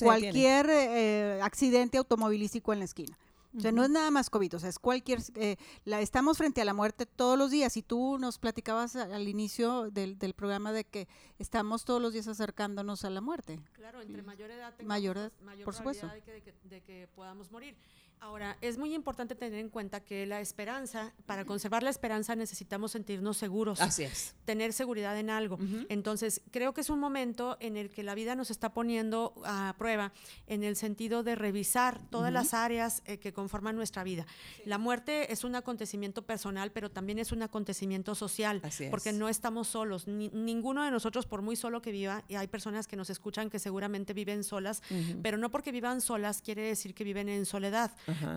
cualquier 0.00 0.70
eh, 0.70 1.40
accidente 1.42 1.98
automovilístico 1.98 2.72
en 2.72 2.80
la 2.80 2.84
esquina. 2.84 3.18
O 3.56 3.60
sea, 3.60 3.72
no 3.72 3.84
es 3.84 3.90
nada 3.90 4.10
más 4.10 4.30
COVID, 4.30 4.56
o 4.56 4.58
sea, 4.58 4.68
es 4.68 4.78
cualquier... 4.78 5.20
Eh, 5.34 5.56
la, 5.84 6.00
estamos 6.00 6.38
frente 6.38 6.62
a 6.62 6.64
la 6.64 6.72
muerte 6.72 7.06
todos 7.06 7.38
los 7.38 7.50
días 7.50 7.76
y 7.76 7.82
tú 7.82 8.18
nos 8.18 8.38
platicabas 8.38 8.96
al 8.96 9.28
inicio 9.28 9.90
del, 9.90 10.18
del, 10.18 10.32
programa 10.32 10.72
de 10.72 10.84
que 10.84 11.06
estamos 11.38 11.84
todos 11.84 12.00
los 12.00 12.12
días 12.12 12.28
acercándonos 12.28 13.04
a 13.04 13.10
la 13.10 13.20
muerte. 13.20 13.60
Claro, 13.72 14.00
entre 14.00 14.22
mayor 14.22 14.50
edad, 14.50 14.74
mayor, 14.80 15.18
edad, 15.18 15.32
mayor 15.42 15.64
por 15.64 15.74
supuesto. 15.74 16.08
De 16.08 16.22
que, 16.22 16.54
de 16.64 16.80
que 16.80 17.08
podamos 17.14 17.50
morir. 17.50 17.76
Ahora, 18.22 18.56
es 18.60 18.78
muy 18.78 18.94
importante 18.94 19.34
tener 19.34 19.58
en 19.58 19.68
cuenta 19.68 19.98
que 19.98 20.26
la 20.26 20.40
esperanza, 20.40 21.12
para 21.26 21.44
conservar 21.44 21.82
la 21.82 21.90
esperanza 21.90 22.36
necesitamos 22.36 22.92
sentirnos 22.92 23.36
seguros. 23.36 23.80
Así 23.80 24.04
es. 24.04 24.36
Tener 24.44 24.72
seguridad 24.72 25.18
en 25.18 25.28
algo. 25.28 25.58
Entonces, 25.88 26.40
creo 26.52 26.72
que 26.72 26.82
es 26.82 26.88
un 26.88 27.00
momento 27.00 27.56
en 27.58 27.76
el 27.76 27.90
que 27.90 28.04
la 28.04 28.14
vida 28.14 28.36
nos 28.36 28.52
está 28.52 28.72
poniendo 28.72 29.34
a 29.44 29.74
prueba 29.76 30.12
en 30.46 30.62
el 30.62 30.76
sentido 30.76 31.24
de 31.24 31.34
revisar 31.34 32.00
todas 32.10 32.32
las 32.32 32.54
áreas 32.54 33.02
eh, 33.06 33.18
que 33.18 33.32
conforman 33.32 33.74
nuestra 33.74 34.04
vida. 34.04 34.24
La 34.66 34.78
muerte 34.78 35.32
es 35.32 35.42
un 35.42 35.56
acontecimiento 35.56 36.22
personal, 36.22 36.70
pero 36.70 36.92
también 36.92 37.18
es 37.18 37.32
un 37.32 37.42
acontecimiento 37.42 38.14
social, 38.14 38.60
Así 38.62 38.84
es. 38.84 38.90
porque 38.90 39.12
no 39.12 39.28
estamos 39.28 39.66
solos. 39.66 40.06
ninguno 40.06 40.84
de 40.84 40.92
nosotros, 40.92 41.26
por 41.26 41.42
muy 41.42 41.56
solo 41.56 41.82
que 41.82 41.90
viva, 41.90 42.22
y 42.28 42.36
hay 42.36 42.46
personas 42.46 42.86
que 42.86 42.94
nos 42.94 43.10
escuchan 43.10 43.50
que 43.50 43.58
seguramente 43.58 44.12
viven 44.14 44.44
solas, 44.44 44.80
pero 45.22 45.38
no 45.38 45.50
porque 45.50 45.72
vivan 45.72 46.00
solas 46.00 46.40
quiere 46.40 46.62
decir 46.62 46.94
que 46.94 47.02
viven 47.02 47.28
en 47.28 47.46
soledad. 47.46 47.90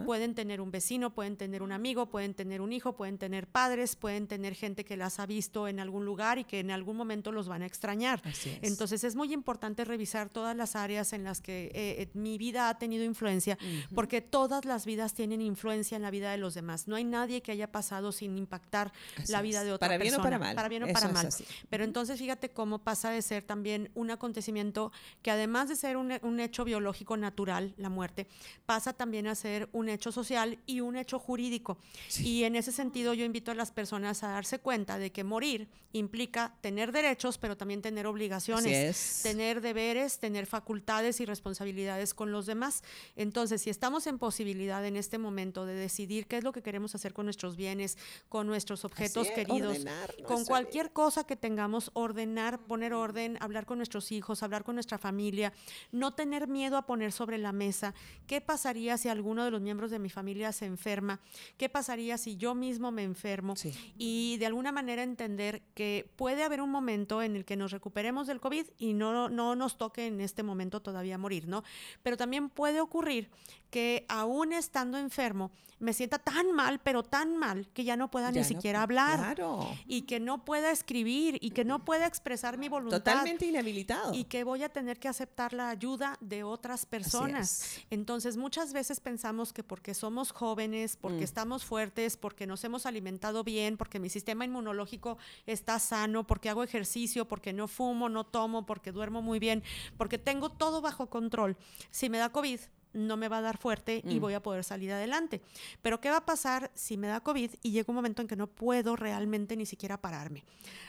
Pueden 0.06 0.36
tener 0.36 0.62
un 0.62 0.72
vecino, 0.72 1.14
pueden 1.14 1.38
tener 1.38 1.62
un 1.62 1.72
amigo, 1.72 2.08
pueden 2.08 2.34
tener 2.34 2.62
un 2.62 2.74
hijo, 2.74 2.96
pueden 2.96 3.18
tener 3.18 3.48
padres, 3.48 3.96
pueden 3.96 4.28
tener 4.28 4.56
gente 4.56 4.86
que 4.86 4.98
las 4.98 5.20
ha 5.20 5.26
visto 5.26 5.68
en 5.68 5.80
algún 5.80 6.06
lugar 6.06 6.38
y 6.38 6.44
que 6.44 6.60
en 6.60 6.72
algún 6.72 6.98
momento 6.98 7.32
los 7.32 7.48
van 7.48 7.62
a 7.62 7.66
extrañar. 7.66 8.22
Entonces 8.62 9.04
es 9.04 9.16
muy 9.16 9.34
importante 9.34 9.86
revisar 9.86 10.30
todas 10.30 10.56
las 10.56 10.76
áreas 10.76 11.14
en 11.14 11.24
las 11.24 11.42
que 11.42 11.66
eh, 11.68 12.02
eh, 12.02 12.10
mi 12.14 12.38
vida 12.38 12.70
ha 12.70 12.78
tenido 12.78 13.04
influencia, 13.04 13.58
porque 13.94 14.22
todas 14.22 14.66
las 14.66 14.86
vidas 14.86 15.14
tienen 15.14 15.42
influencia 15.42 15.96
en 15.96 16.02
la 16.02 16.12
vida 16.12 16.32
de 16.32 16.38
los 16.38 16.54
demás. 16.54 16.88
No 16.88 16.96
hay 16.96 17.04
nadie 17.04 17.42
que 17.42 17.52
haya 17.52 17.72
pasado 17.72 18.12
sin 18.12 18.38
impactar 18.38 18.92
la 19.28 19.42
vida 19.42 19.64
de 19.64 19.74
otra 19.74 19.88
persona. 19.98 20.00
Para 20.00 20.04
bien 20.04 20.20
o 20.20 20.24
para 20.24 20.40
mal. 20.40 20.56
Para 20.56 20.70
bien 20.70 20.84
o 20.84 20.88
para 20.88 21.10
mal. 21.10 21.30
Pero 21.70 21.84
entonces 21.84 22.20
fíjate 22.20 22.50
cómo 22.50 22.80
pasa 22.80 23.10
de 23.10 23.22
ser 23.22 23.44
también 23.44 23.92
un 23.94 24.12
acontecimiento 24.12 24.92
que 25.22 25.32
además 25.32 25.70
de 25.70 25.76
ser 25.76 25.98
un, 25.98 26.14
un 26.22 26.40
hecho 26.40 26.66
biológico 26.66 27.18
natural, 27.18 27.74
la 27.78 27.90
muerte, 27.90 28.28
pasa 28.66 28.94
también 28.94 29.28
a 29.28 29.36
ser 29.36 29.65
un 29.72 29.90
hecho 29.90 30.12
social 30.12 30.60
y 30.66 30.82
un 30.82 30.96
hecho 30.96 31.20
jurídico. 31.20 31.78
Y 32.20 32.44
en 32.44 32.56
ese 32.56 32.72
sentido 32.72 33.14
yo 33.14 33.26
invito 33.26 33.52
a 33.52 33.56
las 33.56 33.72
personas 33.72 34.24
a 34.24 34.30
darse 34.30 34.60
cuenta 34.60 34.98
de 34.98 35.12
que 35.12 35.24
morir 35.24 35.68
implica 35.94 36.54
tener 36.62 36.92
derechos, 36.92 37.38
pero 37.38 37.56
también 37.56 37.82
tener 37.82 38.06
obligaciones, 38.06 39.22
tener 39.24 39.62
deberes, 39.62 40.20
tener 40.20 40.46
facultades 40.46 41.22
y 41.22 41.26
responsabilidades 41.26 42.14
con 42.14 42.32
los 42.32 42.46
demás. 42.46 42.84
Entonces, 43.16 43.62
si 43.62 43.70
estamos 43.70 44.06
en 44.08 44.20
posibilidad 44.20 44.86
en 44.86 44.98
este 44.98 45.18
momento 45.18 45.66
de 45.66 45.74
decidir 45.74 46.28
qué 46.28 46.38
es 46.38 46.44
lo 46.44 46.52
que 46.52 46.62
queremos 46.62 46.96
hacer 46.96 47.14
con 47.14 47.26
nuestros 47.26 47.56
bienes, 47.56 47.98
con 48.30 48.48
nuestros 48.48 48.84
objetos 48.84 49.30
queridos, 49.32 49.86
con 50.26 50.44
cualquier 50.46 50.92
cosa 50.92 51.26
que 51.26 51.36
tengamos, 51.36 51.92
ordenar, 51.94 52.60
poner 52.60 52.94
orden, 52.94 53.38
hablar 53.40 53.66
con 53.66 53.78
nuestros 53.78 54.12
hijos, 54.12 54.44
hablar 54.44 54.64
con 54.64 54.76
nuestra 54.76 54.98
familia, 54.98 55.54
no 55.92 56.14
tener 56.14 56.48
miedo 56.48 56.78
a 56.78 56.86
poner 56.86 57.12
sobre 57.12 57.38
la 57.38 57.52
mesa 57.52 57.94
qué 58.28 58.42
pasaría 58.42 58.98
si 58.98 59.10
alguno 59.10 59.46
de 59.46 59.52
los 59.52 59.55
los 59.56 59.62
miembros 59.62 59.90
de 59.92 60.00
mi 60.00 60.10
familia 60.10 60.52
se 60.52 60.66
enferma, 60.66 61.20
qué 61.58 61.70
pasaría 61.70 62.18
si 62.18 62.36
yo 62.38 62.54
mismo 62.56 62.92
me 62.92 63.04
enfermo 63.04 63.56
Sí. 63.56 63.72
y 63.98 64.38
de 64.38 64.46
alguna 64.46 64.72
manera 64.72 65.02
entender 65.04 65.62
que 65.74 66.12
puede 66.16 66.44
haber 66.44 66.62
un 66.62 66.70
momento 66.70 67.22
en 67.22 67.36
el 67.36 67.46
que 67.46 67.56
nos 67.56 67.72
recuperemos 67.72 68.28
del 68.28 68.40
COVID 68.42 68.66
y 68.78 68.94
no, 68.94 69.30
no 69.30 69.56
nos 69.56 69.78
toque 69.78 70.08
en 70.08 70.20
este 70.22 70.44
momento 70.44 70.82
todavía 70.82 71.18
morir, 71.18 71.48
¿no? 71.48 71.64
Pero 72.04 72.18
también 72.18 72.50
puede 72.50 72.82
ocurrir 72.82 73.30
que 73.70 74.06
aún 74.10 74.54
estando 74.54 74.98
enfermo 74.98 75.52
me 75.80 75.92
sienta 75.92 76.20
tan 76.20 76.54
mal, 76.54 76.80
pero 76.80 77.04
tan 77.04 77.36
mal, 77.36 77.68
que 77.74 77.84
ya 77.84 77.98
no 77.98 78.10
pueda 78.10 78.28
Ya 78.28 78.32
ni 78.32 78.40
no 78.40 78.44
siquiera 78.46 78.82
hablar 78.84 79.36
Claro. 79.36 79.68
y 79.86 80.04
que 80.04 80.22
no 80.22 80.46
pueda 80.46 80.72
escribir 80.72 81.38
y 81.42 81.52
que 81.52 81.66
no 81.66 81.84
pueda 81.84 82.06
expresar 82.08 82.58
mi 82.58 82.70
voluntad. 82.70 83.00
Totalmente 83.00 83.46
inhabilitado. 83.46 84.14
Y 84.14 84.24
que 84.24 84.46
voy 84.46 84.64
a 84.64 84.70
tener 84.70 84.98
que 85.00 85.10
aceptar 85.10 85.52
la 85.52 85.70
ayuda 85.70 86.18
de 86.22 86.44
otras 86.44 86.86
personas. 86.86 87.82
Entonces, 87.90 88.38
muchas 88.38 88.72
veces 88.72 89.02
pensamos 89.02 89.45
que 89.54 89.64
porque 89.64 89.94
somos 89.94 90.32
jóvenes, 90.32 90.98
porque 90.98 91.22
Mm. 91.22 91.24
estamos 91.24 91.66
fuertes, 91.66 92.18
porque 92.18 92.46
nos 92.48 92.64
hemos 92.64 92.86
alimentado 92.86 93.44
bien, 93.44 93.78
porque 93.78 94.00
mi 94.00 94.10
sistema 94.10 94.46
inmunológico 94.46 95.18
está 95.46 95.80
sano, 95.80 96.26
porque 96.28 96.50
hago 96.50 96.64
ejercicio, 96.64 97.26
porque 97.28 97.54
no 97.54 97.68
fumo, 97.68 98.10
no 98.10 98.24
tomo, 98.26 98.66
porque 98.66 98.92
duermo 98.92 99.22
muy 99.22 99.40
bien, 99.40 99.64
porque 99.98 100.18
tengo 100.18 100.50
todo 100.50 100.82
bajo 100.82 101.08
control. 101.10 101.58
Si 101.92 102.10
me 102.10 102.18
da 102.18 102.30
COVID, 102.30 102.60
no 102.96 103.18
me 103.18 103.28
va 103.28 103.38
a 103.38 103.42
dar 103.42 103.58
fuerte 103.58 104.02
y 104.04 104.16
Mm. 104.16 104.20
voy 104.22 104.34
a 104.34 104.42
poder 104.42 104.64
salir 104.64 104.92
adelante. 104.92 105.42
Pero 105.82 106.02
¿qué 106.02 106.10
va 106.10 106.18
a 106.18 106.26
pasar 106.26 106.72
si 106.74 106.98
me 106.98 107.08
da 107.08 107.20
COVID 107.20 107.52
y 107.62 107.72
llega 107.72 107.86
un 107.90 107.96
momento 107.96 108.22
en 108.22 108.28
que 108.28 108.36
no 108.36 108.48
puedo 108.48 108.96
realmente 108.96 109.56
ni 109.56 109.66
siquiera 109.66 110.02
pararme? 110.02 110.44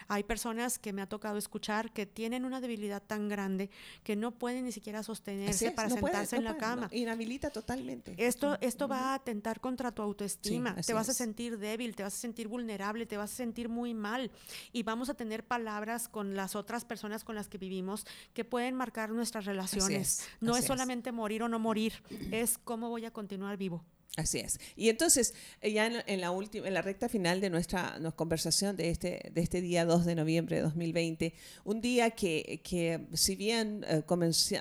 Hay 0.09 0.22
personas 0.22 0.78
que 0.78 0.92
me 0.92 1.02
ha 1.02 1.09
tocado 1.09 1.36
escuchar 1.36 1.92
que 1.92 2.07
tienen 2.07 2.44
una 2.44 2.61
debilidad 2.61 3.02
tan 3.02 3.28
grande 3.28 3.70
que 4.04 4.14
no 4.16 4.30
pueden 4.30 4.64
ni 4.64 4.72
siquiera 4.72 5.02
sostenerse 5.02 5.66
es, 5.68 5.72
para 5.72 5.88
no 5.88 5.96
puede, 5.96 6.14
sentarse 6.14 6.36
no 6.36 6.40
en 6.40 6.44
la 6.44 6.57
cama. 6.57 6.88
no, 6.92 6.96
inhabilita 6.96 7.50
totalmente. 7.50 8.14
Esto, 8.16 8.57
esto 8.61 8.86
va 8.88 9.11
a 9.11 9.14
atentar 9.14 9.61
contra 9.61 9.90
tu 9.92 10.02
autoestima, 10.02 10.76
Sí, 10.80 10.86
te 10.86 10.94
vas 10.94 11.09
a 11.09 11.14
sentir 11.14 11.59
débil, 11.59 11.96
te 11.96 12.02
vas 12.04 12.14
a 12.14 12.18
sentir 12.18 12.46
vulnerable, 12.46 13.04
te 13.07 13.16
vas 13.16 13.32
a 13.32 13.34
sentir 13.36 13.68
muy 13.68 13.94
mal 13.94 14.30
y 14.72 14.84
vamos 14.84 15.09
a 15.11 15.14
tener 15.14 15.44
palabras 15.44 16.09
con 16.09 16.36
las 16.36 16.54
otras 16.54 16.84
personas 16.84 17.24
con 17.24 17.34
las 17.34 17.48
que 17.48 17.59
vivimos 17.59 18.07
que 18.32 18.44
pueden 18.44 18.74
marcar 18.76 19.11
nuestras 19.11 19.44
relaciones. 19.44 20.20
es, 20.20 20.28
no 20.40 20.57
es. 20.57 20.64
solamente 20.64 21.11
morir 21.11 21.42
o 21.42 21.48
no 21.48 21.59
morir, 21.59 21.94
es 22.32 22.59
cómo 22.59 22.88
voy 22.88 23.05
a 23.05 23.11
continuar 23.11 23.57
vivo. 23.57 23.84
Así 24.16 24.38
es. 24.38 24.59
Y 24.76 24.88
entonces, 24.88 25.34
eh, 25.61 25.72
ya 25.72 25.86
en, 25.86 26.20
la 26.22 26.30
última, 26.30 26.66
en 26.66 26.72
la 26.72 26.80
recta 26.80 27.07
final 27.09 27.40
de 27.42 27.51
nuestra, 27.51 27.99
nuestra 27.99 28.16
conversación 28.16 28.74
de 28.74 28.88
este, 28.88 29.30
de 29.30 29.42
este 29.42 29.61
día 29.61 29.84
2 29.84 30.07
de 30.07 30.14
noviembre 30.14 30.57
de 30.57 30.62
2020, 30.62 31.34
un 31.64 31.82
día 31.82 32.11
que, 32.11 32.62
que 32.64 33.07
si 33.12 33.36
bien 33.36 33.84
eh, 33.86 34.03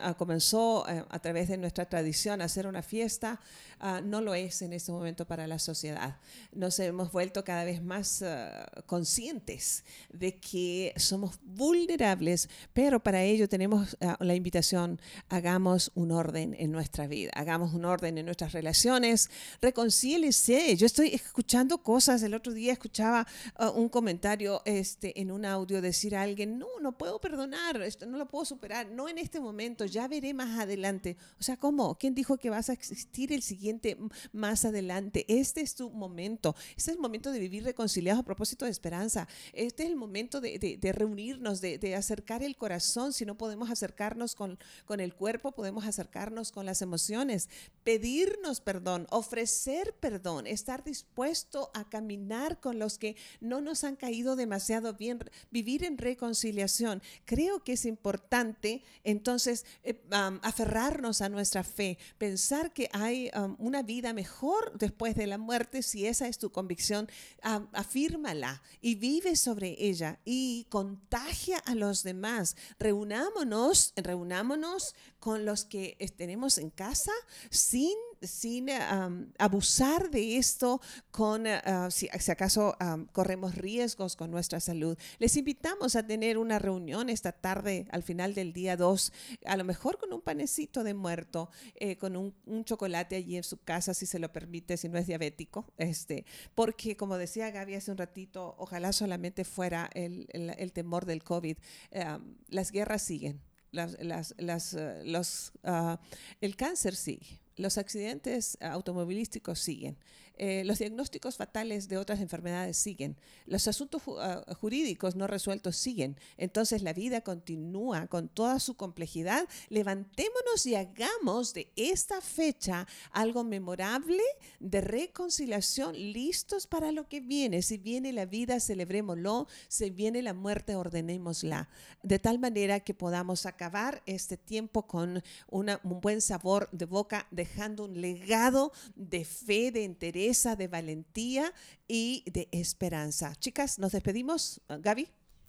ah, 0.02 0.14
comenzó 0.18 0.86
eh, 0.90 1.06
a 1.10 1.20
través 1.20 1.48
de 1.48 1.58
nuestra 1.58 1.88
tradición 1.88 2.42
a 2.42 2.46
hacer 2.46 2.68
una 2.68 2.82
fiesta, 2.82 3.40
ah, 3.80 4.02
no 4.02 4.22
lo 4.22 4.34
es 4.34 4.62
en 4.62 4.74
este 4.74 4.92
momento 4.92 5.26
para 5.26 5.48
la 5.48 5.60
sociedad. 5.60 6.18
Nos 6.54 6.80
hemos 6.80 7.12
vuelto 7.12 7.44
cada 7.44 7.64
vez 7.64 7.84
más 7.84 8.22
ah, 8.22 8.66
conscientes 8.86 9.84
de 10.10 10.38
que 10.38 10.94
somos 10.98 11.40
vulnerables, 11.44 12.50
pero 12.74 13.02
para 13.02 13.24
ello 13.24 13.50
tenemos 13.50 13.98
ah, 14.02 14.18
la 14.20 14.36
invitación, 14.36 15.00
hagamos 15.30 15.92
un 15.96 16.12
orden 16.12 16.56
en 16.58 16.72
nuestra 16.72 17.08
vida, 17.08 17.32
hagamos 17.36 17.74
un 17.74 17.86
orden 17.86 18.18
en 18.18 18.26
nuestras 18.26 18.54
relaciones, 18.54 19.30
reconcíliese. 19.62 20.76
Yo 20.76 20.86
estoy 20.86 21.10
escuchando 21.10 21.80
cosas, 21.80 22.24
el 22.24 22.34
otro 22.34 22.54
día 22.54 22.74
escuchaba 22.74 23.28
un 23.76 23.90
comentario 23.90 24.62
este, 24.66 25.20
en 25.20 25.32
un 25.32 25.46
audio 25.46 25.82
decir 25.82 26.16
a 26.16 26.22
alguien, 26.22 26.58
no, 26.58 26.68
no 26.82 26.98
puedo 26.98 27.20
perdonar, 27.20 27.82
esto 27.82 28.06
no 28.06 28.18
lo 28.18 28.28
puedo 28.28 28.46
superar, 28.46 28.88
no 28.90 29.10
en 29.10 29.18
este 29.18 29.40
momento, 29.40 29.86
ya 29.86 30.08
veré 30.08 30.34
más 30.34 30.60
adelante. 30.60 31.18
O 31.40 31.44
sea, 31.44 31.58
¿cómo? 31.58 31.98
¿Quién 31.98 32.16
dijo 32.16 32.38
que 32.38 32.50
vas 32.50 32.70
a 32.70 32.74
existir 32.74 33.34
el 33.34 33.42
siguiente 33.42 33.65
m- 33.72 34.10
más 34.32 34.66
adelante? 34.66 35.26
Este 35.28 35.62
es 35.62 35.76
tu 35.76 35.90
momento, 35.90 36.56
este 36.70 36.92
es 36.92 36.96
el 36.96 37.00
momento 37.00 37.32
de 37.32 37.40
vivir 37.40 37.64
reconciliados 37.64 38.22
a 38.22 38.26
propósito 38.26 38.66
de 38.66 38.72
esperanza, 38.72 39.28
este 39.54 39.84
es 39.84 39.90
el 39.90 39.96
momento 39.96 40.42
de, 40.42 40.60
de- 40.60 40.78
de 40.78 40.92
reunirnos, 40.92 41.62
de, 41.62 41.78
de 41.78 41.96
acercar 41.96 42.44
el 42.44 42.56
corazón, 42.56 43.14
si 43.14 43.26
no 43.26 43.38
podemos 43.38 43.70
acercarnos 43.70 44.36
con, 44.36 44.58
con 44.86 45.00
el 45.00 45.14
cuerpo, 45.14 45.52
podemos 45.54 45.86
acercarnos 45.86 46.52
con 46.52 46.66
las 46.66 46.82
emociones, 46.82 47.50
pedirnos 47.84 48.62
perdón, 48.62 49.08
ofrecer 49.10 49.94
perdón, 50.00 50.48
estar 50.48 50.84
dispuesto 50.84 51.72
a 51.74 51.88
caminar 51.90 52.60
con 52.60 52.80
los 52.80 52.98
que 52.98 53.16
no 53.40 53.62
nos 53.62 53.84
han 53.84 53.96
caído 53.96 54.36
demasiado 54.36 54.94
bien, 54.94 55.20
vivir 55.52 55.84
en 55.84 55.98
reconciliación. 55.98 57.02
Creo 57.26 57.64
que 57.64 57.74
es 57.74 57.86
importante 57.86 58.84
entonces 59.04 59.66
eh, 59.84 60.02
um, 60.12 60.40
aferrarnos 60.42 61.22
a 61.22 61.30
nuestra 61.30 61.64
fe, 61.64 61.98
pensar 62.18 62.74
que 62.74 62.90
hay 62.92 63.30
um, 63.36 63.55
una 63.58 63.84
vida 63.84 64.14
mejor 64.14 64.78
después 64.78 65.16
de 65.16 65.28
la 65.28 65.38
muerte, 65.38 65.82
si 65.82 66.06
esa 66.08 66.28
es 66.28 66.38
tu 66.38 66.52
convicción, 66.52 67.10
afírmala 67.42 68.62
y 68.82 68.96
vive 68.96 69.36
sobre 69.36 69.76
ella 69.80 70.20
y 70.26 70.66
contagia 70.70 71.58
a 71.60 71.76
los 71.76 72.04
demás. 72.04 72.56
Reunámonos, 72.80 73.94
reunámonos 73.96 74.96
con 75.26 75.44
los 75.44 75.66
que 75.66 75.98
tenemos 76.18 76.60
en 76.60 76.70
casa 76.70 77.12
sin, 77.50 77.96
sin 78.22 78.70
um, 78.70 79.32
abusar 79.40 80.12
de 80.12 80.38
esto, 80.38 80.80
con 81.10 81.48
ah, 81.48 81.90
si, 81.90 82.08
acaso 82.30 82.76
um, 82.80 83.08
corremos 83.08 83.56
riesgos 83.56 84.16
con 84.16 84.30
nuestra 84.30 84.60
salud. 84.60 84.96
Les 85.18 85.36
invitamos 85.36 85.96
a 85.96 86.06
tener 86.06 86.38
una 86.38 86.60
reunión 86.60 87.10
esta 87.10 87.32
tarde 87.32 87.88
al 87.90 88.04
final 88.04 88.36
del 88.36 88.54
día 88.54 88.78
2, 88.78 89.14
a 89.48 89.58
lo 89.58 89.64
mejor 89.64 89.98
con 89.98 90.14
un 90.14 90.22
panecito 90.22 90.84
de 90.84 90.94
muerto, 90.94 91.50
eh, 91.74 91.98
con 91.98 92.16
un, 92.18 92.36
un 92.46 92.64
chocolate 92.64 93.16
allí 93.16 93.38
en 93.38 93.44
su 93.44 93.58
casa, 93.58 93.96
si 93.96 94.06
se 94.06 94.20
lo 94.20 94.32
permite, 94.32 94.78
si 94.78 94.90
no 94.90 95.00
es 95.00 95.08
diabético, 95.08 95.66
este, 95.78 96.24
porque 96.54 96.96
como 96.96 97.18
decía 97.18 97.50
Gaby 97.50 97.74
hace 97.74 97.90
un 97.90 97.98
ratito, 97.98 98.54
ojalá 98.60 98.94
solamente 98.94 99.44
fuera 99.44 99.90
el, 99.96 100.28
el- 100.34 100.72
temor 100.72 101.06
del 101.08 101.24
COVID. 101.24 101.58
Eh, 101.90 102.18
las 102.50 102.72
guerras 102.72 103.02
siguen, 103.02 103.42
las, 103.76 103.98
las, 104.00 104.34
las, 104.38 104.74
eh, 104.74 105.02
los, 105.06 105.52
ah, 105.64 106.00
el 106.42 106.56
cáncer 106.56 106.96
sigue. 106.96 107.40
Los 107.58 107.78
accidentes 107.78 108.58
automovilísticos 108.62 109.60
siguen, 109.60 109.98
eh, 110.38 110.64
los 110.66 110.80
diagnósticos 110.80 111.38
fatales 111.38 111.88
de 111.88 111.98
otras 111.98 112.20
enfermedades 112.20 112.78
siguen, 112.78 113.18
los 113.46 113.68
asuntos 113.68 114.02
ju- 114.04 114.18
ah, 114.20 114.44
jurídicos 114.56 115.16
no 115.16 115.28
resueltos 115.28 115.76
siguen. 115.78 116.18
Entonces 116.38 116.82
la 116.82 116.94
vida 116.94 117.22
continúa 117.22 118.08
con 118.08 118.28
toda 118.28 118.60
su 118.60 118.76
complejidad. 118.76 119.48
Levantémonos 119.70 120.66
y 120.66 120.76
hagamos 120.76 121.54
de 121.54 121.72
esta 121.76 122.22
fecha 122.22 122.88
algo 123.12 123.44
memorable 123.44 124.22
de 124.60 124.82
reconciliación, 124.82 125.96
listos 125.96 126.68
para 126.68 126.92
lo 126.92 127.08
que 127.08 127.22
viene. 127.22 127.62
Si 127.62 127.78
viene 127.78 128.12
la 128.12 128.26
vida, 128.26 128.60
celebrémoslo. 128.60 129.48
Si 129.68 129.90
viene 129.90 130.22
la 130.22 130.34
muerte, 130.34 130.76
ordenémosla. 130.76 131.70
De 132.04 132.20
tal 132.20 132.40
manera 132.40 132.80
que 132.82 132.94
podamos 132.94 133.46
acabar 133.46 134.04
este 134.06 134.38
tiempo 134.38 134.86
con 134.86 135.24
una- 135.48 135.80
un 135.84 136.02
buen 136.02 136.22
sabor 136.22 136.70
de 136.72 136.86
boca, 136.86 137.28
dejando 137.32 137.86
un 137.86 138.02
legado 138.02 138.72
de 138.96 139.26
fe, 139.26 139.72
de 139.72 139.84
entereza, 140.26 140.56
de 140.56 140.68
valentía 140.68 141.54
y 141.88 142.24
de 142.32 142.48
esperanza. 142.52 143.36
Chicas, 143.36 143.78
nos 143.80 143.92
despedimos. 143.92 144.62
Gaby. 144.68 145.08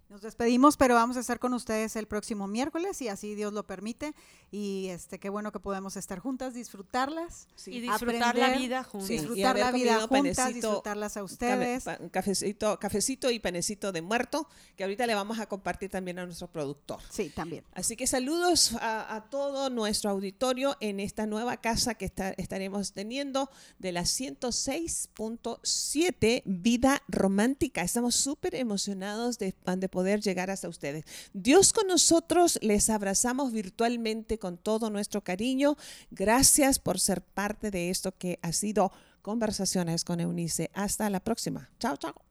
Nos 0.09 0.23
despedimos, 0.23 0.77
pero 0.77 0.95
vamos 0.95 1.17
a 1.17 1.21
estar 1.21 1.41
con 1.41 1.53
ustedes 1.53 1.97
el 1.97 2.07
próximo 2.07 2.47
miércoles, 2.47 3.03
y 3.03 3.09
así 3.09 3.35
Dios 3.35 3.53
lo 3.53 3.67
permite. 3.67 4.15
Y 4.59 4.89
este, 4.89 5.19
qué 5.19 5.29
bueno 5.29 5.53
que 5.53 5.61
podemos 5.61 5.99
estar 5.99 6.19
juntas, 6.19 6.55
disfrutarlas. 6.55 7.47
Y 7.67 7.81
disfrutar 7.81 8.35
la 8.37 8.57
vida 8.57 8.89
y 8.95 8.99
Disfrutar 9.07 9.59
la 9.59 9.71
vida 9.71 10.01
juntas, 10.07 10.09
panecito, 10.09 10.47
disfrutarlas 10.69 11.17
a 11.19 11.25
ustedes. 11.25 11.85
cafecito, 12.11 12.79
cafecito 12.79 13.31
y 13.31 13.39
panecito 13.39 13.93
de 13.93 14.01
muerto, 14.01 14.49
que 14.75 14.85
ahorita 14.85 15.07
le 15.07 15.15
vamos 15.15 15.41
a 15.41 15.47
compartir 15.47 15.91
también 15.91 16.19
a 16.21 16.25
nuestro 16.25 16.51
productor. 16.51 17.01
Sí, 17.11 17.29
también. 17.29 17.65
Así 17.75 17.97
que 17.97 18.07
saludos 18.07 18.73
a, 18.81 19.15
a 19.17 19.29
todo 19.29 19.69
nuestro 19.69 20.09
auditorio 20.11 20.75
en 20.81 21.01
esta 21.01 21.27
nueva 21.27 21.59
casa 21.59 21.93
que 21.95 22.07
está- 22.07 22.31
estaremos 22.39 22.93
teniendo 22.95 23.51
de 23.79 23.93
la 23.93 24.03
106.7 24.07 26.43
Vida 26.47 27.03
Romántica. 27.09 27.83
Estamos 27.83 28.15
súper 28.15 28.55
emocionados 28.55 29.39
de, 29.39 29.55
de 29.77 29.89
poder 29.91 30.23
llegar 30.23 30.51
hasta 30.51 30.67
ustedes. 30.69 31.05
Dios 31.35 31.75
con 31.75 31.87
nosotros, 31.89 32.59
les 32.63 32.89
abrazamos 32.89 33.53
virtualmente 33.53 34.39
con 34.47 34.59
todo 34.59 34.91
nuestro 34.91 35.23
cariño. 35.23 35.77
Gracias 36.13 36.79
por 36.79 37.01
ser 37.01 37.21
parte 37.21 37.73
de 37.73 37.91
esto 37.91 38.13
que 38.17 38.39
ha 38.43 38.53
sido 38.53 38.93
Conversaciones 39.21 40.05
con 40.05 40.21
Eunice. 40.21 40.71
Hasta 40.73 41.11
la 41.11 41.19
próxima. 41.19 41.69
Chao, 41.81 41.97
chao. 41.97 42.26